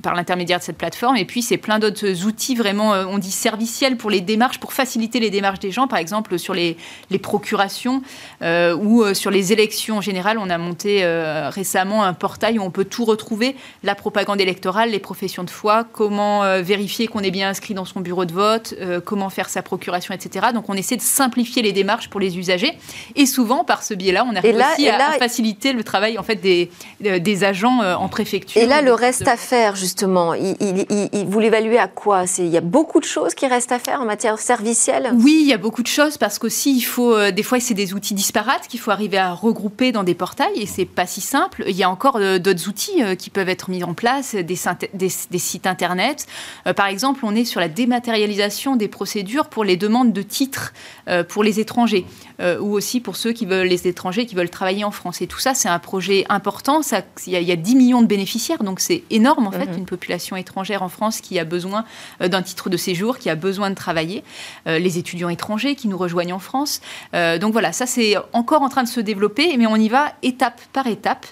par 0.03 0.15
l'intermédiaire 0.15 0.61
de 0.61 0.63
cette 0.63 0.79
plateforme. 0.79 1.17
Et 1.17 1.25
puis, 1.25 1.43
c'est 1.43 1.57
plein 1.57 1.81
d'autres 1.81 2.27
outils 2.27 2.55
vraiment, 2.55 2.93
on 2.93 3.19
dit 3.19 3.33
serviciels 3.33 3.97
pour 3.97 4.09
les 4.09 4.21
démarches, 4.21 4.61
pour 4.61 4.73
faciliter 4.73 5.19
les 5.19 5.31
démarches 5.31 5.59
des 5.59 5.73
gens, 5.73 5.89
par 5.89 5.99
exemple 5.99 6.39
sur 6.39 6.55
les, 6.55 6.77
les 7.11 7.19
procurations 7.19 8.03
ou 8.41 9.05
sur 9.15 9.33
les 9.33 9.53
élections 9.53 9.97
en 9.97 10.01
général. 10.01 10.39
On 10.39 10.49
a 10.49 10.59
monté 10.59 11.05
récemment 11.51 12.05
un 12.05 12.13
portail 12.13 12.59
où 12.59 12.63
on 12.63 12.71
peut 12.71 12.85
tout 12.85 13.05
retrouver, 13.05 13.57
la 13.83 13.95
propagande 13.95 14.41
électorale, 14.41 14.91
les 14.91 15.01
professions 15.01 15.43
de 15.43 15.51
foi, 15.51 15.85
comment 15.93 16.61
vérifier 16.63 17.09
qu'on 17.09 17.21
est 17.21 17.31
bien 17.33 17.49
inscrit 17.49 17.75
dans 17.75 17.85
son 17.85 18.01
bureau 18.01 18.25
de 18.25 18.33
vote 18.33 18.44
euh, 18.45 19.01
comment 19.01 19.31
faire 19.31 19.49
sa 19.49 19.63
procuration, 19.63 20.15
etc. 20.15 20.47
Donc 20.55 20.69
on 20.69 20.75
essaie 20.75 20.97
de 20.97 21.03
simplifier 21.03 21.63
les 21.63 21.73
démarches 21.73 22.09
pour 22.09 22.21
les 22.21 22.39
usagers. 22.39 22.73
Et 23.17 23.27
souvent, 23.27 23.65
par 23.65 23.83
ce 23.83 23.95
biais-là, 23.95 24.27
on 24.31 24.35
arrive 24.37 24.57
aussi 24.57 24.89
à, 24.89 25.13
faciliter 25.19 25.73
le 25.73 25.85
travail 25.85 26.19
en 26.19 26.23
fait, 26.23 26.37
des, 26.37 26.71
euh, 27.05 27.19
des 27.19 27.45
agents 27.45 27.83
euh, 27.83 27.95
en 27.95 28.09
préfecture. 28.09 28.61
Et 28.61 28.67
là, 28.67 28.83
le 28.83 28.93
reste 28.93 29.27
à 29.29 29.37
faire, 29.37 29.77
justement, 29.77 30.35
il, 30.35 30.87
vous 31.27 31.41
l'évaluez 31.41 31.79
à 31.79 31.89
quoi? 31.89 32.25
Il 32.39 32.49
y 32.49 32.57
a 32.57 32.61
beaucoup 32.61 33.01
de 33.01 33.05
choses 33.05 33.35
qui 33.35 33.47
restent 33.47 33.73
à 33.73 33.79
faire 33.79 34.01
en 34.01 34.05
matière 34.05 34.39
servicielle? 34.39 35.11
Oui, 35.15 35.39
il 35.43 35.49
y 35.49 35.53
a 35.53 35.59
beaucoup 35.59 35.83
de 35.83 35.89
choses 35.89 36.19
parce 36.19 36.39
qu'aussi, 36.39 36.77
il 36.77 36.83
faut, 36.83 37.31
des 37.31 37.43
fois, 37.43 37.61
c'est 37.61 37.75
des 37.75 37.95
outils 37.95 38.15
disparates 38.15 38.69
qu'il 38.69 38.81
faut 38.81 38.91
arriver 38.91 39.19
à 39.19 39.33
regrouper 39.33 39.93
dans 39.93 40.05
des 40.05 40.15
portails 40.15 40.57
et 40.57 40.67
c'est 40.67 40.85
pas 40.85 41.07
si 41.07 41.21
simple. 41.21 41.65
Il 41.67 41.77
y 41.77 41.83
a 41.83 41.91
encore 41.91 42.19
d'autres 42.39 42.69
outils 42.69 43.03
qui 43.19 43.31
peuvent 43.31 43.49
être 43.49 43.71
mis 43.71 43.85
en 43.85 43.95
place, 43.95 44.35
des, 44.35 44.43
des, 44.43 45.13
des 45.31 45.39
sites 45.39 45.67
internet. 45.67 46.27
par 46.77 46.87
exemple, 46.87 47.21
on 47.25 47.35
est 47.35 47.45
sur 47.45 47.61
la 47.61 47.69
dématérialisation 47.69 48.34
des 48.77 48.89
procédures 48.89 49.47
pour 49.47 49.65
les 49.65 49.77
demandes 49.77 50.13
de 50.13 50.23
titres 50.23 50.73
euh, 51.09 51.25
pour 51.25 51.45
les 51.45 51.61
étrangers 51.61 52.07
euh, 52.41 52.59
ou 52.59 52.73
aussi 52.73 53.01
pour 53.01 53.17
ceux 53.17 53.33
qui 53.33 53.47
veulent 53.47 53.67
les 53.67 53.87
étrangers 53.87 54.27
qui 54.27 54.35
veulent 54.35 54.51
travailler 54.51 54.85
en 54.85 54.91
France. 54.91 55.23
Et 55.23 55.27
tout 55.27 55.39
ça, 55.39 55.55
c'est 55.55 55.69
un 55.69 55.79
projet 55.79 56.25
important. 56.29 56.81
Il 57.27 57.33
y, 57.33 57.53
a 57.53 57.57
10 57.57 57.77
millions 57.77 58.03
de 58.03 58.07
bénéficiaires, 58.07 58.63
donc 58.63 58.81
c'est 58.81 59.03
énorme 59.11 59.47
en 59.47 59.51
fait, 59.51 59.67
mhm. 59.67 59.79
une 59.79 59.87
population 59.87 60.37
étrangère 60.37 60.83
en 60.83 60.89
France 60.89 61.21
qui 61.21 61.39
a 61.39 61.45
besoin 61.45 61.85
euh, 62.21 62.29
d'un 62.29 62.43
titre 62.43 62.71
de 62.71 62.77
séjour, 62.77 63.19
qui 63.19 63.31
a 63.31 63.35
besoin 63.35 63.71
de 63.71 63.75
travailler. 63.75 64.23
les 64.67 64.99
étudiants 64.99 65.29
étrangers 65.29 65.75
qui 65.75 65.89
nous 65.89 65.97
rejoignent 65.97 66.33
en 66.33 66.39
France. 66.39 66.81
donc 67.13 67.53
voilà, 67.53 67.73
ça 67.73 67.87
c'est 67.87 68.17
encore 68.33 68.63
en 68.63 68.69
train 68.69 68.83
de 68.83 68.89
se 68.89 69.01
développer, 69.01 69.57
mais 69.57 69.67
on 69.67 69.77
y 69.77 69.89
va 69.89 70.13
étape 70.23 70.61
par 70.73 70.87
étape. 70.87 71.27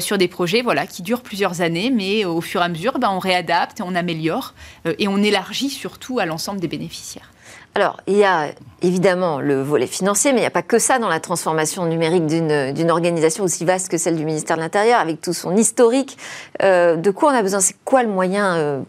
Sur 0.00 0.18
des 0.18 0.28
projets 0.28 0.62
voilà, 0.62 0.86
qui 0.86 1.02
durent 1.02 1.22
plusieurs 1.22 1.60
années, 1.60 1.90
mais 1.90 2.24
au 2.24 2.40
fur 2.40 2.60
et 2.60 2.64
à 2.64 2.68
mesure, 2.68 2.98
ben, 2.98 3.10
on 3.10 3.18
réadapte, 3.18 3.80
on 3.84 3.94
améliore 3.94 4.54
et 4.98 5.08
on 5.08 5.18
élargit 5.18 5.70
surtout 5.70 6.18
à 6.18 6.26
l'ensemble 6.26 6.60
des 6.60 6.68
bénéficiaires. 6.68 7.30
Alors, 7.74 8.00
il 8.08 8.16
y 8.16 8.24
a 8.24 8.48
évidemment 8.82 9.40
le 9.40 9.62
volet 9.62 9.86
financier, 9.86 10.32
mais 10.32 10.38
il 10.38 10.42
n'y 10.42 10.46
a 10.46 10.50
pas 10.50 10.62
que 10.62 10.80
ça 10.80 10.98
dans 10.98 11.08
la 11.08 11.20
transformation 11.20 11.86
numérique 11.86 12.26
d'une 12.26 12.90
organisation 12.90 13.44
aussi 13.44 13.64
vaste 13.64 13.88
que 13.88 13.98
celle 13.98 14.16
du 14.16 14.24
ministère 14.24 14.56
de 14.56 14.62
l'Intérieur, 14.62 14.98
avec 14.98 15.20
tout 15.20 15.32
son 15.32 15.56
historique. 15.56 16.18
Euh, 16.62 16.96
de 16.96 17.10
quoi 17.12 17.30
on 17.30 17.36
a 17.36 17.42
besoin? 17.42 17.60
C'est 17.60 17.76
quoi 17.84 18.02
le 18.02 18.08
moyen 18.08 18.56
euh, 18.56 18.80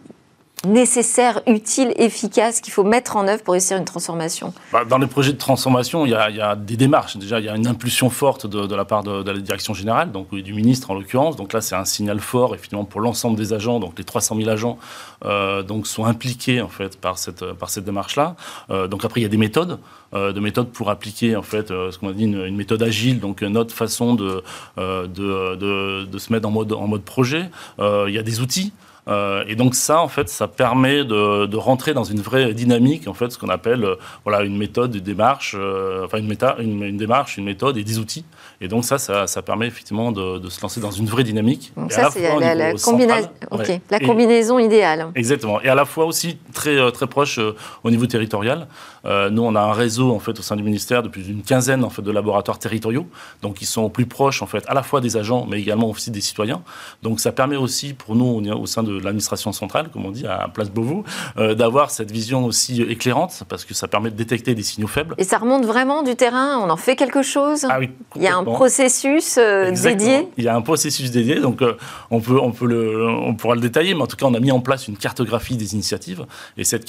nécessaire, 0.68 1.42
utile, 1.48 1.94
efficace 1.96 2.62
qu'il 2.62 2.74
faut 2.74 2.84
mettre 2.84 3.16
en 3.16 3.28
œuvre 3.28 3.44
pour 3.44 3.54
réussir 3.54 3.78
une 3.78 3.86
transformation 3.86 4.54
bah, 4.74 4.84
Dans 4.86 4.98
les 4.98 5.08
projets 5.08 5.32
de 5.32 5.38
transformation, 5.38 6.06
il 6.06 6.12
y, 6.12 6.16
a, 6.16 6.56
des 6.56 6.75
démarches. 6.75 7.18
Déjà, 7.18 7.39
il 7.39 7.46
y 7.46 7.50
a 7.50 7.56
une 7.56 7.68
impulsion 7.68 8.10
forte 8.10 8.46
de, 8.46 8.75
la 8.75 8.86
part 8.86 9.04
de, 9.04 9.30
la 9.30 9.39
direction 9.39 9.74
générale, 9.74 10.12
donc 10.12 10.34
du 10.34 10.54
ministre 10.54 10.92
en 10.92 10.96
l'occurrence. 10.96 11.36
Donc 11.36 11.54
là, 11.54 11.62
c'est 11.62 11.75
un 11.75 11.86
signal 11.86 12.20
fort, 12.20 12.56
effectivement, 12.56 12.84
pour 12.86 13.01
l'ensemble 13.01 13.38
des 13.38 13.54
agents. 13.54 13.80
Donc 13.80 13.98
les 13.98 14.04
300 14.04 14.36
000 14.36 14.50
agents 14.50 14.78
euh, 15.25 15.63
donc, 15.63 15.88
sont 15.88 16.06
impliqués, 16.06 16.62
en 16.62 16.70
fait, 16.70 17.00
par 17.00 17.18
cette, 17.18 17.53
par 17.53 17.70
cette 17.70 17.86
démarche-là. 17.86 18.36
Euh, 18.70 18.88
donc 18.88 19.05
après, 19.05 19.22
il 19.22 19.24
y 19.24 19.27
a 19.27 19.29
des 19.29 19.38
méthodes. 19.38 19.79
Euh, 20.16 20.33
de 20.33 20.40
méthodes 20.40 20.72
pour 20.72 20.90
appliquer 20.90 21.36
en 21.36 21.44
fait 21.44 21.68
ce 21.68 21.96
qu'on 22.00 22.10
a 22.10 22.14
dit 22.14 22.24
une, 22.24 22.55
méthode 22.55 22.81
agile 22.81 23.20
donc 23.20 23.44
notre 23.44 23.75
façon 23.75 24.16
de, 24.16 24.42
de, 24.75 25.05
de, 25.05 26.05
de, 26.05 26.18
se 26.18 26.33
mettre 26.33 26.48
en 26.48 26.51
mode 26.51 26.74
en 26.74 26.88
mode 26.88 27.03
projet 27.03 27.51
il 27.77 28.10
y 28.10 28.18
a 28.18 28.24
des 28.24 28.40
outils 28.40 28.74
euh, 29.09 29.43
et 29.48 29.55
donc 29.55 29.75
ça, 29.75 30.01
en 30.01 30.07
fait, 30.07 30.29
ça 30.29 30.48
permet 30.48 31.03
de, 31.03 31.55
rentrer 31.55 31.93
dans 31.93 32.03
une 32.03 32.22
vraie 32.22 32.53
dynamique, 32.53 33.07
en 33.07 33.13
fait, 33.13 33.31
ce 33.31 33.37
qu'on 33.37 33.50
appelle 33.50 33.83
euh, 33.83 33.95
voilà, 34.24 34.43
une 34.43 34.57
méthode, 34.57 34.95
une 34.95 35.01
démarche, 35.01 35.55
euh, 35.57 36.05
enfin 36.05 36.19
une, 36.19 36.27
méta, 36.27 36.55
une, 36.59 36.98
démarche, 36.98 37.37
une 37.37 37.45
méthode 37.45 37.77
et 37.77 37.83
des 37.83 38.00
outils. 38.00 38.25
Et 38.61 38.67
donc 38.67 38.83
ça, 38.85 38.98
ça, 38.98 39.41
permet 39.41 39.67
effectivement 39.67 40.11
de, 40.11 40.48
se 40.50 40.61
lancer 40.61 40.79
dans 40.79 40.91
une 40.91 41.05
vraie 41.05 41.24
dynamique. 41.24 41.72
Donc 41.77 41.91
ça, 41.91 42.09
c'est 42.11 42.22
la, 42.39 42.55
la, 42.55 42.74
la 42.74 44.00
combinaison 44.00 44.59
idéale. 44.59 45.07
Exactement. 45.15 45.61
Et 45.61 45.69
à 45.69 45.75
la 45.75 45.85
fois 45.85 46.05
aussi 46.05 46.37
très, 46.53 46.91
très 46.91 47.07
proche 47.07 47.39
au 47.83 47.91
niveau 47.91 48.05
territorial. 48.05 48.67
nous, 49.05 49.43
on 49.43 49.55
a 49.55 49.61
un 49.61 49.74
réseau, 49.74 50.11
en 50.11 50.19
fait, 50.19 50.37
au 50.39 50.41
sein 50.41 50.55
du 50.55 50.63
ministère 50.63 51.03
depuis 51.03 51.27
une 51.27 51.41
quinzaine, 51.41 51.83
en 51.83 51.89
fait, 51.89 52.01
de 52.01 52.11
laboratoires 52.11 52.59
territoriaux. 52.59 53.07
Donc, 53.41 53.61
ils 53.61 53.65
sont 53.65 53.89
plus 53.89 54.05
proches, 54.05 54.41
en 54.41 54.48
fait, 54.48 54.63
à 54.67 54.74
la 54.74 54.83
fois 54.83 55.01
des 55.01 55.17
agents, 55.17 55.45
mais 55.50 55.59
également 55.59 55.89
aussi 55.89 56.11
des 56.11 56.22
citoyens. 56.22 56.61
Donc, 57.01 57.19
ça 57.19 57.31
permet 57.31 57.55
aussi 57.55 57.93
pour 57.93 58.15
nous, 58.15 58.41
au 58.51 58.65
sein 58.65 58.83
de 58.83 58.93
l'administration 59.00 59.51
centrale, 59.51 59.89
comme 59.89 60.05
on 60.05 60.11
dit, 60.11 60.27
à 60.27 60.50
Place 60.53 60.69
Beauvau, 60.69 61.03
euh, 61.37 61.55
d'avoir 61.55 61.91
cette 61.91 62.11
vision 62.11 62.45
aussi 62.45 62.81
éclairante, 62.81 63.43
parce 63.48 63.65
que 63.65 63.74
ça 63.74 63.87
permet 63.87 64.11
de 64.11 64.15
détecter 64.15 64.55
des 64.55 64.63
signaux 64.63 64.87
faibles. 64.87 65.15
Et 65.17 65.24
ça 65.24 65.37
remonte 65.37 65.65
vraiment 65.65 66.03
du 66.03 66.15
terrain? 66.15 66.59
On 66.59 66.69
en 66.69 66.77
fait 66.77 66.95
quelque 66.95 67.22
chose? 67.22 67.65
Ah 67.69 67.79
oui, 67.79 67.89
Il 68.15 68.24
y 68.24 68.27
a 68.27 68.35
un 68.35 68.43
processus 68.53 69.38
euh, 69.38 69.72
dédié 69.72 70.27
Il 70.38 70.44
y 70.44 70.48
a 70.48 70.55
un 70.55 70.62
processus 70.62 71.12
dédié, 71.12 71.40
donc 71.40 71.62
euh, 71.62 71.77
on, 72.12 72.22
peut, 72.22 72.40
on, 72.40 72.51
peut 72.51 72.68
le, 72.68 73.07
on 73.07 73.35
pourra 73.35 73.55
le 73.55 73.62
détailler, 73.62 73.94
mais 73.94 74.01
en 74.01 74.07
tout 74.07 74.16
cas, 74.16 74.25
on 74.25 74.33
a 74.33 74.40
mis 74.40 74.51
en 74.51 74.59
place 74.59 74.88
une 74.88 74.98
cartographie 74.98 75.57
des 75.57 75.74
initiatives, 75.74 76.25
et 76.57 76.64
cette 76.64 76.85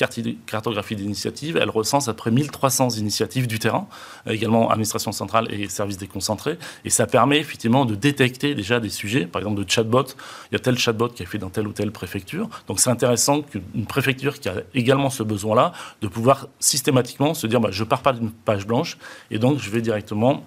cartographie 0.47 0.97
des 0.97 1.05
initiatives, 1.05 1.57
elle 1.57 1.71
recense 1.71 2.09
après 2.09 2.31
1300 2.31 2.91
initiatives 2.91 3.47
du 3.47 3.59
terrain, 3.59 3.87
également 4.27 4.71
administration 4.71 5.13
centrale 5.13 5.49
et 5.51 5.69
services 5.69 5.99
déconcentrés, 5.99 6.59
et 6.85 6.91
ça 6.91 7.07
permet 7.07 7.39
effectivement 7.39 7.85
de 7.85 7.95
détecter 7.95 8.55
déjà 8.55 8.81
des 8.81 8.91
sujets, 8.91 9.27
par 9.27 9.41
exemple 9.41 9.63
de 9.63 9.71
chatbot, 9.71 10.05
il 10.51 10.55
y 10.55 10.57
a 10.57 10.59
tel 10.59 10.79
chatbot 10.79 11.09
qui 11.09 11.23
a 11.23 11.27
fait 11.27 11.39
dans 11.39 11.51
tel 11.51 11.67
ou 11.67 11.73
tel 11.73 11.91
préfecture. 11.91 12.49
Donc 12.69 12.81
c'est 12.81 12.91
intéressant 12.91 13.43
qu'une 13.43 13.87
préfecture 13.87 14.39
qui 14.39 14.49
a 14.49 14.55
également 14.75 15.11
ce 15.11 15.23
besoin-là, 15.23 15.73
de 16.01 16.09
pouvoir 16.09 16.49
systématiquement 16.59 17.35
se 17.35 17.47
dire 17.47 17.61
bah, 17.61 17.71
je 17.73 17.85
pars 17.85 18.03
pas 18.03 18.13
d'une 18.13 18.31
page 18.31 18.67
blanche 18.67 18.99
et 19.31 19.39
donc 19.39 19.59
je 19.59 19.71
vais 19.71 19.81
directement 19.81 20.45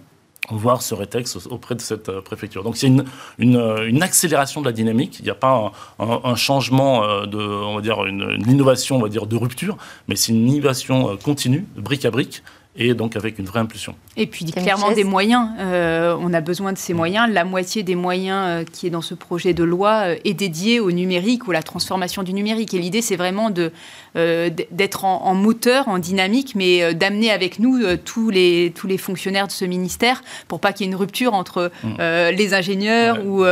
voir 0.49 0.81
ce 0.81 0.93
rétexte 0.93 1.47
auprès 1.49 1.75
de 1.75 1.81
cette 1.81 2.09
euh, 2.09 2.21
préfecture. 2.21 2.63
Donc 2.63 2.77
c'est 2.77 2.87
une, 2.87 3.05
euh, 3.39 3.87
une, 3.87 4.03
accélération 4.03 4.61
de 4.61 4.65
la 4.65 4.71
dynamique. 4.71 5.17
Il 5.19 5.25
n'y 5.25 5.31
a 5.31 5.35
pas 5.35 5.71
un, 5.99 6.35
changement 6.35 7.03
euh, 7.03 7.25
de, 7.25 7.37
on 7.37 7.75
va 7.75 7.81
dire, 7.81 8.03
une, 8.05 8.29
une, 8.29 8.49
innovation, 8.49 8.97
on 8.97 9.01
va 9.01 9.09
dire, 9.09 9.25
de 9.25 9.35
rupture, 9.37 9.77
mais 10.07 10.15
c'est 10.15 10.31
une 10.31 10.49
innovation 10.49 11.17
continue, 11.17 11.65
brique 11.77 12.05
à 12.05 12.11
brique, 12.11 12.43
et 12.75 12.93
donc 12.93 13.15
avec 13.15 13.37
une 13.37 13.45
vraie 13.45 13.59
impulsion. 13.59 13.95
Et 14.17 14.25
puis 14.25 14.45
clairement 14.45 14.91
des 14.91 15.03
moyens. 15.03 15.49
Euh, 15.59 16.17
on 16.19 16.33
a 16.33 16.41
besoin 16.41 16.73
de 16.73 16.77
ces 16.77 16.93
moyens. 16.93 17.31
La 17.31 17.45
moitié 17.45 17.83
des 17.83 17.95
moyens 17.95 18.45
euh, 18.47 18.63
qui 18.63 18.87
est 18.87 18.89
dans 18.89 19.01
ce 19.01 19.13
projet 19.13 19.53
de 19.53 19.63
loi 19.63 20.07
euh, 20.07 20.15
est 20.25 20.33
dédiée 20.33 20.79
au 20.79 20.91
numérique 20.91 21.47
ou 21.47 21.51
à 21.51 21.53
la 21.53 21.63
transformation 21.63 22.23
du 22.23 22.33
numérique. 22.33 22.73
Et 22.73 22.79
l'idée, 22.79 23.01
c'est 23.01 23.15
vraiment 23.15 23.51
de, 23.51 23.71
d'être 24.15 25.05
en, 25.05 25.33
moteur, 25.33 25.87
en 25.87 25.97
dynamique, 25.97 26.53
mais 26.55 26.93
d'amener 26.93 27.31
avec 27.31 27.59
nous 27.59 27.79
tous, 27.97 28.29
les, 28.29 28.71
tous 28.75 28.87
les 28.87 28.97
fonctionnaires 28.97 29.47
de 29.47 29.51
ce 29.51 29.65
ministère 29.65 30.21
pour 30.47 30.59
pas 30.59 30.71
qu'il 30.73 30.85
y 30.85 30.89
ait 30.89 30.91
une 30.91 30.97
rupture 30.97 31.33
entre 31.33 31.71
mmh. 31.83 31.95
les 32.31 32.53
ingénieurs 32.53 33.25
ou 33.25 33.43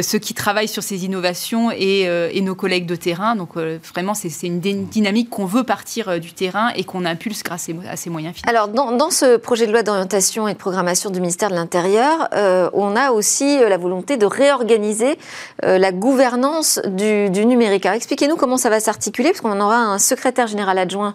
ceux 0.00 0.18
qui 0.18 0.34
travaillent 0.34 0.68
sur 0.68 0.82
ces 0.82 1.04
innovations 1.04 1.70
et, 1.70 2.02
et 2.32 2.40
nos 2.40 2.54
collègues 2.54 2.86
de 2.86 2.96
terrain. 2.96 3.36
Donc 3.36 3.56
vraiment, 3.56 4.14
c'est, 4.14 4.46
une 4.46 4.60
dynamique 4.60 5.30
qu'on 5.30 5.46
veut 5.46 5.64
partir 5.64 6.18
du 6.20 6.32
terrain 6.32 6.70
et 6.74 6.84
qu'on 6.84 7.04
impulse 7.04 7.42
grâce 7.42 7.68
à 7.88 7.96
ces 7.96 8.10
moyens 8.10 8.34
financiers 8.34 8.58
dans, 8.66 9.10
ce 9.10 9.36
projet 9.36 9.66
de 9.66 9.72
loi 9.72 9.82
d'orientation 9.82 10.48
et 10.48 10.52
de 10.52 10.58
programmation 10.58 11.10
du 11.10 11.20
ministère 11.20 11.50
de 11.50 11.54
l'Intérieur, 11.54 12.28
euh, 12.34 12.70
on 12.72 12.96
a 12.96 13.10
aussi 13.10 13.58
euh, 13.58 13.68
la 13.68 13.76
volonté 13.76 14.16
de 14.16 14.26
réorganiser 14.26 15.18
euh, 15.64 15.78
la 15.78 15.92
gouvernance 15.92 16.80
du, 16.86 17.28
numérique. 17.46 17.86
Alors 17.86 17.96
expliquez-nous 17.96 18.36
comment 18.36 18.56
ça 18.56 18.70
va 18.70 18.80
s'articuler, 18.80 19.30
parce 19.30 19.40
qu'on 19.40 19.60
aura 19.60 19.78
un 19.78 19.98
secrétaire 20.08 20.46
général 20.46 20.78
adjoint 20.78 21.12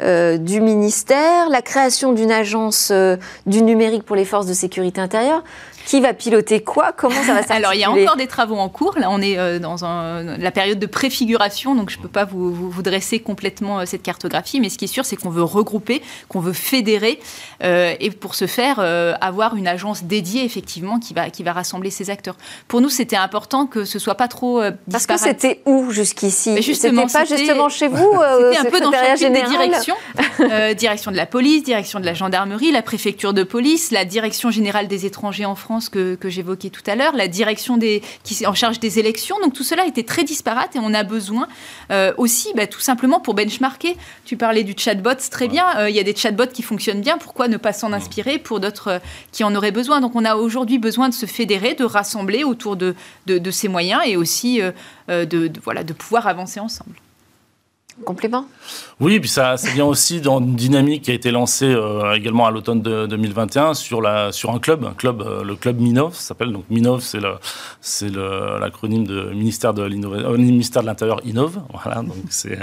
du 0.00 0.60
ministère, 0.60 1.48
la 1.50 1.62
création 1.62 2.12
d'une 2.12 2.30
agence 2.30 2.92
du 3.46 3.62
numérique 3.62 4.04
pour 4.04 4.16
les 4.16 4.24
forces 4.24 4.46
de 4.46 4.54
sécurité 4.54 5.00
intérieure. 5.00 5.42
Qui 5.86 6.00
va 6.00 6.12
piloter 6.14 6.64
quoi? 6.64 6.92
Comment 6.92 7.14
ça 7.14 7.32
va 7.32 7.42
s'articuler 7.42 7.56
Alors, 7.56 7.74
il 7.74 7.80
y 7.80 7.84
a 7.84 7.90
encore 7.92 8.16
des 8.16 8.26
travaux 8.26 8.56
en 8.56 8.68
cours. 8.68 8.98
Là, 8.98 9.08
on 9.08 9.22
est 9.22 9.38
euh, 9.38 9.60
dans 9.60 9.76
la 10.36 10.50
période 10.50 10.80
de 10.80 10.86
préfiguration, 10.86 11.76
donc 11.76 11.90
je 11.90 11.98
ne 11.98 12.02
peux 12.02 12.08
pas 12.08 12.24
vous, 12.24 12.52
vous, 12.52 12.82
dresser 12.82 13.20
complètement 13.20 13.86
cette 13.86 14.02
cartographie, 14.02 14.58
mais 14.58 14.68
ce 14.68 14.78
qui 14.78 14.86
est 14.86 14.88
sûr, 14.88 15.04
c'est 15.04 15.14
qu'on 15.14 15.30
veut 15.30 15.44
regrouper, 15.44 16.02
qu'on 16.28 16.40
veut 16.40 16.52
fédérer, 16.52 17.20
et 17.62 18.10
pour 18.10 18.34
ce 18.34 18.46
faire, 18.46 18.80
avoir 19.20 19.54
une 19.54 19.68
agence 19.68 20.04
dédiée, 20.04 20.44
effectivement, 20.44 20.98
qui 20.98 21.14
va, 21.14 21.30
qui 21.30 21.44
va 21.44 21.52
rassembler 21.52 21.90
ces 21.90 22.10
acteurs. 22.10 22.36
Pour 22.66 22.80
nous, 22.80 22.90
c'était 22.90 23.16
important 23.16 23.66
que 23.66 23.84
ce 23.84 23.98
soit 24.00 24.16
pas 24.16 24.28
trop 24.28 24.60
Parce 24.90 25.06
que 25.06 25.16
c'était 25.16 25.62
où 25.66 25.90
jusqu'ici? 25.92 26.60
C'était 26.62 26.90
pas 27.06 27.24
justement 27.24 27.68
chez 27.68 27.88
vous 27.88 28.12
C'était 28.52 28.66
un 28.66 28.70
peu 28.70 28.80
dans 28.80 28.90
chacune 28.90 29.32
des 29.32 29.42
directions. 29.42 29.96
direction 30.76 31.10
de 31.12 31.16
la 31.16 31.26
police, 31.26 31.62
direction 31.62 32.00
de 32.00 32.06
la 32.06 32.14
gendarmerie, 32.14 32.72
la 32.72 32.82
préfecture 32.82 33.32
de 33.32 33.44
police, 33.44 33.92
la 33.92 34.04
direction 34.04 34.50
générale 34.50 34.88
des 34.88 35.06
étrangers 35.06 35.44
en 35.44 35.54
France 35.54 35.75
que, 35.88 36.14
que 36.14 36.28
j'évoquais 36.28 36.70
tout 36.70 36.82
à 36.86 36.94
l'heure, 36.94 37.14
la 37.14 37.28
direction 37.28 37.76
des, 37.76 38.02
qui 38.24 38.42
est 38.42 38.46
en 38.46 38.54
charge 38.54 38.80
des 38.80 38.98
élections. 38.98 39.36
Donc 39.40 39.54
tout 39.54 39.62
cela 39.62 39.86
était 39.86 40.02
très 40.02 40.24
disparate 40.24 40.76
et 40.76 40.78
on 40.80 40.94
a 40.94 41.02
besoin 41.02 41.48
euh, 41.90 42.12
aussi, 42.16 42.52
bah, 42.54 42.66
tout 42.66 42.80
simplement 42.80 43.20
pour 43.20 43.34
benchmarker. 43.34 43.96
Tu 44.24 44.36
parlais 44.36 44.64
du 44.64 44.74
chatbot, 44.76 45.14
très 45.30 45.48
bien. 45.48 45.64
Euh, 45.78 45.90
il 45.90 45.96
y 45.96 46.00
a 46.00 46.02
des 46.02 46.14
chatbots 46.14 46.52
qui 46.52 46.62
fonctionnent 46.62 47.00
bien. 47.00 47.18
Pourquoi 47.18 47.48
ne 47.48 47.56
pas 47.56 47.72
s'en 47.72 47.92
inspirer 47.92 48.38
pour 48.38 48.60
d'autres 48.60 48.88
euh, 48.88 48.98
qui 49.32 49.44
en 49.44 49.54
auraient 49.54 49.72
besoin? 49.72 50.00
Donc 50.00 50.12
on 50.14 50.24
a 50.24 50.36
aujourd'hui 50.36 50.78
besoin 50.78 51.08
de 51.08 51.14
se 51.14 51.26
fédérer, 51.26 51.74
de 51.74 51.84
rassembler 51.84 52.44
autour 52.44 52.76
de, 52.76 52.94
de, 53.26 53.50
ces 53.50 53.68
moyens 53.68 54.02
et 54.04 54.16
aussi 54.16 54.60
de, 55.08 55.52
voilà, 55.62 55.84
de 55.84 55.92
pouvoir 55.92 56.26
avancer 56.26 56.60
ensemble. 56.60 56.96
Complément? 58.04 58.44
Oui, 59.00 59.18
puis 59.20 59.28
ça, 59.28 59.56
ça 59.56 59.70
vient 59.70 59.86
aussi 59.86 60.20
dans 60.20 60.38
une 60.38 60.54
dynamique 60.54 61.02
qui 61.02 61.10
a 61.10 61.14
été 61.14 61.30
lancée 61.30 61.64
euh, 61.64 62.12
également 62.12 62.46
à 62.46 62.50
l'automne 62.50 62.82
de 62.82 63.06
2021 63.06 63.72
sur, 63.72 64.02
la, 64.02 64.32
sur 64.32 64.50
un 64.50 64.58
club, 64.58 64.84
un 64.84 64.92
club 64.92 65.22
euh, 65.22 65.42
le 65.42 65.56
club 65.56 65.80
Minov 65.80 66.14
s'appelle. 66.14 66.52
Donc 66.52 66.64
Minov, 66.68 67.00
c'est 67.00 67.20
le, 67.20 67.36
c'est 67.80 68.10
l'acronyme 68.10 69.06
de 69.06 69.30
ministère 69.30 69.72
de 69.72 69.82
euh, 69.82 70.36
ministère 70.36 70.82
de 70.82 70.86
l'Intérieur 70.86 71.20
Innov. 71.24 71.58
Voilà, 71.72 72.02
donc 72.02 72.16
c'est, 72.28 72.58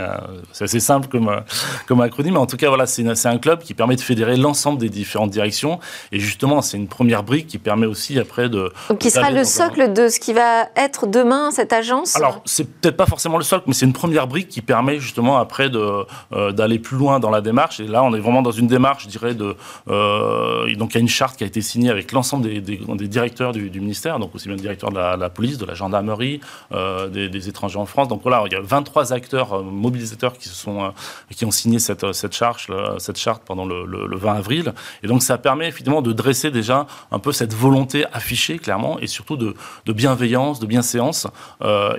assez 0.59 0.79
simple 0.79 1.07
comme, 1.07 1.41
comme 1.87 2.01
acronyme. 2.01 2.33
Mais 2.33 2.39
en 2.39 2.45
tout 2.45 2.57
cas, 2.57 2.67
voilà, 2.67 2.85
c'est, 2.85 3.15
c'est 3.15 3.29
un 3.29 3.39
club 3.39 3.63
qui 3.63 3.73
permet 3.73 3.95
de 3.95 4.01
fédérer 4.01 4.37
l'ensemble 4.37 4.79
des 4.79 4.89
différentes 4.89 5.31
directions. 5.31 5.79
Et 6.11 6.19
justement, 6.19 6.61
c'est 6.61 6.77
une 6.77 6.87
première 6.87 7.23
brique 7.23 7.47
qui 7.47 7.57
permet 7.57 7.87
aussi 7.87 8.19
après 8.19 8.49
de. 8.49 8.71
Donc, 8.89 8.99
qui 8.99 9.09
sera 9.09 9.31
le 9.31 9.43
socle 9.43 9.93
de 9.93 10.09
ce 10.09 10.19
qui 10.19 10.33
va 10.33 10.69
être 10.75 11.07
demain 11.07 11.49
cette 11.51 11.73
agence? 11.73 12.15
Alors, 12.15 12.41
c'est 12.45 12.65
peut-être 12.65 12.97
pas 12.97 13.07
forcément 13.07 13.37
le 13.37 13.43
socle, 13.43 13.63
mais 13.67 13.73
c'est 13.73 13.85
une 13.85 13.93
première 13.93 14.27
brique 14.27 14.47
qui 14.47 14.61
permet 14.61 14.99
justement 14.99 15.22
après 15.31 15.69
de, 15.69 16.05
euh, 16.33 16.51
d'aller 16.51 16.79
plus 16.79 16.97
loin 16.97 17.19
dans 17.19 17.29
la 17.29 17.41
démarche. 17.41 17.79
Et 17.79 17.87
là, 17.87 18.03
on 18.03 18.13
est 18.13 18.19
vraiment 18.19 18.41
dans 18.41 18.51
une 18.51 18.67
démarche, 18.67 19.03
je 19.03 19.09
dirais, 19.09 19.33
de. 19.33 19.55
Euh, 19.89 20.73
donc, 20.75 20.91
il 20.91 20.95
y 20.95 20.97
a 20.97 21.01
une 21.01 21.07
charte 21.07 21.37
qui 21.37 21.43
a 21.43 21.47
été 21.47 21.61
signée 21.61 21.89
avec 21.89 22.11
l'ensemble 22.11 22.43
des, 22.43 22.61
des, 22.61 23.07
directeurs 23.07 23.51
du, 23.51 23.79
ministère, 23.79 24.19
donc 24.19 24.35
aussi 24.35 24.47
bien 24.47 24.55
le 24.55 24.61
directeur 24.61 24.91
de 24.91 24.97
la, 24.97 25.29
police, 25.29 25.57
de 25.57 25.65
la 25.65 25.73
gendarmerie, 25.73 26.41
euh, 26.73 27.07
des, 27.07 27.49
étrangers 27.49 27.79
en 27.79 27.85
France. 27.85 28.07
Donc 28.07 28.21
voilà, 28.23 28.43
il 28.45 28.53
y 28.53 28.55
a 28.55 28.61
23 28.61 29.13
acteurs 29.13 29.63
mobilisateurs 29.63 30.37
qui, 30.37 30.47
se 30.49 30.55
sont, 30.55 30.93
qui 31.29 31.45
ont 31.45 31.51
signé 31.51 31.79
cette, 31.79 32.13
cette, 32.13 32.33
charge, 32.33 32.67
cette 32.97 33.17
charte 33.17 33.43
pendant 33.45 33.65
le, 33.65 33.85
le, 33.85 34.17
20 34.17 34.33
avril. 34.33 34.73
Et 35.03 35.07
donc, 35.07 35.23
ça 35.23 35.37
permet 35.37 35.67
effectivement 35.67 36.01
de 36.01 36.13
dresser 36.13 36.51
déjà 36.51 36.87
un 37.11 37.19
peu 37.19 37.31
cette 37.31 37.53
volonté 37.53 38.05
affichée, 38.13 38.59
clairement, 38.59 38.99
et 38.99 39.07
surtout 39.07 39.37
de, 39.37 39.55
de 39.85 39.93
bienveillance, 39.93 40.59
de 40.59 40.65
bienséance. 40.65 41.27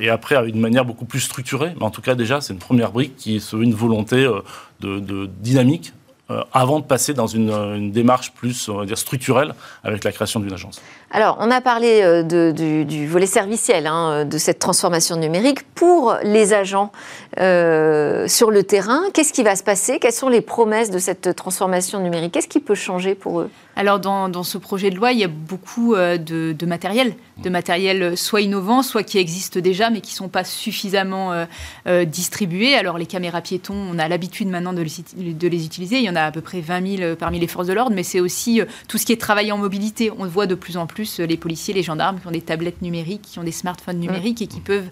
et 0.00 0.08
après, 0.08 0.36
avec 0.36 0.54
une 0.54 0.60
manière 0.60 0.84
beaucoup 0.84 1.04
plus 1.04 1.20
structurée. 1.20 1.74
Mais 1.76 1.84
en 1.84 1.90
tout 1.90 2.02
cas, 2.02 2.14
déjà, 2.14 2.40
c'est 2.40 2.52
une 2.52 2.58
première 2.58 2.92
brique 2.92 3.13
qui 3.16 3.36
est 3.36 3.52
une 3.52 3.74
volonté 3.74 4.24
euh, 4.24 4.40
de, 4.80 5.26
dynamique 5.40 5.92
euh, 6.30 6.42
avant 6.52 6.80
de 6.80 6.84
passer 6.84 7.14
dans 7.14 7.26
une, 7.26 7.90
démarche 7.92 8.32
plus 8.32 8.70
structurelle 8.94 9.54
avec 9.82 10.04
la 10.04 10.12
création 10.12 10.40
d'une 10.40 10.52
agence. 10.52 10.80
Alors, 11.14 11.36
on 11.40 11.50
a 11.50 11.60
parlé 11.60 12.00
euh, 12.02 12.52
du, 12.52 13.06
volet 13.06 13.26
serviciel 13.26 13.86
hein, 13.86 14.24
de 14.24 14.36
cette 14.36 14.58
transformation 14.58 15.16
numérique. 15.16 15.62
Pour 15.74 16.16
les 16.22 16.52
agents 16.52 16.92
sur 17.36 18.50
le 18.50 18.62
terrain, 18.62 19.02
qu'est-ce 19.12 19.32
qui 19.32 19.42
va 19.42 19.56
se 19.56 19.62
passer? 19.62 19.98
Quelles 19.98 20.12
sont 20.12 20.28
les 20.28 20.40
promesses 20.40 20.90
de 20.90 20.98
cette 20.98 21.34
transformation 21.34 22.00
numérique? 22.00 22.32
Qu'est-ce 22.32 22.48
qui 22.48 22.60
peut 22.60 22.74
changer 22.74 23.14
pour 23.14 23.40
eux? 23.40 23.50
Alors 23.76 23.98
dans, 23.98 24.42
ce 24.44 24.56
projet 24.56 24.90
de 24.90 24.96
loi, 24.96 25.12
il 25.12 25.18
y 25.18 25.24
a 25.24 25.28
beaucoup 25.28 25.94
euh, 25.94 26.16
de, 26.16 26.66
matériel, 26.66 27.14
de 27.38 27.50
matériel 27.50 28.16
soit 28.16 28.40
innovant, 28.40 28.82
soit 28.82 29.02
qui 29.02 29.18
existe 29.18 29.58
déjà, 29.58 29.90
mais 29.90 30.00
qui 30.00 30.12
ne 30.12 30.16
sont 30.16 30.28
pas 30.28 30.44
suffisamment 30.44 31.32
euh, 31.32 31.44
euh, 31.88 32.04
distribués. 32.04 32.76
Alors 32.76 32.98
les 32.98 33.06
caméras 33.06 33.40
piétons, 33.40 33.74
on 33.74 33.98
a 33.98 34.06
l'habitude 34.06 34.48
maintenant 34.48 34.72
de 34.72 34.82
les, 34.82 35.64
utiliser. 35.66 35.96
Il 35.96 36.04
y 36.04 36.10
en 36.10 36.14
a 36.14 36.22
à 36.22 36.30
peu 36.30 36.40
près 36.40 36.60
20 36.60 36.96
000 36.98 37.16
parmi 37.16 37.40
les 37.40 37.48
forces 37.48 37.66
de 37.66 37.72
l'ordre, 37.72 37.94
mais 37.94 38.04
c'est 38.04 38.20
aussi 38.20 38.60
tout 38.86 38.98
ce 38.98 39.06
qui 39.06 39.12
est 39.12 39.20
travail 39.20 39.50
en 39.50 39.58
mobilité. 39.58 40.12
On 40.16 40.26
voit 40.26 40.46
de 40.46 40.54
plus 40.54 40.76
en 40.76 40.86
plus 40.86 41.03
les 41.18 41.36
policiers, 41.36 41.74
les 41.74 41.82
gendarmes 41.82 42.20
qui 42.20 42.26
ont 42.26 42.32
des 42.32 42.40
tablettes 42.40 42.82
numériques, 42.82 43.22
qui 43.22 43.38
ont 43.38 43.44
des 43.44 43.52
smartphones 43.52 43.98
numériques 43.98 44.42
et 44.42 44.46
qui 44.46 44.60
peuvent 44.60 44.88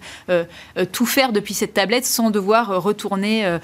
tout 0.91 1.05
faire 1.05 1.31
depuis 1.31 1.53
cette 1.53 1.73
tablette 1.73 2.05
sans 2.05 2.29
devoir 2.29 2.81
retourner 2.83 3.59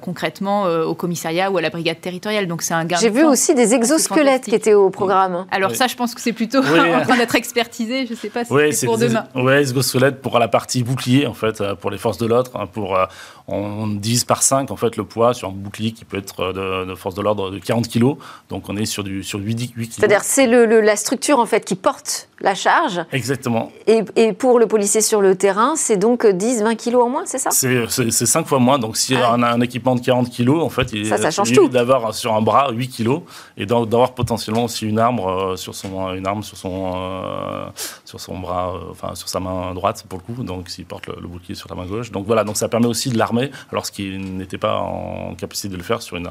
concrètement 0.00 0.64
au 0.64 0.94
commissariat 0.94 1.50
ou 1.50 1.58
à 1.58 1.60
la 1.60 1.70
brigade 1.70 2.00
territoriale. 2.00 2.46
Donc 2.46 2.62
c'est 2.62 2.74
un 2.74 2.86
J'ai 3.00 3.10
vu 3.10 3.24
aussi 3.24 3.54
des 3.54 3.74
exosquelettes 3.74 4.44
qui 4.44 4.54
était 4.54 4.74
au 4.74 4.90
programme. 4.90 5.46
Alors 5.50 5.74
ça, 5.74 5.86
je 5.86 5.96
pense 5.96 6.14
que 6.14 6.20
c'est 6.20 6.32
plutôt 6.32 6.58
en 6.64 7.02
train 7.02 7.16
d'être 7.16 7.34
expertisé. 7.34 8.06
Je 8.06 8.12
ne 8.12 8.16
sais 8.16 8.30
pas 8.30 8.44
si 8.44 8.52
c'est 8.72 8.86
pour 8.86 8.98
demain. 8.98 9.24
Oui, 9.34 9.52
exosquelette 9.52 10.20
pour 10.20 10.38
la 10.38 10.48
partie 10.48 10.82
bouclier, 10.82 11.26
en 11.26 11.34
fait, 11.34 11.60
euh, 11.60 11.74
pour 11.74 11.90
les 11.90 11.98
forces 11.98 12.18
de 12.18 12.26
l'autre. 12.26 12.52
Hein, 12.54 12.66
pour, 12.66 12.96
euh, 12.96 13.06
on 13.48 13.86
divise 13.86 14.24
par 14.24 14.42
5 14.42 14.70
en 14.70 14.76
fait, 14.76 14.96
le 14.96 15.04
poids 15.04 15.34
sur 15.34 15.48
un 15.48 15.52
bouclier 15.52 15.92
qui 15.92 16.04
peut 16.04 16.16
être 16.16 16.40
euh, 16.40 16.84
de, 16.84 16.94
force 16.94 17.14
de 17.14 17.22
l'ordre 17.22 17.50
de 17.50 17.58
40 17.58 17.88
kg. 17.88 18.16
Donc 18.48 18.68
on 18.68 18.76
est 18.76 18.86
sur, 18.86 19.04
du, 19.04 19.22
sur 19.22 19.38
8, 19.38 19.72
8 19.76 19.88
kg. 19.88 19.94
C'est-à-dire 19.94 20.22
c'est 20.22 20.46
le, 20.46 20.80
la 20.80 20.96
structure 20.96 21.38
en 21.38 21.45
fait, 21.46 21.64
qui 21.64 21.74
porte 21.74 22.28
la 22.40 22.54
charge. 22.54 23.00
Exactement. 23.12 23.72
Et, 23.86 24.02
et 24.14 24.32
pour 24.32 24.58
le 24.58 24.66
policier 24.66 25.00
sur 25.00 25.20
le 25.20 25.36
terrain, 25.36 25.74
c'est 25.76 25.96
donc 25.96 26.24
10-20 26.24 26.76
kg 26.76 26.96
en 26.96 27.08
moins, 27.08 27.22
c'est 27.26 27.38
ça? 27.38 27.50
C'est 27.50 28.10
5 28.10 28.46
fois 28.46 28.58
moins. 28.58 28.78
Donc 28.78 28.96
si 28.96 29.14
ah 29.14 29.34
on 29.34 29.42
a 29.42 29.48
un 29.48 29.60
équipement 29.60 29.94
de 29.94 30.00
40 30.00 30.30
kg, 30.30 30.50
en 30.50 30.68
fait, 30.68 30.92
il, 30.92 31.06
ça, 31.06 31.16
ça 31.16 31.30
change 31.30 31.52
tout. 31.52 31.68
d'avoir 31.68 32.14
sur 32.14 32.34
un 32.34 32.42
bras 32.42 32.70
8 32.72 32.88
kg 32.88 33.20
et 33.56 33.66
d'avoir 33.66 34.12
potentiellement 34.12 34.64
aussi 34.64 34.86
une 34.86 34.98
arme 34.98 35.20
euh, 35.20 35.56
sur 35.56 35.74
son 35.74 36.12
une 36.14 36.26
arme 36.26 36.42
sur 36.42 36.56
son 36.56 36.92
euh, 36.94 37.66
sur 38.06 38.20
son 38.20 38.38
bras 38.38 38.74
euh, 38.74 38.90
enfin 38.90 39.14
sur 39.14 39.28
sa 39.28 39.40
main 39.40 39.74
droite 39.74 40.06
pour 40.08 40.18
le 40.18 40.24
coup 40.24 40.42
donc 40.42 40.70
s'il 40.70 40.86
porte 40.86 41.08
le, 41.08 41.28
bouclier 41.28 41.54
sur 41.54 41.68
la 41.68 41.74
main 41.74 41.86
gauche. 41.86 42.10
Donc 42.10 42.26
voilà 42.26 42.44
donc 42.44 42.56
ça 42.56 42.68
permet 42.68 42.86
aussi 42.86 43.10
de 43.10 43.18
l'armer 43.18 43.50
alors 43.70 43.84
ce 43.84 43.92
qui 43.92 44.16
n'était 44.16 44.58
pas 44.58 44.78
en 44.78 45.34
capacité 45.34 45.68
de 45.68 45.76
le 45.76 45.82
faire 45.82 46.00
sur 46.00 46.16
une, 46.16 46.28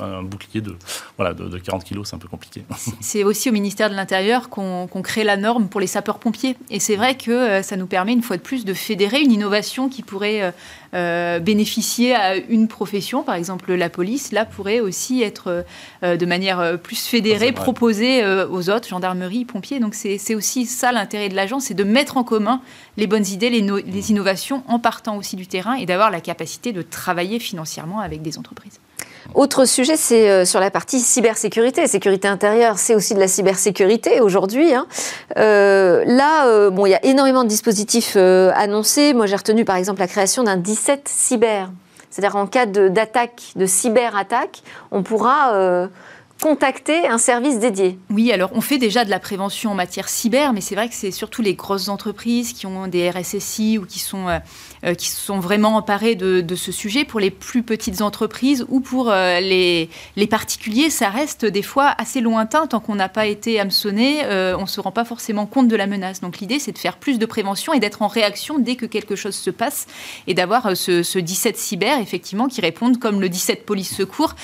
un 0.00 0.22
bouclier 0.22 0.60
de 0.60 0.76
voilà 1.16 1.32
de, 1.32 1.58
40 1.58 1.84
kg 1.84 2.00
c'est 2.04 2.16
un 2.16 2.18
peu 2.18 2.28
compliqué. 2.28 2.64
C'est 3.00 3.24
aussi 3.24 3.48
au 3.48 3.52
ministère 3.52 3.90
de 3.90 3.94
l'Intérieur 3.94 4.50
qu'on 4.50 4.86
crée 5.02 5.24
la 5.24 5.36
norme 5.36 5.68
pour 5.68 5.80
les 5.80 5.86
sapeurs 5.86 6.18
pompiers 6.18 6.56
et 6.70 6.80
c'est 6.80 6.96
vrai 6.96 7.16
que 7.16 7.62
ça 7.62 7.76
nous 7.76 7.86
permet 7.86 8.12
une 8.12 8.22
fois 8.22 8.36
de 8.36 8.42
plus 8.42 8.64
de 8.64 8.74
fédérer 8.74 9.20
une 9.20 9.32
innovation 9.32 9.88
qui 9.88 10.02
pourrait 10.02 10.52
euh, 10.94 11.38
bénéficier 11.38 12.14
à 12.14 12.36
une 12.36 12.66
profession, 12.66 13.22
par 13.22 13.34
exemple 13.34 13.72
la 13.74 13.90
police, 13.90 14.32
là 14.32 14.44
pourrait 14.44 14.80
aussi 14.80 15.22
être 15.22 15.64
euh, 16.02 16.16
de 16.16 16.26
manière 16.26 16.60
euh, 16.60 16.76
plus 16.76 17.06
fédérée, 17.06 17.52
proposée 17.52 18.24
aux 18.50 18.70
autres, 18.70 18.88
gendarmerie, 18.88 19.44
pompiers. 19.44 19.80
Donc 19.80 19.94
c'est 19.94 20.34
aussi 20.34 20.66
ça 20.66 20.92
l'intérêt 20.92 21.28
de 21.28 21.34
l'agence, 21.34 21.64
c'est 21.64 21.74
de 21.74 21.84
mettre 21.84 22.16
en 22.16 22.24
commun 22.24 22.60
les 22.96 23.06
bonnes 23.06 23.26
idées, 23.26 23.50
les, 23.50 23.60
les 23.60 24.10
innovations 24.10 24.62
en 24.66 24.78
partant 24.78 25.16
aussi 25.16 25.36
du 25.36 25.46
terrain 25.46 25.74
et 25.74 25.86
d'avoir 25.86 26.10
la 26.10 26.20
capacité 26.20 26.72
de 26.72 26.82
travailler 26.82 27.38
financièrement 27.38 28.00
avec 28.00 28.22
des 28.22 28.38
entreprises. 28.38 28.80
Autre 29.34 29.66
sujet, 29.66 29.96
c'est 29.96 30.30
euh, 30.30 30.44
sur 30.44 30.58
la 30.58 30.70
partie 30.70 31.00
cybersécurité. 31.00 31.86
Sécurité 31.86 32.28
intérieure, 32.28 32.78
c'est 32.78 32.94
aussi 32.94 33.14
de 33.14 33.20
la 33.20 33.28
cybersécurité 33.28 34.20
aujourd'hui. 34.20 34.74
Hein. 34.74 34.86
Euh, 35.36 36.02
là, 36.06 36.46
euh, 36.46 36.70
bon, 36.70 36.86
il 36.86 36.90
y 36.90 36.94
a 36.94 37.04
énormément 37.04 37.44
de 37.44 37.48
dispositifs 37.48 38.16
annoncés. 38.16 39.14
Moi, 39.14 39.26
j'ai 39.26 39.36
retenu 39.36 39.64
par 39.64 39.76
exemple 39.76 40.00
la 40.00 40.08
création 40.08 40.44
d'un 40.44 40.56
17 40.56 41.08
cyber. 41.08 41.70
C'est-à-dire 42.10 42.36
en 42.36 42.46
cas 42.46 42.64
d'attaque, 42.64 43.52
de, 43.54 43.60
de 43.60 43.66
cyberattaque, 43.66 44.62
on 44.90 45.02
pourra 45.02 45.88
contacter 46.40 47.06
un 47.06 47.18
service 47.18 47.58
dédié 47.58 47.98
Oui, 48.10 48.32
alors 48.32 48.50
on 48.54 48.60
fait 48.60 48.78
déjà 48.78 49.04
de 49.04 49.10
la 49.10 49.18
prévention 49.18 49.72
en 49.72 49.74
matière 49.74 50.08
cyber, 50.08 50.52
mais 50.52 50.60
c'est 50.60 50.74
vrai 50.74 50.88
que 50.88 50.94
c'est 50.94 51.10
surtout 51.10 51.42
les 51.42 51.54
grosses 51.54 51.88
entreprises 51.88 52.52
qui 52.54 52.64
ont 52.66 52.86
des 52.86 53.10
RSSI 53.10 53.76
ou 53.76 53.84
qui 53.84 53.98
sont, 53.98 54.26
euh, 54.84 54.88
euh, 54.88 54.94
qui 54.94 55.10
sont 55.10 55.38
vraiment 55.38 55.76
emparées 55.76 56.14
de, 56.14 56.56
ce 56.56 56.72
sujet. 56.72 57.04
Pour 57.04 57.20
les 57.20 57.30
plus 57.30 57.62
petites 57.62 58.00
entreprises 58.00 58.64
ou 58.68 58.80
pour 58.80 59.10
euh, 59.10 59.38
les, 59.40 59.90
les, 60.16 60.26
particuliers, 60.26 60.90
ça 60.90 61.08
reste 61.08 61.44
des 61.44 61.62
fois 61.62 61.94
assez 61.98 62.20
lointain 62.20 62.66
tant 62.66 62.80
qu'on 62.80 62.94
n'a 62.94 63.08
pas 63.08 63.26
été 63.26 63.60
hameçonné, 63.60 64.22
on 64.56 64.62
ne 64.62 64.66
se 64.66 64.80
rend 64.80 64.90
pas 64.90 65.04
forcément 65.04 65.46
compte 65.46 65.68
de 65.68 65.76
la 65.76 65.86
menace. 65.86 66.20
Donc 66.20 66.38
l'idée, 66.38 66.58
c'est 66.58 66.72
de 66.72 66.78
faire 66.78 66.96
plus 66.96 67.18
de 67.18 67.26
prévention 67.26 67.72
et 67.74 67.80
d'être 67.80 68.02
en 68.02 68.06
réaction 68.06 68.58
dès 68.58 68.76
que 68.76 68.86
quelque 68.86 69.14
chose 69.14 69.34
se 69.34 69.50
passe 69.50 69.86
et 70.26 70.34
d'avoir 70.34 70.76
ce, 70.76 71.02
ce, 71.02 71.18
17 71.18 71.56
cyber, 71.56 71.98
effectivement, 72.00 72.48
qui 72.48 72.60
répondent 72.60 72.98
comme 72.98 73.20
le 73.20 73.28
17 73.28 73.66
police 73.66 73.94
secours 73.94 74.34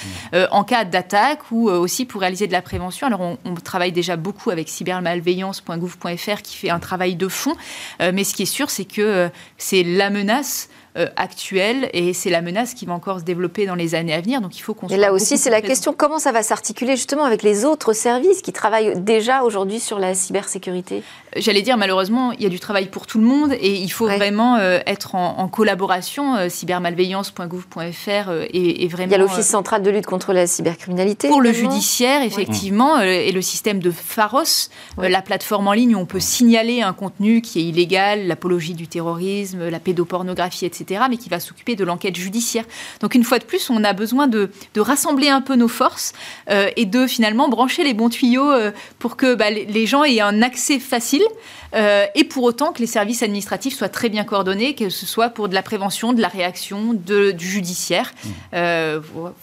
en 0.51 0.64
cas 0.64 0.85
d'attaque 0.85 1.51
ou 1.51 1.68
aussi 1.70 2.05
pour 2.05 2.20
réaliser 2.20 2.47
de 2.47 2.53
la 2.53 2.62
prévention. 2.62 3.07
Alors, 3.07 3.20
on, 3.20 3.55
travaille 3.55 3.92
déjà 3.92 4.16
beaucoup 4.16 4.51
avec 4.51 4.68
cybermalveillance.gouv.fr 4.68 6.42
qui 6.42 6.57
fait 6.57 6.70
un 6.70 6.79
travail 6.79 7.16
de 7.16 7.29
fond. 7.29 7.55
Euh, 8.01 8.12
mais 8.14 8.25
ce 8.25 8.35
qui 8.35 8.42
est 8.42 8.47
sûr, 8.47 8.70
c'est 8.70 8.85
que 8.85 9.03
euh, 9.03 9.29
c'est 9.59 9.83
la 9.83 10.11
menace 10.11 10.24
menace 10.25 10.69
actuelle 11.17 11.91
et 11.93 12.13
c'est 12.13 12.31
la 12.31 12.41
menace 12.41 12.75
qui 12.75 12.87
va 12.87 12.95
encore 12.95 13.19
se 13.19 13.25
développer 13.25 13.67
dans 13.67 13.75
les 13.75 13.95
années 13.95 14.15
à 14.15 14.21
venir. 14.21 14.41
Donc 14.41 14.57
il 14.57 14.61
faut 14.61 14.75
qu'on. 14.75 14.87
Et 14.89 14.97
là 14.97 15.13
aussi, 15.13 15.39
c'est 15.39 15.51
la 15.51 15.61
question 15.61 15.93
comment 15.93 16.19
ça 16.19 16.33
va 16.33 16.43
s'articuler 16.43 16.97
justement 16.97 17.25
avec 17.25 17.43
les 17.43 17.65
autres 17.65 17.93
services 17.93 18.43
qui 18.43 18.53
travaillent 18.53 19.01
déjà 19.01 19.43
aujourd'hui 19.43 19.81
sur 19.81 19.99
la 19.99 20.15
cybersécurité? 20.15 21.03
J'allais 21.37 21.63
dire 21.63 21.77
malheureusement, 21.77 22.33
il 22.33 22.43
y 22.43 22.47
a 22.47 22.49
du 22.49 22.61
travail 22.61 22.87
pour 22.87 23.07
tout 23.07 23.19
le 23.19 23.25
monde 23.25 23.53
et 23.53 23.75
il 23.75 23.91
faut 23.91 24.07
vraiment 24.07 24.59
être 24.59 25.15
en, 25.15 25.49
collaboration. 25.49 26.49
cybermalveillance.gouv.fr 26.49 28.31
est, 28.53 28.89
vraiment. 28.89 29.09
Il 29.09 29.13
y 29.13 29.15
a 29.15 29.19
l'Office 29.19 29.47
central 29.47 29.83
de 29.83 29.91
lutte 29.91 30.07
contre 30.07 30.33
la 30.33 30.47
cybercriminalité. 30.47 31.29
Pour 31.29 31.41
le 31.41 31.53
judiciaire, 31.53 32.23
effectivement, 32.23 33.01
et 33.01 33.33
le 33.33 33.43
système 33.43 33.81
de 33.81 33.91
Pharos, 33.91 34.69
la 34.99 35.23
plateforme 35.23 35.69
en 35.69 35.73
ligne 35.73 35.97
où 35.97 35.99
on 35.99 36.07
peut 36.07 36.21
signaler 36.21 36.83
un 36.83 36.93
contenu 36.93 37.41
qui 37.41 37.61
est 37.61 37.65
illégal, 37.65 38.27
l'apologie 38.27 38.75
du 38.75 38.87
terrorisme, 38.87 39.69
la 39.69 39.81
pédopornographie, 39.81 40.67
etc., 40.67 40.84
mais 41.09 41.16
qui 41.16 41.29
va 41.29 41.40
s'occuper 41.40 41.77
de 41.77 41.85
l'enquête 41.85 42.16
judiciaire. 42.16 42.64
Donc 43.01 43.14
une 43.14 43.25
fois 43.25 43.38
de 43.38 43.44
plus, 43.44 43.70
on 43.70 43.85
a 43.85 43.92
besoin 43.92 44.27
de, 44.27 44.51
rassembler 44.77 45.29
un 45.29 45.40
peu 45.40 45.57
nos 45.57 45.68
forces 45.68 46.12
euh, 46.51 46.68
et 46.77 46.85
de 46.85 47.07
finalement 47.07 47.49
brancher 47.49 47.85
les 47.85 47.94
bons 47.94 48.11
tuyaux 48.11 48.51
euh, 48.51 48.70
pour 48.99 49.16
que 49.16 49.35
bah, 49.35 49.51
les 49.51 49.87
gens 49.87 50.05
aient 50.05 50.20
un 50.20 50.42
accès 50.42 50.79
facile 50.79 51.23
euh, 51.75 52.05
et 52.14 52.25
pour 52.25 52.44
autant 52.44 52.73
que 52.73 52.81
les 52.81 52.87
services 52.87 53.23
administratifs 53.23 53.75
soient 53.75 53.88
très 53.88 54.11
bien 54.11 54.25
coordonnés, 54.25 54.75
que 54.75 54.90
ce 54.90 55.07
soit 55.07 55.31
pour 55.31 55.49
de 55.49 55.55
la 55.55 55.62
prévention, 55.62 56.12
de 56.12 56.20
la 56.20 56.29
réaction, 56.29 56.92
du 56.92 57.35
judiciaire. 57.38 58.12
Mmh. 58.25 58.59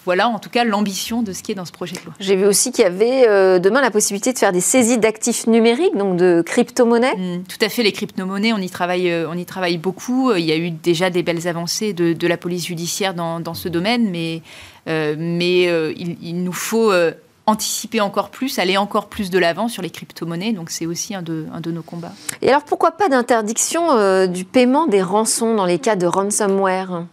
voilà 0.05 0.29
en 0.29 0.39
tout 0.39 0.49
cas 0.49 0.63
l'ambition 0.63 1.23
de 1.23 1.33
ce 1.33 1.43
qui 1.43 1.51
est 1.51 1.55
dans 1.55 1.65
ce 1.65 1.71
projet 1.71 1.95
de 1.95 2.05
loi. 2.05 2.13
J'ai 2.19 2.35
vu 2.35 2.45
aussi 2.45 2.71
qu'il 2.71 2.83
y 2.83 2.87
avait 2.87 3.59
demain 3.59 3.81
la 3.81 3.91
possibilité 3.91 4.31
de 4.31 4.37
faire 4.37 4.51
des 4.51 4.61
saisies 4.61 4.97
d'actifs 4.99 5.47
numériques, 5.47 5.97
donc 5.97 6.17
de 6.17 6.43
crypto-monnaies. 6.45 7.15
Mmh, 7.17 7.43
tout 7.43 7.65
à 7.65 7.69
fait, 7.69 7.83
les 7.83 7.91
crypto-monnaies, 7.91 8.53
on 8.53 8.59
y 8.59 8.69
travaille, 8.69 9.11
on 9.27 9.37
y 9.37 9.45
travaille 9.45 9.77
beaucoup. 9.77 10.31
Il 10.33 10.45
y 10.45 10.51
a 10.51 10.57
eu 10.57 10.69
déjà 10.69 11.09
des 11.09 11.23
belles 11.31 11.47
avancées 11.47 11.93
de, 11.93 12.27
la 12.27 12.37
police 12.37 12.65
judiciaire 12.65 13.13
dans, 13.13 13.53
ce 13.53 13.69
domaine, 13.69 14.09
mais, 14.09 14.41
euh, 14.87 15.15
mais 15.17 15.67
euh, 15.67 15.93
il, 15.97 16.43
nous 16.43 16.53
faut 16.53 16.91
euh, 16.91 17.11
anticiper 17.45 18.01
encore 18.01 18.29
plus, 18.29 18.59
aller 18.59 18.77
encore 18.77 19.07
plus 19.07 19.29
de 19.29 19.39
l'avant 19.39 19.67
sur 19.67 19.81
les 19.81 19.89
crypto-monnaies. 19.89 20.53
Donc 20.53 20.69
c'est 20.69 20.85
aussi 20.85 21.15
un 21.15 21.21
de, 21.21 21.71
nos 21.71 21.83
combats. 21.83 22.13
Et 22.41 22.49
alors 22.49 22.63
pourquoi 22.63 22.91
pas 22.91 23.09
d'interdiction 23.09 24.27
du 24.27 24.45
paiement 24.45 24.87
des 24.87 25.01
rançons 25.01 25.55
dans 25.55 25.65
les 25.65 25.79
cas 25.79 25.95
de 25.95 26.05
ransomware? 26.05 27.05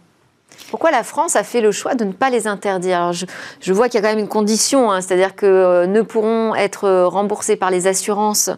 Pourquoi 0.69 0.91
la 0.91 1.03
France 1.03 1.35
a 1.35 1.43
fait 1.43 1.61
le 1.61 1.71
choix 1.71 1.95
de 1.95 2.03
ne 2.03 2.11
pas 2.11 2.29
les 2.29 2.45
interdire? 2.45 3.11
Je, 3.13 3.73
vois 3.73 3.89
qu'il 3.89 3.99
y 3.99 4.03
a 4.03 4.07
quand 4.07 4.13
même 4.13 4.23
une 4.23 4.29
condition, 4.29 4.91
hein, 4.91 5.01
c'est-à-dire 5.01 5.35
que 5.35 5.85
ne 5.85 6.01
pourront 6.01 6.53
être 6.53 7.05
remboursés 7.05 7.55
par 7.55 7.71
les 7.71 7.87
assurances 7.87 8.51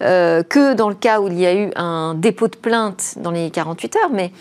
que 0.00 0.74
dans 0.74 0.88
le 0.88 0.94
cas 0.94 1.20
où 1.20 1.28
il 1.28 1.38
y 1.38 1.46
a 1.46 1.54
eu 1.54 1.70
un 1.76 2.14
dépôt 2.14 2.48
de 2.48 2.56
plainte 2.56 3.14
dans 3.18 3.32
les 3.32 3.50
48 3.50 3.96
heures, 3.96 4.10
mais 4.10 4.32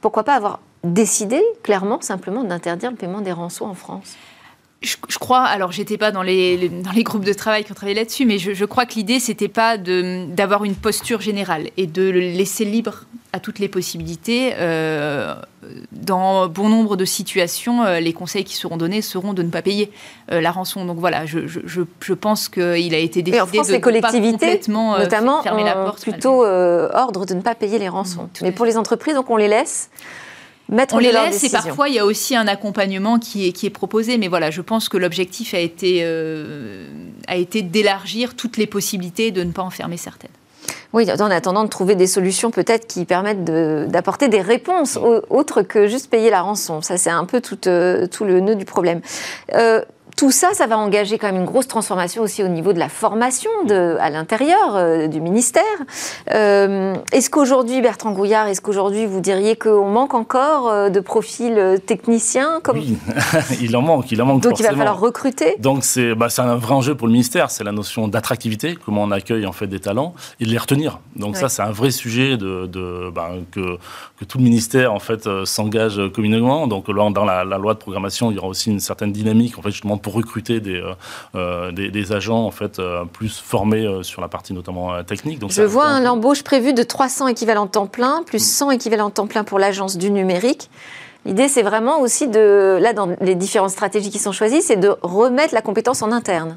pourquoi 0.00 0.24
pas 0.24 0.34
avoir 0.34 0.60
décidé 0.84 1.42
clairement 1.62 2.00
simplement 2.00 2.44
d'interdire 2.44 2.90
le 2.90 2.96
paiement 2.96 3.20
des 3.20 3.32
rançons 3.32 3.66
en 3.66 3.74
France? 3.74 4.16
Je, 4.82 5.18
crois, 5.18 5.42
alors 5.42 5.72
j'étais 5.72 5.96
pas 5.96 6.10
dans 6.10 6.22
les, 6.22 6.68
dans 6.68 6.92
les 6.92 7.02
groupes 7.02 7.24
de 7.24 7.32
travail 7.32 7.64
qui 7.64 7.72
ont 7.72 7.74
travaillé 7.74 7.96
là-dessus, 7.96 8.26
mais 8.26 8.38
je, 8.38 8.64
crois 8.64 8.84
que 8.84 8.94
l'idée 8.94 9.20
c'était 9.20 9.48
pas 9.48 9.78
d'avoir 9.78 10.64
une 10.64 10.74
posture 10.74 11.20
générale 11.20 11.70
et 11.76 11.86
de 11.86 12.02
le 12.02 12.20
laisser 12.20 12.64
libre 12.64 13.04
à 13.32 13.40
toutes 13.40 13.58
les 13.58 13.68
possibilités. 13.68 14.52
Euh, 14.58 15.34
dans 15.92 16.46
bon 16.46 16.68
nombre 16.68 16.96
de 16.96 17.04
situations, 17.04 17.84
euh, 17.84 18.00
les 18.00 18.12
conseils 18.12 18.44
qui 18.44 18.54
seront 18.54 18.76
donnés 18.76 19.02
seront 19.02 19.32
de 19.32 19.42
ne 19.42 19.50
pas 19.50 19.62
payer 19.62 19.90
euh, 20.30 20.40
la 20.40 20.50
rançon. 20.50 20.84
Donc 20.84 20.98
voilà, 20.98 21.26
je, 21.26 21.46
je, 21.46 21.60
je 21.64 22.12
pense 22.12 22.48
qu'il 22.48 22.94
a 22.94 22.98
été 22.98 23.22
décidé 23.22 23.38
et 23.38 23.40
en 23.40 23.46
France, 23.46 23.68
de 23.68 23.72
les 23.72 23.80
collectivités, 23.80 24.60
notamment, 24.68 25.42
fermer 25.42 25.64
la 25.64 25.74
porte. 25.74 26.02
plutôt 26.02 26.44
ordre 26.44 27.26
de 27.26 27.34
ne 27.34 27.40
pas 27.40 27.54
payer 27.54 27.78
les 27.78 27.88
rançons. 27.88 28.24
Mmh, 28.24 28.42
mais 28.42 28.52
pour 28.52 28.66
les 28.66 28.76
entreprises, 28.76 29.14
donc 29.14 29.30
on 29.30 29.36
les 29.36 29.48
laisse 29.48 29.90
on 30.70 30.98
les 30.98 31.12
laisse 31.12 31.44
et 31.44 31.50
parfois 31.50 31.88
il 31.88 31.94
y 31.94 31.98
a 31.98 32.04
aussi 32.04 32.34
un 32.34 32.46
accompagnement 32.46 33.18
qui 33.18 33.48
est, 33.48 33.52
qui 33.52 33.66
est 33.66 33.70
proposé. 33.70 34.18
Mais 34.18 34.28
voilà, 34.28 34.50
je 34.50 34.62
pense 34.62 34.88
que 34.88 34.96
l'objectif 34.96 35.54
a 35.54 35.58
été, 35.58 36.00
euh, 36.02 36.88
a 37.28 37.36
été 37.36 37.62
d'élargir 37.62 38.34
toutes 38.34 38.56
les 38.56 38.66
possibilités 38.66 39.30
de 39.30 39.42
ne 39.42 39.52
pas 39.52 39.62
enfermer 39.62 39.96
certaines. 39.96 40.30
Oui, 40.92 41.06
en 41.10 41.30
attendant 41.30 41.64
de 41.64 41.68
trouver 41.68 41.94
des 41.94 42.06
solutions 42.06 42.50
peut-être 42.50 42.86
qui 42.86 43.04
permettent 43.04 43.44
d'apporter 43.44 44.28
des 44.28 44.40
réponses 44.40 44.98
autres 45.30 45.62
que 45.62 45.86
juste 45.86 46.10
payer 46.10 46.30
la 46.30 46.40
rançon. 46.40 46.80
Ça, 46.80 46.96
c'est 46.96 47.10
un 47.10 47.24
peu 47.24 47.40
tout, 47.40 47.68
euh, 47.68 48.06
tout, 48.06 48.24
le 48.24 48.40
nœud 48.40 48.54
du 48.54 48.64
problème. 48.64 49.00
Euh, 49.54 49.82
tout 50.16 50.30
ça, 50.30 50.54
ça 50.54 50.66
va 50.66 50.78
engager 50.78 51.18
quand 51.18 51.26
même 51.26 51.36
une 51.42 51.44
grosse 51.44 51.68
transformation 51.68 52.22
aussi 52.22 52.42
au 52.42 52.48
niveau 52.48 52.72
de 52.72 52.78
la 52.78 52.88
formation 52.88 53.50
de, 53.68 53.98
à 54.00 54.08
l'intérieur 54.08 54.74
euh, 54.74 55.08
du 55.08 55.20
ministère. 55.20 55.62
Euh, 56.32 56.94
est-ce 57.12 57.28
qu'aujourd'hui, 57.28 57.82
Bertrand 57.82 58.12
Gouillard, 58.12 58.48
est-ce 58.48 58.62
qu'aujourd'hui 58.62 59.04
vous 59.04 59.20
diriez 59.20 59.56
qu'on 59.56 59.90
manque 59.90 60.14
encore 60.14 60.68
euh, 60.68 60.88
de 60.88 61.00
profils 61.00 61.78
techniciens 61.84 62.60
comme... 62.62 62.78
Oui, 62.78 62.96
il 63.60 63.76
en 63.76 63.82
manque, 63.82 64.10
il 64.10 64.22
en 64.22 64.26
manque 64.26 64.42
Donc 64.42 64.58
il 64.58 64.62
va 64.62 64.70
falloir 64.70 64.98
recruter. 64.98 65.56
Donc 65.58 65.84
c'est 65.84 66.14
bah, 66.14 66.28
un 66.38 66.56
vrai 66.56 66.72
enjeu 66.72 66.94
pour 66.94 67.08
le 67.08 67.12
ministère, 67.12 67.50
c'est 67.50 67.64
la 67.64 67.72
notion 67.72 68.08
d'attractivité, 68.08 68.74
comment 68.82 69.02
on 69.02 69.10
accueille 69.10 69.44
en 69.44 69.52
fait 69.52 69.66
des 69.66 69.80
talents 69.80 70.14
et 70.40 70.46
de 70.46 70.50
les 70.50 70.58
retenir. 70.58 70.98
Donc 71.14 71.36
ça 71.36 71.50
c'est 71.50 71.62
un 71.62 71.72
vrai 71.72 71.90
sujet 71.90 72.38
de, 72.38 72.66
de 72.66 73.10
bah, 73.14 73.32
que, 73.50 73.76
que 74.18 74.24
tout 74.24 74.38
le 74.38 74.44
ministère 74.44 74.94
en 74.94 74.98
fait 74.98 75.28
s'engage 75.44 76.00
communément. 76.14 76.66
Donc 76.66 76.90
dans 76.90 77.24
la, 77.26 77.44
la, 77.44 77.58
loi 77.58 77.74
de 77.74 77.78
programmation, 77.78 78.30
il 78.30 78.36
y 78.36 78.38
aura 78.38 78.48
aussi 78.48 78.70
une 78.70 78.80
certaine 78.80 79.12
dynamique 79.12 79.58
en 79.58 79.62
fait 79.62 79.70
justement 79.70 79.98
pour 80.06 80.14
recruter 80.14 80.60
des, 80.60 80.76
euh, 80.76 80.94
euh, 81.34 81.72
des, 81.72 82.12
agents 82.12 82.46
en 82.46 82.52
fait 82.52 82.78
euh, 82.78 83.04
plus 83.06 83.40
formés 83.40 83.88
sur 84.02 84.22
la 84.22 84.28
partie 84.28 84.54
notamment 84.54 85.02
technique. 85.02 85.40
Donc, 85.40 85.50
Je 85.50 85.64
vois 85.64 85.86
un 85.86 86.06
embauche 86.06 86.44
prévu 86.44 86.72
de 86.72 86.84
300 86.84 87.26
équivalents 87.26 87.66
temps 87.66 87.88
plein, 87.88 88.22
plus 88.24 88.38
100 88.38 88.70
équivalents 88.70 89.10
temps 89.10 89.26
plein 89.26 89.42
pour 89.42 89.58
l'agence 89.58 89.96
du 89.96 90.12
numérique. 90.12 90.70
L'idée, 91.24 91.48
c'est 91.48 91.64
vraiment 91.64 92.00
aussi 92.02 92.28
de, 92.28 92.78
là, 92.80 92.92
dans 92.92 93.16
les 93.20 93.34
différentes 93.34 93.70
stratégies 93.70 94.10
qui 94.10 94.20
sont 94.20 94.30
choisies, 94.30 94.62
c'est 94.62 94.76
de 94.76 94.94
remettre 95.02 95.52
la 95.54 95.60
compétence 95.60 96.02
en 96.02 96.12
interne. 96.12 96.56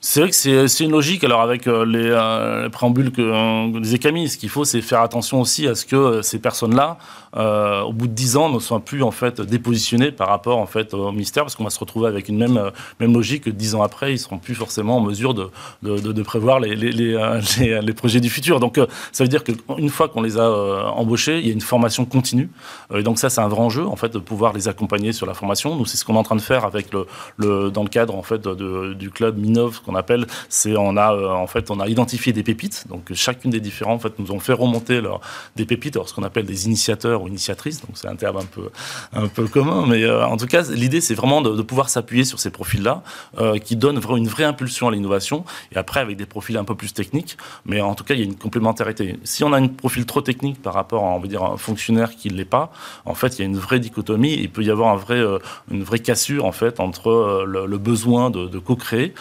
C'est 0.00 0.20
vrai 0.20 0.30
que 0.30 0.36
c'est 0.36 0.84
une 0.84 0.92
logique. 0.92 1.24
Alors 1.24 1.42
avec 1.42 1.66
les, 1.66 2.68
préambules 2.72 3.12
que 3.12 3.78
disait 3.80 3.98
Camille, 3.98 4.28
ce 4.28 4.38
qu'il 4.38 4.48
faut, 4.48 4.64
c'est 4.64 4.80
faire 4.80 5.02
attention 5.02 5.40
aussi 5.40 5.66
à 5.66 5.74
ce 5.74 5.84
que 5.84 6.22
ces 6.22 6.38
personnes-là 6.38 6.98
euh, 7.36 7.82
au 7.82 7.92
bout 7.92 8.08
de 8.08 8.12
10 8.12 8.36
ans, 8.36 8.48
ne 8.48 8.58
soient 8.58 8.80
plus 8.80 9.02
en 9.02 9.12
fait 9.12 9.40
dépositionnés 9.40 10.10
par 10.10 10.28
rapport 10.28 10.58
en 10.58 10.66
fait 10.66 10.94
au 10.94 11.12
ministère, 11.12 11.44
parce 11.44 11.54
qu'on 11.54 11.64
va 11.64 11.70
se 11.70 11.78
retrouver 11.78 12.08
avec 12.08 12.28
une 12.28 12.38
même 12.38 12.56
euh, 12.56 12.70
même 12.98 13.12
logique 13.12 13.44
que 13.44 13.50
10 13.50 13.76
ans 13.76 13.82
après, 13.82 14.12
ils 14.12 14.18
seront 14.18 14.38
plus 14.38 14.54
forcément 14.54 14.96
en 14.96 15.00
mesure 15.00 15.34
de 15.34 15.50
de, 15.82 16.22
prévoir 16.22 16.58
les 16.58 16.74
les, 16.74 17.14
euh, 17.14 17.40
les, 17.82 17.92
projets 17.92 18.20
du 18.20 18.30
futur. 18.30 18.58
Donc 18.58 18.80
ça 19.12 19.24
veut 19.24 19.28
dire 19.28 19.44
qu'une 19.44 19.90
fois 19.90 20.08
qu'on 20.08 20.22
les 20.22 20.38
a 20.38 20.92
embauchés, 20.92 21.38
il 21.38 21.46
y 21.46 21.50
a 21.50 21.52
une 21.52 21.60
formation 21.60 22.04
continue. 22.04 22.50
et 22.94 23.02
donc 23.02 23.18
ça, 23.18 23.30
c'est 23.30 23.40
un 23.40 23.48
vrai 23.48 23.60
enjeu 23.60 23.86
en 23.86 23.96
fait 23.96 24.12
de 24.12 24.18
pouvoir 24.18 24.52
les 24.52 24.68
accompagner 24.68 25.12
sur 25.12 25.26
la 25.26 25.34
formation. 25.34 25.76
Nous, 25.76 25.86
c'est 25.86 25.96
ce 25.96 26.04
qu'on 26.04 26.14
est 26.14 26.18
en 26.18 26.22
train 26.24 26.36
de 26.36 26.40
faire 26.40 26.64
avec 26.64 26.92
le, 26.92 27.06
le 27.36 27.70
dans 27.70 27.82
le 27.82 27.88
cadre 27.88 28.16
en 28.16 28.22
fait 28.22 28.42
de, 28.42 28.94
du 28.94 29.10
club 29.10 29.38
Minov, 29.38 29.80
qu'on 29.90 29.96
appelle. 29.96 30.26
C'est 30.48 30.76
on 30.76 30.96
a 30.96 31.14
en 31.14 31.46
fait 31.46 31.70
on 31.70 31.80
a 31.80 31.88
identifié 31.88 32.32
des 32.32 32.42
pépites. 32.42 32.86
Donc 32.88 33.12
chacune 33.14 33.50
des 33.50 33.60
différents 33.60 33.94
en 33.94 33.98
fait 33.98 34.18
nous 34.18 34.30
ont 34.30 34.40
fait 34.40 34.52
remonter 34.52 35.00
leur, 35.00 35.20
des 35.56 35.64
pépites, 35.64 35.96
alors 35.96 36.08
ce 36.08 36.14
qu'on 36.14 36.22
appelle 36.22 36.46
des 36.46 36.66
initiateurs 36.66 37.22
ou 37.22 37.28
initiatrice, 37.28 37.80
donc 37.80 37.90
c'est 37.94 38.08
un 38.08 38.16
terme 38.16 38.38
un 38.38 38.44
peu, 38.44 38.70
un 39.12 39.28
peu 39.28 39.46
commun, 39.46 39.86
mais 39.86 40.02
euh, 40.04 40.26
en 40.26 40.36
tout 40.36 40.46
cas, 40.46 40.62
l'idée, 40.62 41.00
c'est 41.00 41.14
vraiment 41.14 41.40
de, 41.40 41.62
pouvoir 41.62 41.88
s'appuyer 41.88 42.24
sur 42.24 42.40
ces 42.40 42.50
profils-là, 42.50 43.02
euh, 43.38 43.58
qui 43.58 43.76
donnent 43.76 44.00
une 44.16 44.28
vraie 44.28 44.44
impulsion 44.44 44.88
à 44.88 44.92
l'innovation, 44.92 45.44
et 45.72 45.76
après, 45.76 46.00
avec 46.00 46.16
des 46.16 46.26
profils 46.26 46.56
un 46.56 46.64
peu 46.64 46.74
plus 46.74 46.92
techniques, 46.92 47.36
mais 47.64 47.80
en 47.80 47.94
tout 47.94 48.04
cas, 48.04 48.14
il 48.14 48.20
y 48.20 48.22
a 48.22 48.26
une 48.26 48.36
complémentarité. 48.36 49.18
Si 49.24 49.44
on 49.44 49.52
a 49.52 49.58
un 49.58 49.68
profil 49.68 50.06
trop 50.06 50.20
technique 50.20 50.60
par 50.62 50.74
rapport 50.74 51.04
à, 51.04 51.08
on 51.08 51.20
va 51.20 51.26
dire, 51.26 51.42
un 51.42 51.56
fonctionnaire 51.56 52.16
qui 52.16 52.30
ne 52.30 52.36
l'est 52.36 52.44
pas, 52.44 52.72
en 53.04 53.14
fait, 53.14 53.38
il 53.38 53.42
y 53.42 53.42
a 53.42 53.46
une 53.46 53.58
vraie 53.58 53.80
dichotomie, 53.80 54.34
il 54.34 54.50
peut 54.50 54.62
y 54.62 54.70
avoir 54.70 54.92
un 54.92 54.96
vrai, 54.96 55.18
euh, 55.18 55.38
une 55.70 55.82
vraie 55.82 56.00
cassure, 56.00 56.44
en 56.44 56.52
fait, 56.52 56.80
entre 56.80 57.44
le, 57.46 57.78
besoin 57.78 58.30
de, 58.30 58.58
co-créer 58.58 59.14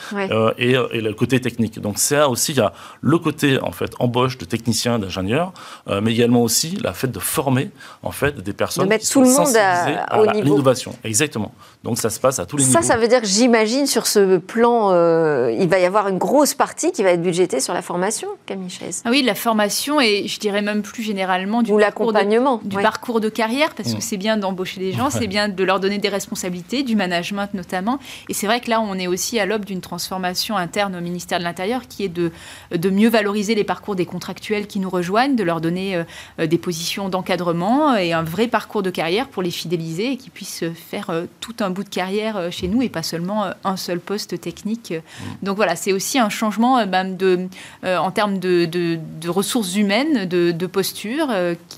et, 0.60 0.72
et, 0.92 1.02
le 1.02 1.14
côté 1.14 1.40
technique. 1.42 1.80
Donc, 1.80 1.98
c'est 1.98 2.22
aussi, 2.22 2.52
il 2.52 2.58
y 2.58 2.62
a 2.62 2.74
le 3.02 3.18
côté, 3.18 3.60
en 3.62 3.72
fait, 3.72 3.92
embauche 4.00 4.38
de 4.38 4.46
techniciens, 4.46 5.00
d'ingénieurs, 5.00 5.54
mais 6.02 6.12
également 6.12 6.44
aussi 6.44 6.78
la 6.84 6.94
fait 6.94 7.08
de 7.08 7.20
former 7.20 7.72
en 8.04 8.12
fait, 8.12 8.40
des 8.40 8.54
personnes 8.54 8.86
de 8.86 8.90
mettre 8.90 9.06
qui 9.06 9.12
tout 9.12 9.22
le 9.22 9.30
monde 9.30 9.56
à, 9.56 10.34
l'innovation. 10.34 10.94
Exactement. 11.04 11.52
Donc 11.84 11.98
ça 11.98 12.10
se 12.10 12.20
passe 12.20 12.40
à 12.40 12.46
tous 12.46 12.58
les 12.58 12.64
ça, 12.64 12.70
niveaux. 12.70 12.82
Ça, 12.82 12.88
ça 12.94 12.98
veut 12.98 13.08
dire 13.08 13.22
que 13.22 13.28
j'imagine 13.28 13.88
sur 13.88 14.08
ce 14.08 14.38
plan, 14.38 14.92
euh, 14.92 15.56
il 15.58 15.68
va 15.68 15.80
y 15.80 15.86
avoir 15.86 16.08
une 16.08 16.18
grosse 16.18 16.54
partie 16.54 16.92
qui 16.92 17.04
va 17.04 17.12
être 17.12 17.22
budgétée 17.22 17.60
sur 17.60 17.74
la 17.74 17.82
formation, 17.82 18.28
Camille 18.46 18.70
Chaise. 18.70 19.02
Ah 19.06 19.10
oui, 19.10 19.22
la 19.22 19.36
formation 19.36 20.02
et 20.02 20.28
je 20.28 20.40
dirais 20.40 20.62
même 20.62 20.82
plus 20.82 21.04
généralement 21.04 21.62
du, 21.62 21.72
Ou 21.72 21.78
l'accompagnement, 21.78 22.62
du 22.64 22.78
parcours 22.78 23.22
de 23.22 23.30
carrière, 23.30 23.74
parce 23.76 23.94
que 23.94 23.98
mmh. 23.98 24.02
c'est 24.02 24.18
bien 24.18 24.38
d'embaucher 24.38 24.80
des 24.80 24.92
gens, 24.92 25.10
c'est 25.10 25.28
bien 25.28 25.50
de 25.50 25.64
leur 25.64 25.80
donner 25.80 25.98
des 25.98 26.10
responsabilités, 26.10 26.84
du 26.84 26.96
management 26.96 27.54
notamment. 27.54 28.00
Et 28.28 28.34
c'est 28.34 28.48
vrai 28.48 28.60
que 28.60 28.70
là, 28.70 28.82
on 28.82 28.96
est 28.96 29.08
aussi 29.08 29.40
à 29.40 29.46
l'aube 29.46 29.66
d'une 29.66 29.82
transformation 29.82 30.49
réflexion 30.50 30.58
interne 30.58 30.96
au 30.96 31.02
ministère 31.02 31.40
de 31.40 31.44
l'Intérieur 31.44 31.88
qui 31.88 32.04
est 32.04 32.10
de, 32.10 32.32
de 32.76 32.90
mieux 32.90 33.10
valoriser 33.10 33.56
les 33.56 33.64
parcours 33.64 33.96
des 33.96 34.06
contractuels 34.06 34.68
qui 34.68 34.80
nous 34.80 34.90
rejoignent, 34.90 35.36
de 35.36 35.44
leur 35.44 35.62
donner 35.62 36.04
des 36.38 36.58
positions 36.58 37.10
d'encadrement 37.10 37.96
et 37.96 38.14
un 38.14 38.24
vrai 38.24 38.48
parcours 38.48 38.84
de 38.84 38.90
carrière 38.90 39.28
pour 39.28 39.44
les 39.44 39.52
fidéliser 39.52 40.14
et 40.14 40.18
qu'ils 40.18 40.32
puissent 40.32 40.64
faire 40.74 41.12
tout 41.40 41.56
un 41.60 41.70
bout 41.70 41.84
de 41.84 41.90
carrière 41.90 42.52
chez 42.52 42.68
nous 42.68 42.82
et 42.82 42.90
pas 42.90 43.04
seulement 43.04 43.48
un 43.64 43.78
seul 43.78 44.00
poste 44.00 44.40
technique. 44.40 44.92
Mmh. 44.92 45.46
Donc 45.46 45.56
voilà, 45.56 45.76
c'est 45.76 45.94
aussi 45.94 46.20
un 46.20 46.30
changement 46.30 46.86
ben, 46.86 47.16
de, 47.16 47.48
en 47.84 48.12
termes 48.12 48.40
de, 48.40 48.66
de, 48.66 49.30
ressources 49.30 49.76
humaines, 49.76 50.26
de, 50.26 50.68
posture, 50.68 51.28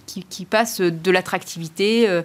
qui, 0.07 0.23
qui, 0.23 0.45
passe 0.45 0.81
de 0.81 1.11
l'attractivité 1.11 2.07
euh, 2.07 2.21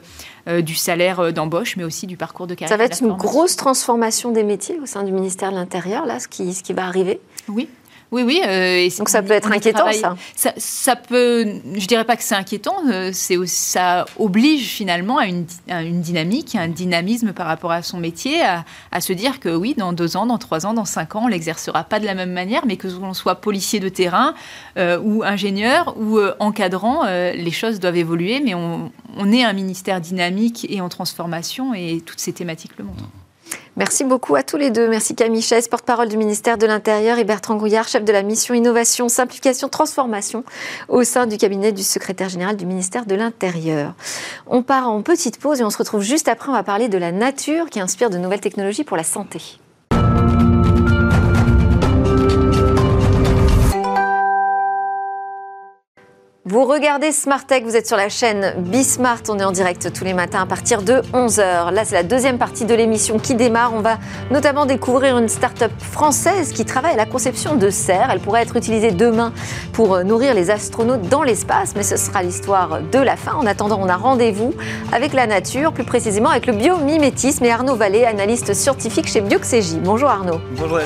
du 0.47 0.75
salaire 0.75 1.21
euh, 1.21 1.33
d'embauche, 1.33 1.77
mais 1.77 1.85
aussi 1.85 2.07
du 2.07 2.17
parcours 2.17 2.47
de 2.47 2.55
carrière. 2.55 2.69
Ça 2.69 2.77
va 2.77 2.85
être 2.85 3.03
une 3.03 3.13
grosse 3.13 3.57
transformation 3.57 4.31
des 4.31 4.45
métiers 4.45 4.79
au 4.81 4.87
sein 4.87 5.03
du 5.03 5.13
ministère 5.13 5.51
de 5.51 5.57
l'Intérieur, 5.57 6.07
là, 6.07 6.21
ce 6.21 6.29
qui, 6.29 6.55
ce 6.55 6.63
qui 6.63 6.73
va 6.73 6.87
arriver? 6.87 7.21
Oui, 7.49 7.69
oui, 8.13 8.23
oui. 8.23 8.41
Euh, 8.47 8.89
Donc 8.99 9.09
ça 9.09 9.23
peut 9.23 9.33
être 9.33 9.51
inquiétant, 9.51 9.91
ça. 9.93 10.55
ça. 10.57 10.97
peut, 10.97 11.45
je 11.75 11.87
dirais 11.87 12.05
pas 12.05 12.17
que 12.17 12.23
c'est 12.23 12.37
inquiétant, 12.37 12.77
euh, 12.89 13.11
c'est 13.13 13.37
ça 13.47 14.05
oblige 14.19 14.69
finalement 14.69 15.19
à 15.19 15.27
une, 15.27 15.45
une, 15.69 16.01
dynamique, 16.01 16.55
à 16.55 16.61
un 16.61 16.69
dynamisme 16.69 17.33
par 17.33 17.47
rapport 17.47 17.73
à 17.73 17.83
son 17.83 17.99
métier, 17.99 18.43
à, 18.43 19.01
se 19.01 19.13
dire 19.13 19.41
que 19.41 19.49
oui, 19.49 19.75
dans 19.77 19.93
deux 19.93 20.17
ans, 20.17 20.27
dans 20.27 20.39
trois 20.39 20.67
ans, 20.67 20.75
dans 20.75 20.85
cinq 20.85 21.17
ans, 21.17 21.25
on 21.25 21.29
l'exercera 21.29 21.85
pas 21.85 21.99
de 21.99 22.07
la 22.07 22.15
même 22.15 22.33
manière, 22.33 22.65
mais 22.65 22.77
que 22.77 22.89
l'on 22.89 23.15
soit 23.15 23.37
policier 23.37 23.81
de 23.81 23.89
terrain 23.89 24.35
euh, 24.79 24.99
ou 25.03 25.23
ingénieur 25.25 25.97
ou 25.99 26.19
encadrant, 26.39 27.05
les 27.05 27.51
choses 27.51 27.81
doivent 27.81 27.97
évoluer, 27.97 28.41
mais 28.41 28.55
on, 28.55 28.93
on 29.17 29.33
est 29.33 29.45
un 29.45 29.53
ministère 29.53 30.01
dynamique 30.01 30.67
et 30.71 30.81
en 30.81 30.89
transformation, 30.89 31.75
et 31.75 32.03
toutes 32.05 32.21
ces 32.21 32.33
thématiques 32.33 32.73
le 32.79 32.85
montrent. 32.85 33.11
Merci 33.77 34.05
beaucoup 34.05 34.35
à 34.37 34.43
tous 34.43 34.57
les 34.57 34.71
deux. 34.71 34.89
Merci 34.89 35.15
Camille 35.15 35.43
Chaise, 35.43 35.69
porte-parole 35.69 36.09
du 36.09 36.17
ministère 36.17 36.57
de 36.57 36.65
l'Intérieur, 36.67 37.19
et 37.19 37.25
Bertrand 37.25 37.57
Grouillard, 37.57 37.87
chef 37.87 38.05
de 38.05 38.13
la 38.13 38.23
mission 38.23 38.55
Innovation, 38.55 39.11
Simplification, 39.11 39.69
Transformation 39.69 40.45
au 40.89 41.05
sein 41.05 41.27
du 41.27 41.37
cabinet 41.37 41.73
du 41.73 41.83
secrétaire 41.83 42.31
général 42.31 42.57
du 42.57 42.65
ministère 42.65 43.05
de 43.05 43.15
l'Intérieur. 43.15 43.93
On 44.47 44.63
part 44.63 44.89
en 44.89 45.03
petite 45.03 45.39
pause 45.39 45.61
et 45.61 45.65
on 45.65 45.69
se 45.69 45.77
retrouve 45.77 46.01
juste 46.01 46.29
après. 46.29 46.49
On 46.49 46.55
va 46.55 46.63
parler 46.63 46.89
de 46.89 46.97
la 46.97 47.13
nature 47.13 47.69
qui 47.69 47.79
inspire 47.79 48.09
de 48.09 48.17
nouvelles 48.17 48.41
technologies 48.41 48.85
pour 48.85 48.97
la 48.97 49.05
santé. 49.05 49.59
Vous 56.49 56.65
regardez 56.65 57.11
Smart 57.11 57.45
Tech, 57.45 57.65
vous 57.65 57.75
êtes 57.75 57.89
sur 57.89 57.97
la 57.97 58.09
chaîne 58.09 58.55
Bismart, 58.59 59.23
on 59.29 59.41
est 59.41 59.45
en 59.45 59.51
direct 59.51 59.93
tous 59.93 60.05
les 60.05 60.15
matins 60.15 60.43
à 60.43 60.47
partir 60.47 60.81
de 60.81 61.03
11h. 61.13 61.73
Là, 61.73 61.85
c'est 61.85 61.97
la 61.97 62.05
deuxième 62.05 62.39
partie 62.39 62.65
de 62.65 62.73
l'émission 62.73 63.19
qui 63.19 63.35
démarre. 63.35 63.73
On 63.75 63.81
va 63.81 63.99
notamment 64.31 64.65
découvrir 64.65 65.19
une 65.19 65.29
start-up 65.29 65.73
française 65.81 66.53
qui 66.53 66.65
travaille 66.65 66.93
à 66.93 66.97
la 66.97 67.05
conception 67.05 67.57
de 67.57 67.69
serres. 67.69 68.11
Elle 68.13 68.21
pourrait 68.21 68.43
être 68.43 68.55
utilisée 68.55 68.93
demain 68.93 69.33
pour 69.73 70.05
nourrir 70.05 70.35
les 70.35 70.53
astronautes 70.53 71.09
dans 71.09 71.25
l'espace, 71.25 71.75
mais 71.75 71.83
ce 71.83 71.97
sera 71.97 72.23
l'histoire 72.23 72.79
de 72.93 72.99
la 73.01 73.17
fin. 73.17 73.35
En 73.35 73.45
attendant, 73.45 73.81
on 73.83 73.89
a 73.89 73.97
rendez-vous 73.97 74.55
avec 74.93 75.15
la 75.15 75.27
nature, 75.27 75.73
plus 75.73 75.83
précisément 75.83 76.31
avec 76.31 76.47
le 76.47 76.53
biomimétisme 76.53 77.45
et 77.45 77.51
Arnaud 77.51 77.75
Vallée, 77.75 78.05
analyste 78.05 78.55
scientifique 78.55 79.09
chez 79.09 79.21
Bioxégie. 79.21 79.81
Bonjour 79.83 80.11
Arnaud. 80.11 80.39
Bonjour 80.57 80.79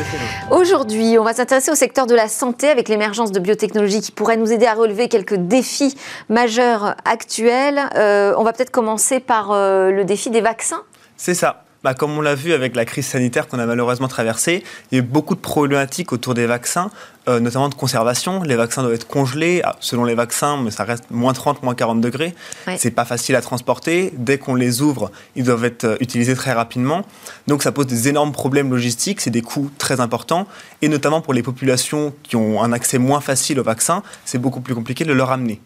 Aujourd'hui, 0.53 1.19
on 1.19 1.25
va 1.25 1.35
s'intéresser 1.35 1.71
au 1.71 1.75
secteur 1.75 2.07
de 2.07 2.15
la 2.15 2.29
santé 2.29 2.71
avec 2.71 2.89
l'émergence 2.89 3.31
de 3.31 3.41
biotechnologies 3.41 4.01
qui 4.01 4.11
pourraient 4.11 4.39
nous 4.39 4.51
aider 4.51 4.65
à 4.65 4.73
relever 4.73 5.09
quelques 5.09 5.50
défis 5.51 5.95
majeurs 6.31 6.95
actuels. 7.05 7.91
Euh, 7.97 8.33
on 8.39 8.43
va 8.43 8.55
peut-être 8.55 8.71
commencer 8.71 9.21
par 9.21 9.51
euh, 9.51 9.91
le 9.91 10.05
défi 10.05 10.31
des 10.31 10.41
vaccins. 10.41 10.83
C'est 11.19 11.35
ça. 11.35 11.65
Bah, 11.83 11.95
comme 11.95 12.11
on 12.19 12.21
l'a 12.21 12.35
vu 12.35 12.53
avec 12.53 12.77
la 12.77 12.85
crise 12.85 13.07
sanitaire 13.07 13.49
qu'on 13.49 13.59
a 13.59 13.65
malheureusement 13.65 14.09
traversée, 14.09 14.63
il 14.91 14.99
y 14.99 15.01
a 15.01 15.03
eu 15.03 15.07
beaucoup 15.07 15.35
de 15.35 15.41
problématiques 15.41 16.13
autour 16.13 16.35
des 16.35 16.45
vaccins, 16.45 16.91
euh, 17.27 17.41
notamment 17.41 17.71
de 17.71 17.75
conservation. 17.75 18.43
Les 18.43 18.55
vaccins 18.55 18.83
doivent 18.83 18.95
être 18.95 19.07
congelés, 19.07 19.63
ah, 19.65 19.77
selon 19.81 20.05
les 20.05 20.15
vaccins, 20.15 20.59
mais 20.63 20.71
ça 20.71 20.85
reste 20.85 21.05
moins 21.11 21.33
30, 21.33 21.63
moins 21.63 21.75
40 21.75 22.03
degrés. 22.03 22.35
Ce 22.67 22.73
C'est 22.77 22.91
pas 22.91 23.07
facile 23.07 23.35
à 23.35 23.41
transporter. 23.41 24.13
Dès 24.15 24.37
qu'on 24.37 24.57
les 24.57 24.83
ouvre, 24.83 25.11
ils 25.37 25.45
doivent 25.45 25.65
être 25.65 25.97
utilisés 26.01 26.35
très 26.35 26.53
rapidement. 26.53 27.07
Donc 27.47 27.63
ça 27.63 27.73
pose 27.73 27.87
des 27.87 28.09
énormes 28.09 28.33
problèmes 28.33 28.71
logistiques, 28.71 29.23
c'est 29.23 29.31
des 29.31 29.43
coûts 29.43 29.71
très 29.79 30.01
importants. 30.01 30.47
Et 30.83 30.89
notamment 30.89 31.23
pour 31.23 31.33
les 31.33 31.43
populations 31.43 32.13
qui 32.23 32.37
ont 32.37 32.63
un 32.63 32.73
accès 32.73 32.99
moins 32.99 33.23
facile 33.23 33.59
aux 33.59 33.65
vaccins, 33.65 34.03
c'est 34.27 34.39
beaucoup 34.39 34.61
plus 34.61 34.75
compliqué 34.75 35.05
de 35.05 35.15
leur 35.15 35.31
amener. 35.31 35.63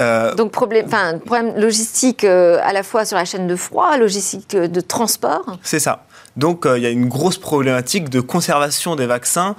Euh, 0.00 0.34
Donc 0.34 0.50
problème, 0.50 0.88
problème 1.24 1.56
logistique 1.56 2.24
euh, 2.24 2.58
à 2.62 2.72
la 2.72 2.82
fois 2.82 3.04
sur 3.04 3.16
la 3.16 3.24
chaîne 3.24 3.46
de 3.46 3.56
froid, 3.56 3.96
logistique 3.96 4.54
euh, 4.54 4.66
de 4.66 4.80
transport. 4.80 5.58
C'est 5.62 5.78
ça. 5.78 6.04
Donc 6.36 6.64
il 6.64 6.82
y 6.82 6.86
a 6.86 6.90
une 6.90 7.08
grosse 7.08 7.38
problématique 7.38 8.08
de 8.08 8.20
conservation 8.20 8.94
des 8.94 9.06
vaccins 9.06 9.56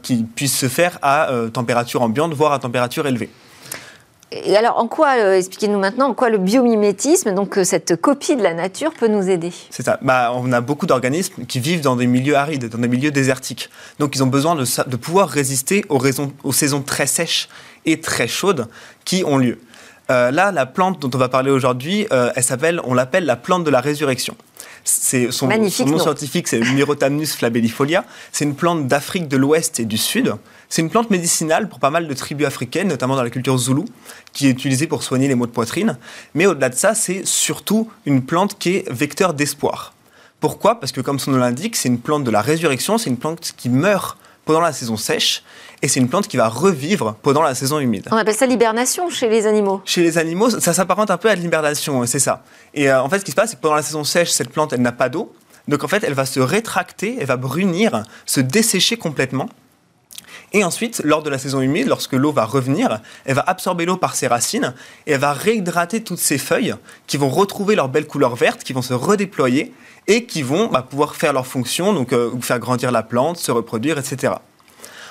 qui 0.00 0.22
puissent 0.22 0.56
se 0.56 0.68
faire 0.68 0.96
à 1.02 1.28
température 1.52 2.02
ambiante, 2.02 2.32
voire 2.34 2.52
à 2.52 2.60
température 2.60 3.04
élevée. 3.08 3.28
Et 4.30 4.56
alors, 4.56 4.78
en 4.78 4.86
quoi, 4.86 5.36
expliquez-nous 5.36 5.78
maintenant, 5.78 6.10
en 6.10 6.14
quoi 6.14 6.30
le 6.30 6.38
biomimétisme, 6.38 7.34
donc 7.34 7.58
cette 7.64 8.00
copie 8.00 8.36
de 8.36 8.42
la 8.42 8.54
nature, 8.54 8.92
peut 8.94 9.08
nous 9.08 9.28
aider? 9.28 9.52
C'est 9.70 9.82
ça. 9.82 9.98
Bah, 10.02 10.32
on 10.34 10.52
a 10.52 10.60
beaucoup 10.60 10.86
d'organismes 10.86 11.44
qui 11.46 11.58
vivent 11.58 11.82
dans 11.82 11.96
des 11.96 12.06
milieux 12.06 12.36
arides, 12.36 12.68
dans 12.68 12.78
des 12.78 12.88
milieux 12.88 13.10
désertiques. 13.10 13.68
Donc, 13.98 14.14
ils 14.14 14.22
ont 14.22 14.28
besoin 14.28 14.54
de, 14.54 14.64
de 14.88 14.96
pouvoir 14.96 15.28
résister 15.28 15.84
aux, 15.88 15.98
raisons, 15.98 16.32
aux 16.44 16.52
saisons 16.52 16.82
très 16.82 17.08
sèches 17.08 17.48
et 17.86 18.00
très 18.00 18.28
chaudes 18.28 18.68
qui 19.04 19.24
ont 19.26 19.36
lieu. 19.36 19.58
Euh, 20.10 20.30
là, 20.30 20.52
la 20.52 20.66
plante 20.66 21.00
dont 21.00 21.10
on 21.14 21.18
va 21.18 21.28
parler 21.28 21.50
aujourd'hui, 21.50 22.06
euh, 22.12 22.30
elle 22.36 22.44
s'appelle, 22.44 22.80
on 22.84 22.94
l'appelle 22.94 23.24
la 23.24 23.36
plante 23.36 23.64
de 23.64 23.70
la 23.70 23.80
résurrection. 23.80 24.36
C'est 24.86 25.32
son, 25.32 25.48
nom 25.48 25.98
scientifique, 25.98 26.46
c'est 26.46 26.60
Myrotamnus 26.60 27.34
flabellifolia. 27.36 28.04
C'est 28.32 28.44
une 28.44 28.54
plante 28.54 28.86
d'Afrique 28.86 29.28
de 29.28 29.38
l'Ouest 29.38 29.80
et 29.80 29.86
du 29.86 29.96
Sud. 29.96 30.34
C'est 30.68 30.82
une 30.82 30.90
plante 30.90 31.08
médicinale 31.08 31.70
pour 31.70 31.78
pas 31.78 31.88
mal 31.88 32.06
de 32.06 32.12
tribus 32.12 32.46
africaines, 32.46 32.88
notamment 32.88 33.16
dans 33.16 33.22
la 33.22 33.30
culture 33.30 33.56
zoulou, 33.56 33.86
qui 34.34 34.46
est 34.46 34.50
utilisée 34.50 34.86
pour 34.86 35.02
soigner 35.02 35.26
les 35.26 35.34
maux 35.34 35.46
de 35.46 35.52
poitrine. 35.52 35.96
Mais 36.34 36.44
au-delà 36.44 36.68
de 36.68 36.74
ça, 36.74 36.94
c'est 36.94 37.24
surtout 37.24 37.88
une 38.04 38.22
plante 38.22 38.58
qui 38.58 38.76
est 38.76 38.92
vecteur 38.92 39.32
d'espoir. 39.32 39.94
Pourquoi? 40.38 40.78
Parce 40.78 40.92
que 40.92 41.00
comme 41.00 41.18
son 41.18 41.30
nom 41.30 41.38
l'indique, 41.38 41.76
c'est 41.76 41.88
une 41.88 41.98
plante 41.98 42.24
de 42.24 42.30
la 42.30 42.42
résurrection, 42.42 42.98
c'est 42.98 43.08
une 43.08 43.16
plante 43.16 43.54
qui 43.56 43.70
meurt 43.70 44.18
pendant 44.44 44.60
la 44.60 44.72
saison 44.72 44.96
sèche 44.96 45.42
et 45.82 45.88
c'est 45.88 46.00
une 46.00 46.08
plante 46.08 46.28
qui 46.28 46.36
va 46.36 46.48
revivre 46.48 47.16
pendant 47.22 47.42
la 47.42 47.54
saison 47.54 47.78
humide. 47.78 48.08
On 48.10 48.16
appelle 48.16 48.34
ça 48.34 48.46
l'hibernation 48.46 49.10
chez 49.10 49.28
les 49.28 49.46
animaux. 49.46 49.82
Chez 49.84 50.02
les 50.02 50.16
animaux, 50.16 50.48
ça 50.48 50.72
s'apparente 50.72 51.10
un 51.10 51.18
peu 51.18 51.28
à 51.28 51.34
l'hibernation, 51.34 52.06
c'est 52.06 52.18
ça. 52.18 52.42
Et 52.72 52.90
euh, 52.90 53.02
en 53.02 53.08
fait, 53.08 53.18
ce 53.18 53.24
qui 53.24 53.32
se 53.32 53.36
passe, 53.36 53.50
c'est 53.50 53.56
que 53.56 53.60
pendant 53.60 53.74
la 53.74 53.82
saison 53.82 54.02
sèche, 54.02 54.30
cette 54.30 54.50
plante, 54.50 54.72
elle 54.72 54.80
n'a 54.80 54.92
pas 54.92 55.08
d'eau. 55.08 55.32
Donc 55.68 55.84
en 55.84 55.88
fait, 55.88 56.02
elle 56.04 56.14
va 56.14 56.26
se 56.26 56.40
rétracter, 56.40 57.16
elle 57.20 57.26
va 57.26 57.36
brunir, 57.36 58.02
se 58.26 58.40
dessécher 58.40 58.96
complètement. 58.96 59.48
Et 60.56 60.62
ensuite, 60.62 61.02
lors 61.04 61.24
de 61.24 61.30
la 61.30 61.38
saison 61.38 61.60
humide, 61.60 61.88
lorsque 61.88 62.12
l'eau 62.12 62.30
va 62.30 62.44
revenir, 62.44 63.00
elle 63.24 63.34
va 63.34 63.42
absorber 63.44 63.86
l'eau 63.86 63.96
par 63.96 64.14
ses 64.14 64.28
racines 64.28 64.72
et 65.08 65.12
elle 65.12 65.20
va 65.20 65.32
réhydrater 65.32 66.04
toutes 66.04 66.20
ses 66.20 66.38
feuilles 66.38 66.76
qui 67.08 67.16
vont 67.16 67.28
retrouver 67.28 67.74
leur 67.74 67.88
belle 67.88 68.06
couleur 68.06 68.36
verte, 68.36 68.62
qui 68.62 68.72
vont 68.72 68.80
se 68.80 68.94
redéployer 68.94 69.74
et 70.06 70.26
qui 70.26 70.42
vont 70.42 70.68
bah, 70.68 70.86
pouvoir 70.88 71.16
faire 71.16 71.32
leur 71.32 71.48
fonction, 71.48 71.92
donc 71.92 72.12
euh, 72.12 72.30
faire 72.40 72.60
grandir 72.60 72.92
la 72.92 73.02
plante, 73.02 73.36
se 73.36 73.50
reproduire, 73.50 73.98
etc. 73.98 74.34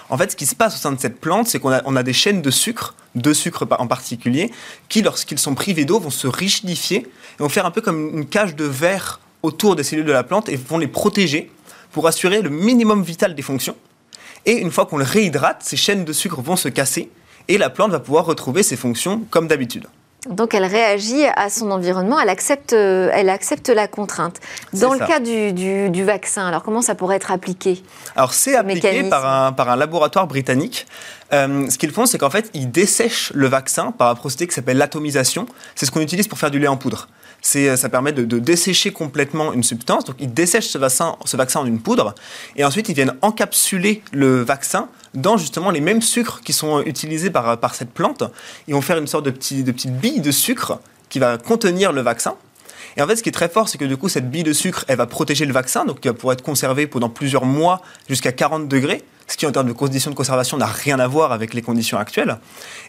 En 0.10 0.18
fait, 0.18 0.32
ce 0.32 0.38
qui 0.38 0.46
se 0.46 0.56
passe 0.56 0.76
au 0.76 0.78
sein 0.78 0.94
de 0.94 1.00
cette 1.00 1.20
plante, 1.20 1.48
c'est 1.48 1.60
qu'on 1.60 1.72
a, 1.96 2.04
des 2.04 2.14
chaînes 2.14 2.42
de 2.42 2.52
sucre, 2.52 2.96
de 3.16 3.34
sucre 3.34 3.68
en 3.78 3.88
particulier, 3.88 4.50
qui, 4.88 5.02
lorsqu'ils 5.02 5.40
sont 5.40 5.56
privés 5.56 5.84
d'eau, 5.84 6.00
vont 6.00 6.10
se 6.10 6.28
rigidifier 6.28 7.00
et 7.00 7.44
vont 7.44 7.50
faire 7.50 7.66
un 7.66 7.72
peu 7.72 7.82
comme 7.82 8.18
une 8.18 8.28
cage 8.28 8.56
de 8.56 8.64
verre 8.64 9.20
autour 9.42 9.76
des 9.76 9.84
cellules 9.84 10.06
de 10.06 10.12
la 10.14 10.24
plante 10.24 10.48
et 10.48 10.56
vont 10.56 10.78
les 10.78 10.88
protéger 10.88 11.52
pour 11.92 12.08
assurer 12.08 12.42
le 12.42 12.50
minimum 12.50 13.04
vital 13.04 13.36
des 13.36 13.42
fonctions. 13.42 13.76
Et 14.46 14.54
une 14.54 14.72
fois 14.72 14.86
qu'on 14.86 14.98
le 14.98 15.06
réhydrate, 15.06 15.62
ces 15.62 15.78
chaînes 15.78 16.06
de 16.06 16.14
sucre 16.14 16.42
vont 16.42 16.56
se 16.56 16.70
casser 16.70 17.10
et 17.48 17.58
la 17.58 17.70
plante 17.70 17.92
va 17.92 18.00
pouvoir 18.00 18.26
retrouver 18.26 18.64
ses 18.64 18.76
fonctions 18.76 19.24
comme 19.30 19.48
d'habitude. 19.48 19.88
Donc 20.30 20.54
elle 20.54 20.64
réagit 20.64 21.26
à 21.36 21.50
son 21.50 21.70
environnement, 21.72 22.18
elle 22.18 22.30
accepte, 22.30 22.72
euh, 22.72 23.10
elle 23.14 23.30
accepte 23.30 23.68
la 23.68 23.90
contrainte. 23.90 24.40
Dans 24.72 24.94
le 24.94 25.00
cas 25.00 25.20
du, 25.20 26.04
vaccin, 26.04 26.48
alors 26.48 26.64
comment 26.64 26.82
ça 26.82 26.96
pourrait 26.96 27.18
être 27.18 27.32
appliqué 27.32 27.84
Alors 28.16 28.34
c'est 28.34 28.56
appliqué 28.56 29.04
par 29.10 29.26
un, 29.26 29.52
par 29.52 29.70
un 29.70 29.76
laboratoire 29.76 30.28
britannique. 30.28 30.88
Euh, 31.34 31.70
ce 31.70 31.78
qu'ils 31.78 31.92
font, 31.92 32.06
c'est 32.06 32.18
qu'en 32.18 32.30
fait, 32.30 32.50
ils 32.54 32.72
dessèchent 32.72 33.34
le 33.34 33.48
vaccin 33.48 33.92
par 33.92 34.10
un 34.10 34.16
procédé 34.16 34.48
qui 34.48 34.54
s'appelle 34.54 34.78
l'atomisation. 34.78 35.46
C'est 35.76 35.86
ce 35.86 35.92
qu'on 35.92 36.02
utilise 36.02 36.28
pour 36.28 36.38
faire 36.38 36.52
du 36.52 36.60
lait 36.60 36.68
en 36.68 36.78
poudre. 36.78 37.10
Euh, 37.56 37.76
ça 37.76 37.90
permet 37.90 38.12
de, 38.14 38.40
dessécher 38.40 38.92
complètement 38.92 39.54
une 39.54 39.64
substance. 39.64 40.06
Donc 40.06 40.16
ils 40.20 40.34
dessèchent 40.34 40.70
ce 40.70 40.78
vaccin, 40.78 41.16
ce 41.26 41.38
vaccin 41.38 41.60
en 41.62 41.66
une 41.66 41.80
poudre 41.80 42.16
et 42.56 42.64
ensuite 42.64 42.90
ils 42.90 42.96
viennent 42.96 43.16
encapsuler 43.22 44.02
le 44.12 44.42
vaccin 44.42 44.88
dans 45.14 45.38
justement 45.38 45.70
les 45.70 45.82
mêmes 45.82 46.02
sucres 46.02 46.42
qui 46.42 46.54
sont 46.54 46.82
utilisés 46.82 47.30
par, 47.30 47.60
par 47.60 47.76
cette 47.76 47.92
plante. 47.92 48.24
Ils 48.68 48.74
vont 48.74 48.82
faire 48.82 48.98
une 48.98 49.08
sorte 49.08 49.26
de, 49.26 49.32
de 49.32 49.72
petite 49.72 49.98
bille 49.98 50.22
de 50.22 50.32
sucre 50.32 50.80
qui 51.10 51.20
va 51.20 51.38
contenir 51.38 51.92
le 51.92 52.02
vaccin. 52.02 52.36
Et 52.96 53.02
en 53.02 53.08
fait, 53.08 53.16
ce 53.16 53.24
qui 53.24 53.30
est 53.30 53.34
très 53.34 53.50
fort, 53.50 53.70
c'est 53.70 53.78
que 53.78 53.86
du 53.86 53.98
coup, 53.98 54.08
cette 54.08 54.30
bille 54.30 54.44
de 54.44 54.54
sucre, 54.54 54.86
elle 54.88 54.98
va 54.98 55.08
protéger 55.08 55.46
le 55.46 55.54
vaccin, 55.54 55.84
donc 55.86 56.00
il 56.04 56.08
va 56.08 56.14
pouvoir 56.14 56.34
être 56.34 56.44
conservé 56.44 56.86
pendant 56.86 57.10
plusieurs 57.10 57.46
mois 57.46 57.82
jusqu'à 58.08 58.32
40 58.32 58.68
degrés, 58.68 59.04
ce 59.28 59.38
qui 59.38 59.48
en 59.48 59.52
termes 59.52 59.68
de 59.68 59.74
conditions 59.74 60.12
de 60.12 60.16
conservation 60.16 60.58
n'a 60.58 60.68
rien 60.68 61.00
à 61.00 61.08
voir 61.08 61.32
avec 61.32 61.54
les 61.54 61.62
conditions 61.62 61.98
actuelles. 61.98 62.38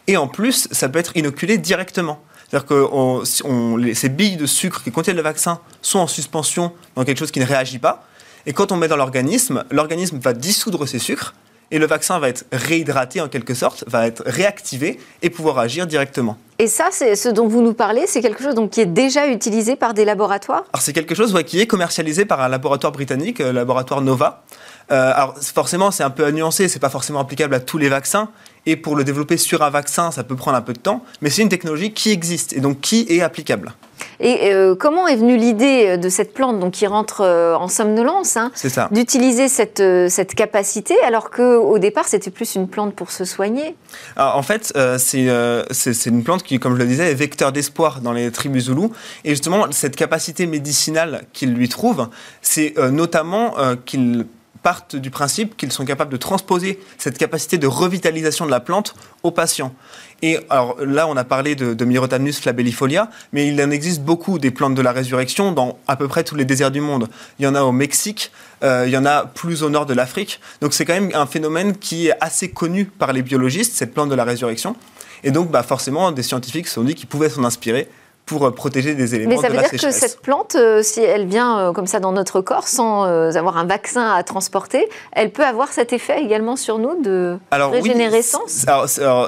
Et 0.07 0.17
en 0.17 0.27
plus, 0.27 0.67
ça 0.71 0.89
peut 0.89 0.99
être 0.99 1.15
inoculé 1.17 1.57
directement. 1.57 2.19
C'est-à-dire 2.49 2.67
que 2.67 3.93
ces 3.93 4.09
billes 4.09 4.37
de 4.37 4.45
sucre 4.45 4.83
qui 4.83 4.91
contiennent 4.91 5.17
le 5.17 5.21
vaccin 5.21 5.59
sont 5.81 5.99
en 5.99 6.07
suspension 6.07 6.71
dans 6.95 7.03
quelque 7.03 7.17
chose 7.17 7.31
qui 7.31 7.39
ne 7.39 7.45
réagit 7.45 7.79
pas. 7.79 8.05
Et 8.45 8.53
quand 8.53 8.71
on 8.71 8.77
met 8.77 8.87
dans 8.87 8.97
l'organisme, 8.97 9.63
l'organisme 9.71 10.19
va 10.19 10.33
dissoudre 10.33 10.87
ces 10.87 10.99
sucres 10.99 11.33
et 11.71 11.79
le 11.79 11.87
vaccin 11.87 12.19
va 12.19 12.29
être 12.29 12.45
réhydraté 12.51 13.21
en 13.21 13.27
quelque 13.27 13.55
sorte, 13.55 13.83
va 13.87 14.05
être 14.05 14.23
réactivé 14.25 14.99
et 15.21 15.29
pouvoir 15.29 15.57
agir 15.57 15.87
directement. 15.87 16.37
Et 16.59 16.67
ça, 16.67 16.89
c'est 16.91 17.15
ce 17.15 17.27
dont 17.27 17.47
vous 17.47 17.61
nous 17.61 17.73
parlez, 17.73 18.05
c'est 18.07 18.21
quelque 18.21 18.43
chose 18.43 18.55
donc, 18.55 18.69
qui 18.69 18.81
est 18.81 18.85
déjà 18.85 19.27
utilisé 19.27 19.75
par 19.75 19.93
des 19.93 20.05
laboratoires? 20.05 20.63
Alors 20.71 20.81
c'est 20.81 20.93
quelque 20.93 21.15
chose 21.15 21.35
qui 21.45 21.59
est 21.59 21.67
commercialisé 21.67 22.25
par 22.25 22.39
un 22.39 22.47
laboratoire 22.47 22.93
britannique, 22.93 23.39
le 23.39 23.51
laboratoire 23.51 24.01
Nova. 24.01 24.43
Euh, 24.91 25.11
alors 25.13 25.35
forcément, 25.39 25.91
c'est 25.91 26.03
un 26.03 26.11
peu 26.11 26.25
à 26.25 26.31
nuancer, 26.31 26.67
c'est 26.67 26.79
pas 26.79 26.89
forcément 26.89 27.19
applicable 27.19 27.55
à 27.55 27.59
tous 27.59 27.79
les 27.79 27.89
vaccins. 27.89 28.29
Et 28.65 28.75
pour 28.75 28.95
le 28.95 29.03
développer 29.03 29.37
sur 29.37 29.61
un 29.61 29.69
vaccin, 29.69 30.11
ça 30.11 30.23
peut 30.23 30.35
prendre 30.35 30.57
un 30.57 30.61
peu 30.61 30.73
de 30.73 30.79
temps, 30.79 31.03
mais 31.21 31.29
c'est 31.29 31.41
une 31.41 31.49
technologie 31.49 31.93
qui 31.93 32.11
existe 32.11 32.53
et 32.53 32.59
donc 32.59 32.81
qui 32.81 33.05
est 33.09 33.21
applicable. 33.21 33.73
Et 34.19 34.53
euh, 34.53 34.75
comment 34.75 35.07
est 35.07 35.15
venue 35.15 35.37
l'idée 35.37 35.97
de 35.97 36.09
cette 36.09 36.33
plante 36.33 36.59
donc, 36.59 36.73
qui 36.73 36.87
rentre 36.87 37.21
euh, 37.21 37.55
en 37.55 37.67
somnolence 37.67 38.37
hein, 38.37 38.51
d'utiliser 38.91 39.49
cette, 39.49 39.83
cette 40.09 40.35
capacité 40.35 40.95
alors 41.05 41.31
qu'au 41.31 41.77
départ 41.79 42.05
c'était 42.05 42.31
plus 42.31 42.55
une 42.55 42.67
plante 42.67 42.95
pour 42.95 43.11
se 43.11 43.25
soigner? 43.25 43.75
En 44.17 44.41
fait, 44.41 44.73
c'est 44.97 46.05
une 46.05 46.23
plante 46.23 46.43
qui, 46.43 46.59
comme 46.59 46.75
je 46.75 46.79
le 46.79 46.85
disais, 46.85 47.11
est 47.11 47.15
vecteur 47.15 47.51
d'espoir 47.51 48.01
dans 48.01 48.13
les 48.13 48.31
tribus 48.31 48.65
zoulous. 48.65 48.91
Et 49.23 49.31
justement, 49.31 49.67
cette 49.71 49.95
capacité 49.95 50.45
médicinale 50.47 51.23
qu'il 51.33 51.53
lui 51.53 51.69
trouve, 51.69 52.07
c'est 52.41 52.73
notamment 52.91 53.55
qu'il 53.85 54.25
partent 54.65 54.95
du 54.95 55.11
principe 55.11 55.55
qu'ils 55.57 55.71
sont 55.71 55.85
capables 55.85 56.11
de 56.11 56.17
transposer 56.17 56.79
cette 56.97 57.19
capacité 57.19 57.59
de 57.59 57.67
revitalisation 57.67 58.47
de 58.47 58.49
la 58.49 58.59
plante 58.59 58.95
aux 59.21 59.29
patients. 59.29 59.75
Et 60.23 60.39
alors 60.49 60.77
là, 60.83 61.07
on 61.07 61.15
a 61.17 61.23
parlé 61.23 61.53
de, 61.53 61.75
de 61.75 62.31
flabellifolia, 62.31 63.11
mais 63.31 63.47
il 63.47 63.61
en 63.61 63.69
existe 63.69 64.01
beaucoup 64.01 64.39
des 64.39 64.49
plantes 64.49 64.73
de 64.73 64.81
la 64.81 64.91
résurrection 64.91 65.51
dans 65.51 65.77
à 65.87 65.95
peu 65.95 66.07
près 66.07 66.23
tous 66.23 66.33
les 66.33 66.45
déserts 66.45 66.71
du 66.71 66.81
monde. 66.81 67.09
Il 67.37 67.45
y 67.45 67.47
en 67.47 67.53
a 67.53 67.61
au 67.61 67.71
Mexique, 67.71 68.31
euh, 68.63 68.85
il 68.87 68.91
y 68.91 68.97
en 68.97 69.05
a 69.05 69.27
plus 69.27 69.61
au 69.61 69.69
nord 69.69 69.85
de 69.85 69.93
l'Afrique. 69.93 70.41
Donc 70.61 70.73
c'est 70.73 70.83
quand 70.83 70.99
même 70.99 71.11
un 71.13 71.27
phénomène 71.27 71.77
qui 71.77 72.07
est 72.07 72.17
assez 72.19 72.49
connu 72.49 72.85
par 72.85 73.13
les 73.13 73.21
biologistes, 73.21 73.73
cette 73.73 73.93
plante 73.93 74.09
de 74.09 74.15
la 74.15 74.23
résurrection. 74.23 74.75
Et 75.23 75.29
donc, 75.29 75.51
bah, 75.51 75.61
forcément, 75.61 76.11
des 76.11 76.23
scientifiques 76.23 76.67
se 76.67 76.73
sont 76.73 76.83
dit 76.83 76.95
qu'ils 76.95 77.07
pouvaient 77.07 77.29
s'en 77.29 77.43
inspirer 77.43 77.87
pour 78.25 78.45
euh, 78.45 78.51
protéger 78.51 78.95
des 78.95 79.15
éléments 79.15 79.35
de 79.35 79.35
la 79.35 79.41
sécheresse. 79.41 79.53
Mais 79.53 79.59
ça 79.59 79.67
veut 79.67 79.79
dire 79.79 79.89
que 79.89 79.91
cette 79.91 80.19
plante, 80.21 80.55
euh, 80.55 80.81
si 80.81 81.01
elle 81.01 81.27
vient 81.27 81.59
euh, 81.59 81.71
comme 81.71 81.87
ça 81.87 81.99
dans 81.99 82.11
notre 82.11 82.41
corps 82.41 82.67
sans 82.67 83.03
avoir 83.03 83.57
un 83.57 83.65
vaccin 83.65 84.11
à 84.11 84.23
transporter, 84.23 84.87
elle 85.11 85.31
peut 85.31 85.45
avoir 85.45 85.71
cet 85.71 85.93
effet 85.93 86.21
également 86.21 86.55
sur 86.55 86.79
nous 86.79 87.01
de 87.01 87.37
régénérescence 87.51 88.65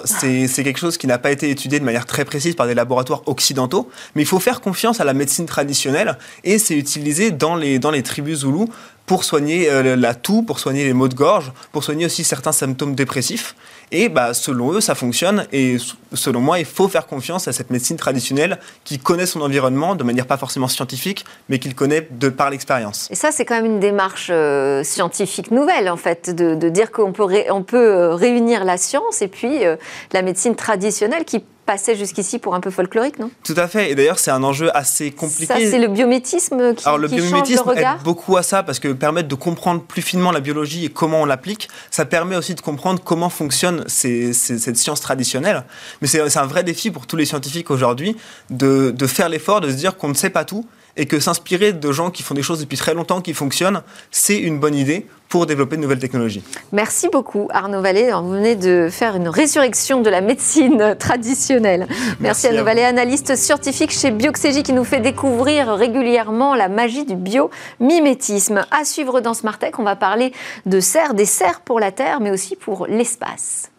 C'est 0.05 0.63
quelque 0.63 0.79
chose 0.79 0.97
qui 0.97 1.07
n'a 1.07 1.17
pas 1.17 1.31
été 1.31 1.49
étudié 1.49 1.79
de 1.79 1.85
manière 1.85 2.05
très 2.05 2.25
précise 2.25 2.55
par 2.55 2.67
des 2.67 2.73
laboratoires 2.73 3.21
occidentaux, 3.25 3.89
mais 4.15 4.23
il 4.23 4.27
faut 4.27 4.39
faire 4.39 4.61
confiance 4.61 4.99
à 4.99 5.03
la 5.03 5.13
médecine 5.13 5.45
traditionnelle 5.45 6.17
et 6.43 6.57
c'est 6.57 6.75
utilisé 6.75 7.31
dans 7.31 7.55
les, 7.55 7.79
dans 7.79 7.91
les 7.91 8.03
tribus 8.03 8.39
zoulous 8.39 8.69
pour 9.07 9.23
soigner 9.23 9.67
la 9.95 10.13
toux, 10.13 10.43
pour 10.43 10.59
soigner 10.59 10.83
les 10.83 10.93
maux 10.93 11.07
de 11.07 11.15
gorge, 11.15 11.51
pour 11.71 11.83
soigner 11.83 12.05
aussi 12.05 12.23
certains 12.23 12.51
symptômes 12.51 12.93
dépressifs. 12.93 13.55
Et 13.91 14.09
bah, 14.09 14.33
selon 14.33 14.73
eux, 14.73 14.81
ça 14.81 14.95
fonctionne. 14.95 15.47
Et 15.53 15.77
selon 16.13 16.41
moi, 16.41 16.59
il 16.59 16.65
faut 16.65 16.87
faire 16.87 17.07
confiance 17.07 17.47
à 17.47 17.53
cette 17.53 17.69
médecine 17.69 17.95
traditionnelle 17.95 18.59
qui 18.83 18.99
connaît 18.99 19.25
son 19.25 19.41
environnement 19.41 19.95
de 19.95 20.03
manière 20.03 20.27
pas 20.27 20.37
forcément 20.37 20.67
scientifique, 20.67 21.25
mais 21.47 21.59
qu'il 21.59 21.73
connaît 21.73 22.07
de 22.11 22.29
par 22.29 22.49
l'expérience. 22.49 23.07
Et 23.11 23.15
ça, 23.15 23.31
c'est 23.31 23.45
quand 23.45 23.55
même 23.55 23.65
une 23.65 23.79
démarche 23.79 24.27
euh, 24.29 24.83
scientifique 24.83 25.51
nouvelle, 25.51 25.89
en 25.89 25.97
fait, 25.97 26.35
de, 26.35 26.69
dire 26.69 26.91
qu'on 26.91 27.13
peut, 27.13 27.25
on 27.49 27.63
peut 27.63 27.77
euh, 27.77 28.13
réunir 28.13 28.65
la 28.65 28.77
science 28.77 29.21
et 29.21 29.29
puis 29.29 29.65
euh, 29.65 29.77
la 30.11 30.21
médecine 30.21 30.55
traditionnelle 30.55 31.23
qui 31.23 31.43
passait 31.67 31.95
jusqu'ici 31.95 32.39
pour 32.39 32.55
un 32.55 32.59
peu 32.61 32.71
folklorique, 32.71 33.19
non? 33.19 33.29
Tout 33.43 33.53
à 33.57 33.67
fait. 33.67 33.91
Et 33.91 33.95
d'ailleurs, 33.95 34.17
c'est 34.17 34.31
un 34.31 34.41
enjeu 34.43 34.75
assez 34.75 35.11
compliqué. 35.11 35.45
Ça, 35.45 35.55
c'est 35.59 35.77
le 35.77 35.89
biométisme 35.89 36.73
qui, 36.73 36.87
Alors, 36.87 36.97
le 36.97 37.07
biométisme 37.07 37.57
change 37.57 37.65
le 37.67 37.71
regard. 37.77 37.95
aide 37.97 38.03
beaucoup 38.03 38.37
à 38.37 38.41
ça 38.41 38.63
parce 38.63 38.79
que 38.79 38.87
permettre 38.93 39.27
de 39.27 39.35
comprendre 39.35 39.83
plus 39.83 40.01
finement 40.01 40.31
la 40.31 40.39
biologie 40.39 40.85
et 40.85 40.89
comment 40.89 41.21
on 41.21 41.25
l'applique, 41.25 41.67
ça 41.91 42.05
permet 42.05 42.35
aussi 42.35 42.55
de 42.55 42.61
comprendre 42.61 43.01
comment 43.03 43.29
fonctionne 43.29 43.83
cette 43.87 44.77
science 44.77 45.01
traditionnelle. 45.01 45.65
Mais 46.01 46.07
c'est 46.07 46.37
un 46.37 46.45
vrai 46.47 46.63
défi 46.63 46.89
pour 46.89 47.05
tous 47.05 47.17
les 47.17 47.25
scientifiques 47.25 47.69
aujourd'hui 47.69 48.15
de, 48.49 48.91
de 48.91 49.07
faire 49.07 49.29
l'effort 49.29 49.61
de 49.61 49.69
se 49.69 49.75
dire 49.75 49.97
qu'on 49.97 50.07
ne 50.09 50.13
sait 50.15 50.29
pas 50.31 50.45
tout 50.45 50.65
et 50.97 51.05
que 51.05 51.19
s'inspirer 51.19 51.73
de 51.73 51.91
gens 51.91 52.11
qui 52.11 52.23
font 52.23 52.33
des 52.33 52.43
choses 52.43 52.59
depuis 52.59 52.77
très 52.77 52.93
longtemps, 52.93 53.21
qui 53.21 53.33
fonctionnent, 53.33 53.81
c'est 54.11 54.37
une 54.37 54.59
bonne 54.59 54.75
idée 54.75 55.05
pour 55.29 55.45
développer 55.45 55.75
de 55.75 55.81
nouvelles 55.81 55.99
technologies. 55.99 56.43
Merci 56.71 57.09
beaucoup 57.09 57.47
Arnaud 57.51 57.81
Vallée. 57.81 58.11
Vous 58.11 58.31
venez 58.31 58.55
de 58.55 58.87
faire 58.89 59.15
une 59.15 59.27
résurrection 59.27 60.01
de 60.01 60.09
la 60.09 60.21
médecine 60.21 60.95
traditionnelle. 60.99 61.87
Merci, 62.19 62.47
Arnaud 62.47 62.63
Vallée, 62.63 62.83
analyste 62.83 63.35
scientifique 63.35 63.91
chez 63.91 64.11
Bioxégie 64.11 64.63
qui 64.63 64.73
nous 64.73 64.85
fait 64.85 65.01
découvrir 65.01 65.73
régulièrement 65.73 66.55
la 66.55 66.69
magie 66.69 67.05
du 67.05 67.15
biomimétisme. 67.15 68.65
À 68.71 68.85
suivre 68.85 69.19
dans 69.21 69.33
Smartech, 69.33 69.79
on 69.79 69.83
va 69.83 69.95
parler 69.95 70.31
de 70.65 70.79
serres, 70.79 71.13
des 71.13 71.25
serres 71.25 71.61
pour 71.61 71.79
la 71.79 71.91
Terre, 71.91 72.19
mais 72.19 72.31
aussi 72.31 72.55
pour 72.55 72.87
l'espace. 72.87 73.69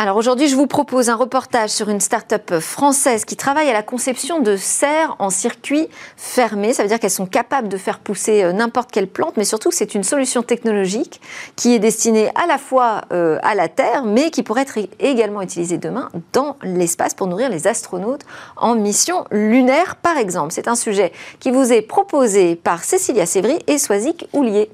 Alors 0.00 0.16
aujourd'hui, 0.16 0.46
je 0.46 0.54
vous 0.54 0.68
propose 0.68 1.08
un 1.10 1.16
reportage 1.16 1.70
sur 1.70 1.88
une 1.88 1.98
start-up 1.98 2.60
française 2.60 3.24
qui 3.24 3.34
travaille 3.34 3.68
à 3.68 3.72
la 3.72 3.82
conception 3.82 4.38
de 4.38 4.54
serres 4.54 5.16
en 5.18 5.28
circuit 5.28 5.88
fermé. 6.16 6.72
Ça 6.72 6.84
veut 6.84 6.88
dire 6.88 7.00
qu'elles 7.00 7.10
sont 7.10 7.26
capables 7.26 7.66
de 7.66 7.76
faire 7.76 7.98
pousser 7.98 8.44
euh, 8.44 8.52
n'importe 8.52 8.92
quelle 8.92 9.08
plante, 9.08 9.36
mais 9.36 9.42
surtout 9.42 9.72
c'est 9.72 9.96
une 9.96 10.04
solution 10.04 10.44
technologique 10.44 11.20
qui 11.56 11.74
est 11.74 11.80
destinée 11.80 12.30
à 12.36 12.46
la 12.46 12.58
fois 12.58 13.06
euh, 13.10 13.40
à 13.42 13.56
la 13.56 13.66
Terre, 13.66 14.04
mais 14.04 14.30
qui 14.30 14.44
pourrait 14.44 14.62
être 14.62 14.78
également 15.00 15.42
utilisée 15.42 15.78
demain 15.78 16.10
dans 16.32 16.54
l'espace 16.62 17.14
pour 17.14 17.26
nourrir 17.26 17.48
les 17.48 17.66
astronautes 17.66 18.24
en 18.56 18.76
mission 18.76 19.24
lunaire, 19.32 19.96
par 19.96 20.16
exemple. 20.16 20.52
C'est 20.52 20.68
un 20.68 20.76
sujet 20.76 21.10
qui 21.40 21.50
vous 21.50 21.72
est 21.72 21.82
proposé 21.82 22.54
par 22.54 22.84
Cécilia 22.84 23.26
Sévry 23.26 23.58
et 23.66 23.78
Soisic 23.78 24.28
Houlier. 24.32 24.70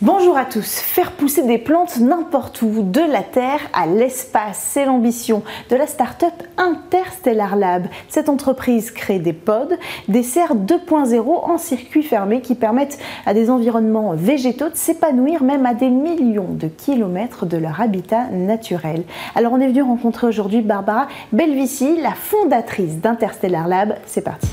Bonjour 0.00 0.36
à 0.36 0.44
tous. 0.44 0.78
Faire 0.78 1.10
pousser 1.10 1.42
des 1.42 1.58
plantes 1.58 1.98
n'importe 1.98 2.62
où, 2.62 2.84
de 2.84 3.00
la 3.00 3.24
Terre 3.24 3.58
à 3.72 3.84
l'espace, 3.84 4.64
c'est 4.70 4.84
l'ambition 4.84 5.42
de 5.70 5.74
la 5.74 5.88
start-up 5.88 6.34
Interstellar 6.56 7.56
Lab. 7.56 7.88
Cette 8.08 8.28
entreprise 8.28 8.92
crée 8.92 9.18
des 9.18 9.32
pods, 9.32 9.74
des 10.06 10.22
serres 10.22 10.54
2.0 10.54 11.50
en 11.50 11.58
circuit 11.58 12.04
fermé 12.04 12.42
qui 12.42 12.54
permettent 12.54 13.00
à 13.26 13.34
des 13.34 13.50
environnements 13.50 14.14
végétaux 14.14 14.68
de 14.68 14.76
s'épanouir 14.76 15.42
même 15.42 15.66
à 15.66 15.74
des 15.74 15.90
millions 15.90 16.52
de 16.52 16.68
kilomètres 16.68 17.44
de 17.44 17.56
leur 17.56 17.80
habitat 17.80 18.26
naturel. 18.30 19.02
Alors 19.34 19.52
on 19.52 19.58
est 19.58 19.66
venu 19.66 19.82
rencontrer 19.82 20.28
aujourd'hui 20.28 20.60
Barbara 20.60 21.08
Belvici, 21.32 22.00
la 22.00 22.12
fondatrice 22.12 22.98
d'Interstellar 22.98 23.66
Lab. 23.66 23.96
C'est 24.06 24.22
parti. 24.22 24.46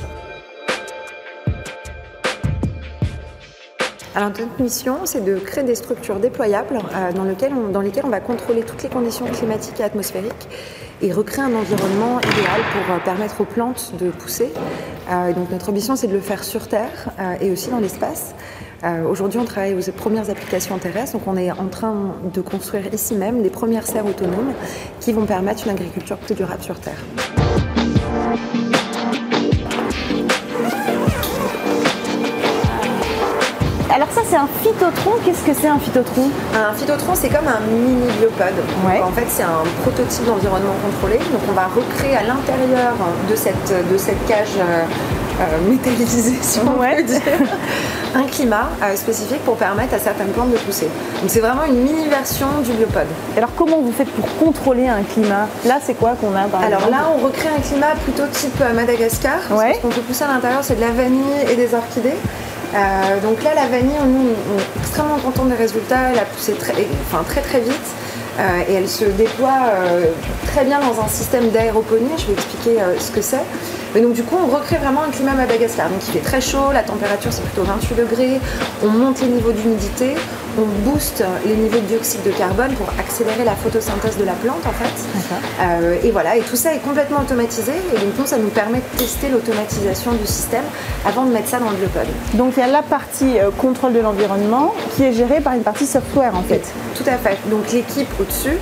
Alors 4.16 4.30
notre 4.30 4.62
mission, 4.62 5.00
c'est 5.04 5.26
de 5.26 5.36
créer 5.36 5.66
des 5.66 5.76
structures 5.76 6.22
déployables 6.22 6.78
euh, 6.78 7.12
dans, 7.12 7.26
lesquelles 7.26 7.52
on, 7.54 8.10
va 8.10 8.20
contrôler 8.22 8.62
toutes 8.62 8.82
les 8.82 8.88
conditions 8.88 9.26
climatiques 9.26 9.82
et 9.82 9.84
atmosphériques 9.84 10.48
et 11.02 11.12
recréer 11.12 11.44
un 11.44 11.54
environnement 11.54 12.22
idéal 12.22 12.62
pour 12.72 12.96
euh, 12.96 13.00
permettre 13.04 13.42
aux 13.42 13.46
plantes 13.46 13.92
de 14.00 14.12
pousser. 14.12 14.54
Euh, 15.12 15.34
donc 15.34 15.52
notre 15.52 15.68
ambition, 15.68 15.98
c'est 15.98 16.08
de 16.08 16.14
le 16.14 16.22
faire 16.22 16.46
sur 16.46 16.70
Terre 16.70 17.10
et 17.42 17.52
aussi 17.52 17.70
dans 17.70 17.80
l'espace. 17.80 18.34
Aujourd'hui, 19.10 19.40
on 19.40 19.46
travaille 19.46 19.74
aux 19.74 19.92
premières 19.92 20.30
applications 20.30 20.78
terrestres, 20.78 21.14
donc 21.14 21.24
on 21.28 21.38
est 21.38 21.52
en 21.52 21.68
train 21.68 22.16
de 22.32 22.40
construire 22.42 22.94
ici 22.94 23.16
même 23.16 23.42
les 23.42 23.50
premières 23.50 23.88
serres 23.88 24.06
autonomes 24.06 24.54
qui 25.00 25.12
vont 25.12 25.26
permettre 25.26 25.66
une 25.66 25.72
agriculture 25.72 26.18
plus 26.18 26.36
durable 26.36 26.62
sur 26.62 26.80
Terre. 26.80 27.04
Alors 33.96 34.10
ça 34.12 34.24
c'est 34.30 34.36
un 34.36 34.50
phytotron, 34.62 35.12
qu'est-ce 35.24 35.42
que 35.42 35.54
c'est 35.54 35.70
un 35.70 35.80
phytotron? 35.80 36.30
Un 36.54 36.74
phytotron 36.74 37.16
c'est 37.16 37.30
comme 37.30 37.48
un 37.48 37.62
mini 37.62 38.12
biopode. 38.20 38.62
En 39.02 39.12
fait 39.12 39.26
c'est 39.30 39.44
un 39.44 39.64
prototype 39.84 40.26
d'environnement 40.26 40.76
contrôlé. 40.84 41.18
Donc 41.32 41.40
on 41.48 41.54
va 41.54 41.70
recréer 41.74 42.18
à 42.18 42.24
l'intérieur 42.24 42.92
de 43.30 43.36
cette, 43.38 43.74
de 43.90 43.98
cette 43.98 44.28
cage 44.28 44.58
euh, 44.60 44.84
euh, 45.40 45.70
métallisée 45.70 46.36
si 46.42 46.60
on 46.60 46.72
veut 46.72 47.04
dire, 47.04 47.22
un 48.16 48.24
climat 48.24 48.68
euh, 48.84 48.98
spécifique 48.98 49.46
pour 49.46 49.56
permettre 49.56 49.94
à 49.94 50.00
certaines 50.00 50.34
plantes 50.34 50.52
de 50.52 50.58
pousser. 50.58 50.90
Donc 51.22 51.30
c'est 51.30 51.40
vraiment 51.40 51.64
une 51.64 51.82
mini 51.82 52.10
version 52.10 52.48
du 52.66 52.74
biopode. 52.74 53.08
Alors 53.38 53.56
comment 53.56 53.80
vous 53.80 53.94
faites 53.94 54.12
pour 54.12 54.28
contrôler 54.36 54.90
un 54.90 55.04
climat? 55.04 55.48
Là 55.66 55.80
c'est 55.82 55.94
quoi 55.94 56.16
qu'on 56.20 56.36
a 56.36 56.50
par 56.50 56.62
Alors 56.62 56.90
là 56.90 57.08
on 57.16 57.26
recrée 57.26 57.48
un 57.48 57.62
climat 57.62 57.96
plutôt 58.04 58.28
type 58.30 58.62
Madagascar. 58.76 59.40
Ce 59.48 59.82
qu'on 59.82 59.88
peut 59.88 60.02
pousser 60.02 60.26
à 60.26 60.34
l'intérieur 60.34 60.66
c'est 60.66 60.76
de 60.76 60.82
la 60.82 60.92
vanille 60.92 61.48
et 61.50 61.56
des 61.56 61.74
orchidées. 61.74 62.18
Euh, 62.76 63.22
donc 63.22 63.42
là, 63.44 63.54
la 63.56 63.68
vanille, 63.68 63.98
on, 64.02 64.58
est 64.58 64.80
extrêmement 64.80 65.18
content 65.18 65.46
des 65.46 65.56
résultats. 65.56 66.12
Elle 66.12 66.20
a 66.20 66.26
poussé 66.26 66.54
très, 66.54 66.74
enfin, 67.08 67.24
très 67.24 67.42
très 67.42 67.60
vite. 67.60 67.74
Euh, 68.38 68.62
et 68.68 68.74
elle 68.74 68.90
se 68.90 69.06
déploie 69.06 69.70
euh, 69.76 70.08
très 70.48 70.66
bien 70.66 70.80
dans 70.82 71.02
un 71.02 71.08
système 71.08 71.52
d'aéroponie. 71.52 72.10
Je 72.18 72.28
vais 72.28 72.34
expliquer 72.34 72.78
ce 73.00 73.12
que 73.12 73.22
c'est. 73.22 73.44
Mais 73.94 74.02
donc 74.02 74.12
du 74.12 74.24
coup, 74.24 74.36
on 74.38 74.48
recrée 74.54 74.76
vraiment 74.76 75.04
un 75.04 75.10
climat 75.10 75.34
Madagascar. 75.34 75.90
Donc 75.90 76.00
il 76.06 76.12
fait 76.12 76.20
très 76.20 76.42
chaud, 76.42 76.74
la 76.74 76.84
température 76.84 77.32
c'est 77.32 77.44
plutôt 77.44 77.64
28 77.64 77.96
degrés. 77.96 78.42
On 78.84 78.90
monte 78.90 79.22
les 79.22 79.28
niveaux 79.28 79.54
d'humidité. 79.54 80.16
On 80.58 80.90
booste 80.90 81.24
les 81.46 81.56
niveaux 81.56 81.80
de 81.80 81.86
dioxyde 81.86 82.24
de 82.24 82.32
carbone 82.32 82.74
pour 82.74 82.88
accélérer 83.00 83.44
la 83.44 83.56
photosynthèse 83.56 84.18
de 84.18 84.24
la 84.24 84.34
plante 84.34 84.66
en 84.66 84.72
fait. 84.72 85.36
Euh, 85.62 85.98
et 86.04 86.12
voilà, 86.12 86.38
et 86.38 86.42
tout 86.42 86.56
ça 86.56 86.74
est 86.74 86.80
complètement 86.80 87.20
automatisé. 87.20 87.74
Et 87.94 88.00
donc 88.00 88.18
nous, 88.18 88.26
ça 88.26 88.38
nous 88.38 88.50
permet 88.50 88.80
de 88.80 88.98
tester 88.98 89.30
l'automatisation 89.30 90.14
du 90.14 90.26
système 90.26 90.64
avant 91.06 91.26
de 91.26 91.32
mettre 91.32 91.50
ça 91.50 91.60
dans 91.60 91.70
le 91.70 91.78
biopod. 91.78 92.08
Donc 92.34 92.54
il 92.58 92.60
y 92.60 92.64
a 92.64 92.68
la 92.68 92.84
partie 92.84 93.40
euh, 93.40 93.52
contrôle 93.52 93.94
de 93.94 94.00
l'environnement 94.00 94.74
qui 94.96 95.04
est 95.04 95.14
gérée 95.14 95.42
par 95.42 95.54
une 95.54 95.64
partie 95.64 95.86
software 95.86 96.36
en 96.36 96.44
fait. 96.44 96.64
Tout 96.96 97.06
à 97.08 97.18
fait. 97.18 97.38
Donc 97.50 97.72
l'équipe 97.72 98.10
au-dessus 98.20 98.58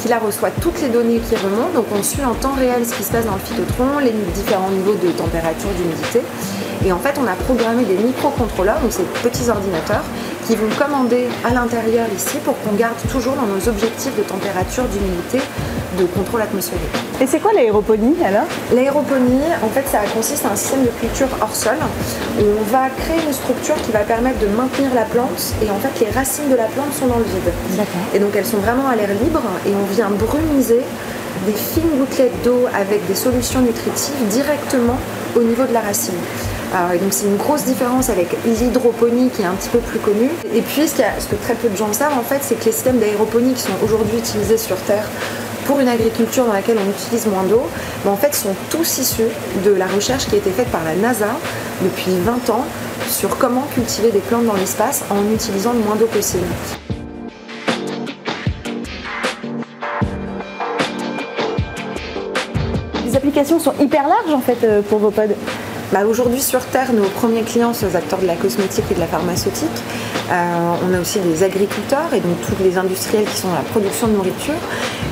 qui 0.00 0.08
la 0.08 0.18
reçoit 0.18 0.50
toutes 0.50 0.80
les 0.80 0.88
données 0.88 1.18
qui 1.18 1.36
remontent. 1.36 1.74
Donc 1.74 1.86
on 1.92 2.02
suit 2.02 2.24
en 2.24 2.34
temps 2.34 2.54
réel 2.54 2.86
ce 2.86 2.94
qui 2.94 3.02
se 3.02 3.12
passe 3.12 3.26
dans 3.26 3.34
le 3.34 3.40
phytotron, 3.40 3.98
les 3.98 4.12
différents 4.34 4.70
niveaux 4.70 4.94
de 4.94 5.10
température, 5.10 5.70
d'humidité. 5.76 6.20
Et 6.86 6.92
en 6.92 6.98
fait, 6.98 7.18
on 7.20 7.26
a 7.26 7.34
programmé 7.34 7.84
des 7.84 7.96
microcontrôleurs, 7.96 8.80
donc 8.80 8.92
ces 8.92 9.02
petits 9.22 9.50
ordinateurs, 9.50 10.04
qui 10.46 10.54
vont 10.54 10.68
commander 10.78 11.26
à 11.44 11.52
l'intérieur 11.52 12.06
ici 12.16 12.38
pour 12.44 12.54
qu'on 12.62 12.74
garde 12.76 12.96
toujours 13.10 13.34
dans 13.34 13.46
nos 13.46 13.68
objectifs 13.68 14.16
de 14.16 14.22
température, 14.22 14.84
d'humidité, 14.84 15.38
de 15.98 16.04
contrôle 16.04 16.42
atmosphérique. 16.42 16.84
Et 17.20 17.26
c'est 17.26 17.40
quoi 17.40 17.52
l'aéroponie 17.52 18.16
alors? 18.24 18.46
L'aéroponie, 18.72 19.42
en 19.62 19.68
fait, 19.68 19.86
ça 19.88 19.98
consiste 20.14 20.44
à 20.46 20.52
un 20.52 20.56
système 20.56 20.82
de 20.82 20.90
culture 21.00 21.28
hors 21.40 21.54
sol 21.54 21.76
on 22.38 22.62
va 22.70 22.88
créer 22.90 23.18
une 23.26 23.32
structure 23.32 23.74
qui 23.82 23.90
va 23.92 24.00
permettre 24.00 24.38
de 24.38 24.46
maintenir 24.46 24.94
la 24.94 25.02
plante 25.02 25.54
et 25.62 25.70
en 25.70 25.78
fait, 25.78 26.04
les 26.04 26.10
racines 26.10 26.48
de 26.48 26.56
la 26.56 26.64
plante 26.64 26.92
sont 26.92 27.06
dans 27.06 27.18
le 27.18 27.24
vide. 27.24 27.52
Et 28.14 28.18
donc, 28.18 28.30
elles 28.36 28.46
sont 28.46 28.58
vraiment 28.58 28.88
à 28.88 28.96
l'air 28.96 29.08
libre 29.08 29.42
et 29.66 29.70
on 29.70 29.94
vient 29.94 30.10
brumiser 30.10 30.80
des 31.46 31.52
fines 31.52 31.98
gouttelettes 31.98 32.42
d'eau 32.44 32.66
avec 32.74 33.06
des 33.06 33.14
solutions 33.14 33.60
nutritives 33.60 34.26
directement 34.28 34.98
au 35.36 35.42
niveau 35.42 35.64
de 35.64 35.72
la 35.72 35.80
racine. 35.80 36.14
donc 37.00 37.12
c'est 37.12 37.26
une 37.26 37.36
grosse 37.36 37.64
différence 37.64 38.10
avec 38.10 38.28
l'hydroponie 38.44 39.30
qui 39.30 39.42
est 39.42 39.46
un 39.46 39.52
petit 39.52 39.68
peu 39.68 39.78
plus 39.78 39.98
connue. 39.98 40.30
Et 40.54 40.62
puis 40.62 40.88
ce, 40.88 40.96
que 40.96 41.36
très 41.36 41.54
peu 41.54 41.68
de 41.68 41.76
gens 41.76 41.92
savent 41.92 42.18
en 42.18 42.22
fait, 42.22 42.40
c'est 42.42 42.58
que 42.58 42.64
les 42.64 42.72
systèmes 42.72 42.98
d'aéroponie 42.98 43.54
qui 43.54 43.62
sont 43.62 43.78
aujourd'hui 43.84 44.18
utilisés 44.18 44.58
sur 44.58 44.76
Terre 44.76 45.08
pour 45.68 45.78
une 45.80 45.88
agriculture 45.88 46.46
dans 46.46 46.54
laquelle 46.54 46.78
on 46.78 46.90
utilise 46.90 47.26
moins 47.26 47.42
d'eau, 47.42 47.62
ben, 48.02 48.10
en 48.10 48.16
fait 48.16 48.34
sont 48.34 48.54
tous 48.70 48.98
issus 48.98 49.28
de 49.66 49.70
la 49.70 49.86
recherche 49.86 50.26
qui 50.26 50.34
a 50.34 50.38
été 50.38 50.50
faite 50.50 50.68
par 50.68 50.82
la 50.82 50.94
NASA 50.94 51.28
depuis 51.82 52.12
20 52.24 52.48
ans 52.48 52.64
sur 53.06 53.36
comment 53.36 53.66
cultiver 53.74 54.10
des 54.10 54.20
plantes 54.20 54.46
dans 54.46 54.54
l'espace 54.54 55.04
en 55.10 55.30
utilisant 55.32 55.74
le 55.74 55.80
moins 55.80 55.96
d'eau 55.96 56.06
possible. 56.06 56.46
Les 63.04 63.14
applications 63.14 63.60
sont 63.60 63.74
hyper 63.78 64.08
larges 64.08 64.32
en 64.32 64.40
fait 64.40 64.64
euh, 64.64 64.80
pour 64.80 65.00
vos 65.00 65.10
pods. 65.10 65.36
Bah, 65.92 66.06
Aujourd'hui 66.06 66.40
sur 66.40 66.64
Terre, 66.64 66.94
nos 66.94 67.08
premiers 67.08 67.42
clients 67.42 67.74
sont 67.74 67.86
les 67.86 67.96
acteurs 67.96 68.20
de 68.20 68.26
la 68.26 68.36
cosmétique 68.36 68.84
et 68.90 68.94
de 68.94 69.00
la 69.00 69.06
pharmaceutique. 69.06 69.68
Euh, 70.30 70.74
on 70.86 70.94
a 70.94 71.00
aussi 71.00 71.18
des 71.20 71.42
agriculteurs 71.42 72.12
et 72.14 72.20
donc 72.20 72.36
tous 72.46 72.62
les 72.62 72.76
industriels 72.76 73.24
qui 73.24 73.36
sont 73.36 73.48
dans 73.48 73.54
la 73.54 73.62
production 73.62 74.08
de 74.08 74.12
nourriture, 74.12 74.54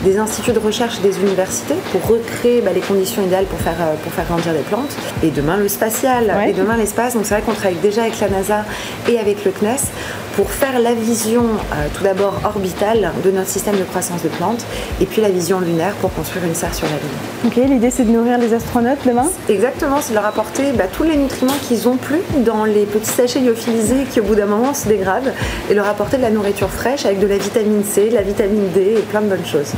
des 0.05 0.19
instituts 0.19 0.53
de 0.53 0.59
recherche 0.59 1.01
des 1.01 1.19
universités 1.21 1.75
pour 1.93 2.07
recréer 2.07 2.61
bah, 2.61 2.73
les 2.73 2.81
conditions 2.81 3.23
idéales 3.23 3.47
pour 3.47 3.59
faire, 3.61 3.77
euh, 3.81 3.95
pour 4.03 4.13
faire 4.13 4.27
grandir 4.27 4.53
des 4.53 4.61
plantes. 4.61 4.97
Et 5.23 5.31
demain 5.31 5.57
le 5.57 5.69
spatial, 5.69 6.33
et 6.47 6.53
demain 6.53 6.77
l'espace. 6.77 7.15
Donc 7.15 7.27
c'est 7.27 7.35
vrai 7.35 7.43
qu'on 7.43 7.55
travaille 7.55 7.77
déjà 7.77 8.03
avec 8.03 8.19
la 8.21 8.29
NASA 8.29 8.65
et 9.09 9.19
avec 9.19 9.45
le 9.45 9.51
CNES 9.51 9.91
pour 10.37 10.51
faire 10.51 10.79
la 10.79 10.93
vision 10.93 11.45
euh, 11.45 11.87
tout 11.97 12.05
d'abord 12.05 12.35
orbitale 12.45 13.11
de 13.25 13.31
notre 13.31 13.49
système 13.49 13.77
de 13.77 13.85
croissance 13.85 14.23
de 14.23 14.29
plantes 14.29 14.65
et 15.01 15.07
puis 15.07 15.23
la 15.23 15.31
vision 15.31 15.61
lunaire 15.61 15.95
pour 15.95 16.13
construire 16.13 16.45
une 16.45 16.55
serre 16.55 16.75
sur 16.75 16.87
la 16.87 16.93
Lune. 16.93 17.47
Ok, 17.47 17.57
l'idée 17.71 17.91
c'est 17.91 18.05
de 18.05 18.11
nourrir 18.11 18.37
les 18.39 18.53
astronautes 18.53 18.99
demain? 19.07 19.27
Exactement, 19.49 19.97
c'est 20.03 20.11
de 20.11 20.17
leur 20.17 20.27
apporter 20.27 20.73
bah, 20.73 20.85
tous 20.93 21.05
les 21.05 21.17
nutriments 21.17 21.57
qu'ils 21.67 21.89
ont 21.89 21.97
plus 21.97 22.21
dans 22.45 22.67
les 22.67 22.85
petits 22.85 23.11
sachets 23.11 23.41
lyophilisés 23.41 24.05
qui 24.11 24.21
au 24.21 24.25
bout 24.25 24.35
d'un 24.35 24.47
moment 24.47 24.75
se 24.75 24.87
dégradent 24.87 25.33
et 25.71 25.75
leur 25.75 25.89
apporter 25.89 26.19
de 26.19 26.23
la 26.23 26.31
nourriture 26.31 26.71
fraîche 26.71 27.07
avec 27.07 27.19
de 27.19 27.27
la 27.27 27.39
vitamine 27.39 27.83
C, 27.83 28.11
de 28.11 28.15
la 28.15 28.23
vitamine 28.23 28.69
D 28.75 28.97
et 28.99 29.03
plein 29.03 29.23
de 29.23 29.29
bonnes 29.29 29.47
choses. 29.47 29.73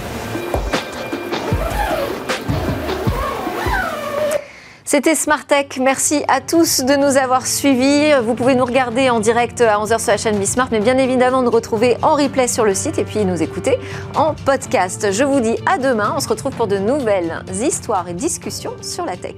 C'était 4.91 5.15
Smartech. 5.15 5.79
Merci 5.83 6.25
à 6.29 6.41
tous 6.41 6.81
de 6.83 6.97
nous 6.97 7.19
avoir 7.19 7.47
suivis. 7.47 8.11
Vous 8.23 8.33
pouvez 8.33 8.55
nous 8.55 8.65
regarder 8.65 9.11
en 9.11 9.21
direct 9.21 9.61
à 9.61 9.77
11h 9.77 9.99
sur 9.99 10.13
la 10.13 10.17
chaîne 10.17 10.39
Bismart, 10.39 10.69
mais 10.73 10.81
bien 10.81 10.97
évidemment 10.97 11.43
nous 11.43 11.51
retrouver 11.51 11.99
en 12.01 12.15
replay 12.15 12.49
sur 12.49 12.65
le 12.65 12.73
site 12.73 12.97
et 12.97 13.05
puis 13.05 13.27
nous 13.27 13.43
écouter 13.43 13.77
en 14.17 14.33
podcast. 14.33 15.13
Je 15.13 15.25
vous 15.25 15.41
dis 15.41 15.59
à 15.67 15.77
demain. 15.77 16.15
On 16.17 16.21
se 16.21 16.29
retrouve 16.31 16.53
pour 16.53 16.69
de 16.69 16.79
nouvelles 16.79 17.45
histoires 17.61 18.09
et 18.09 18.15
discussions 18.15 18.73
sur 18.81 19.05
la 19.05 19.19
tech. 19.19 19.37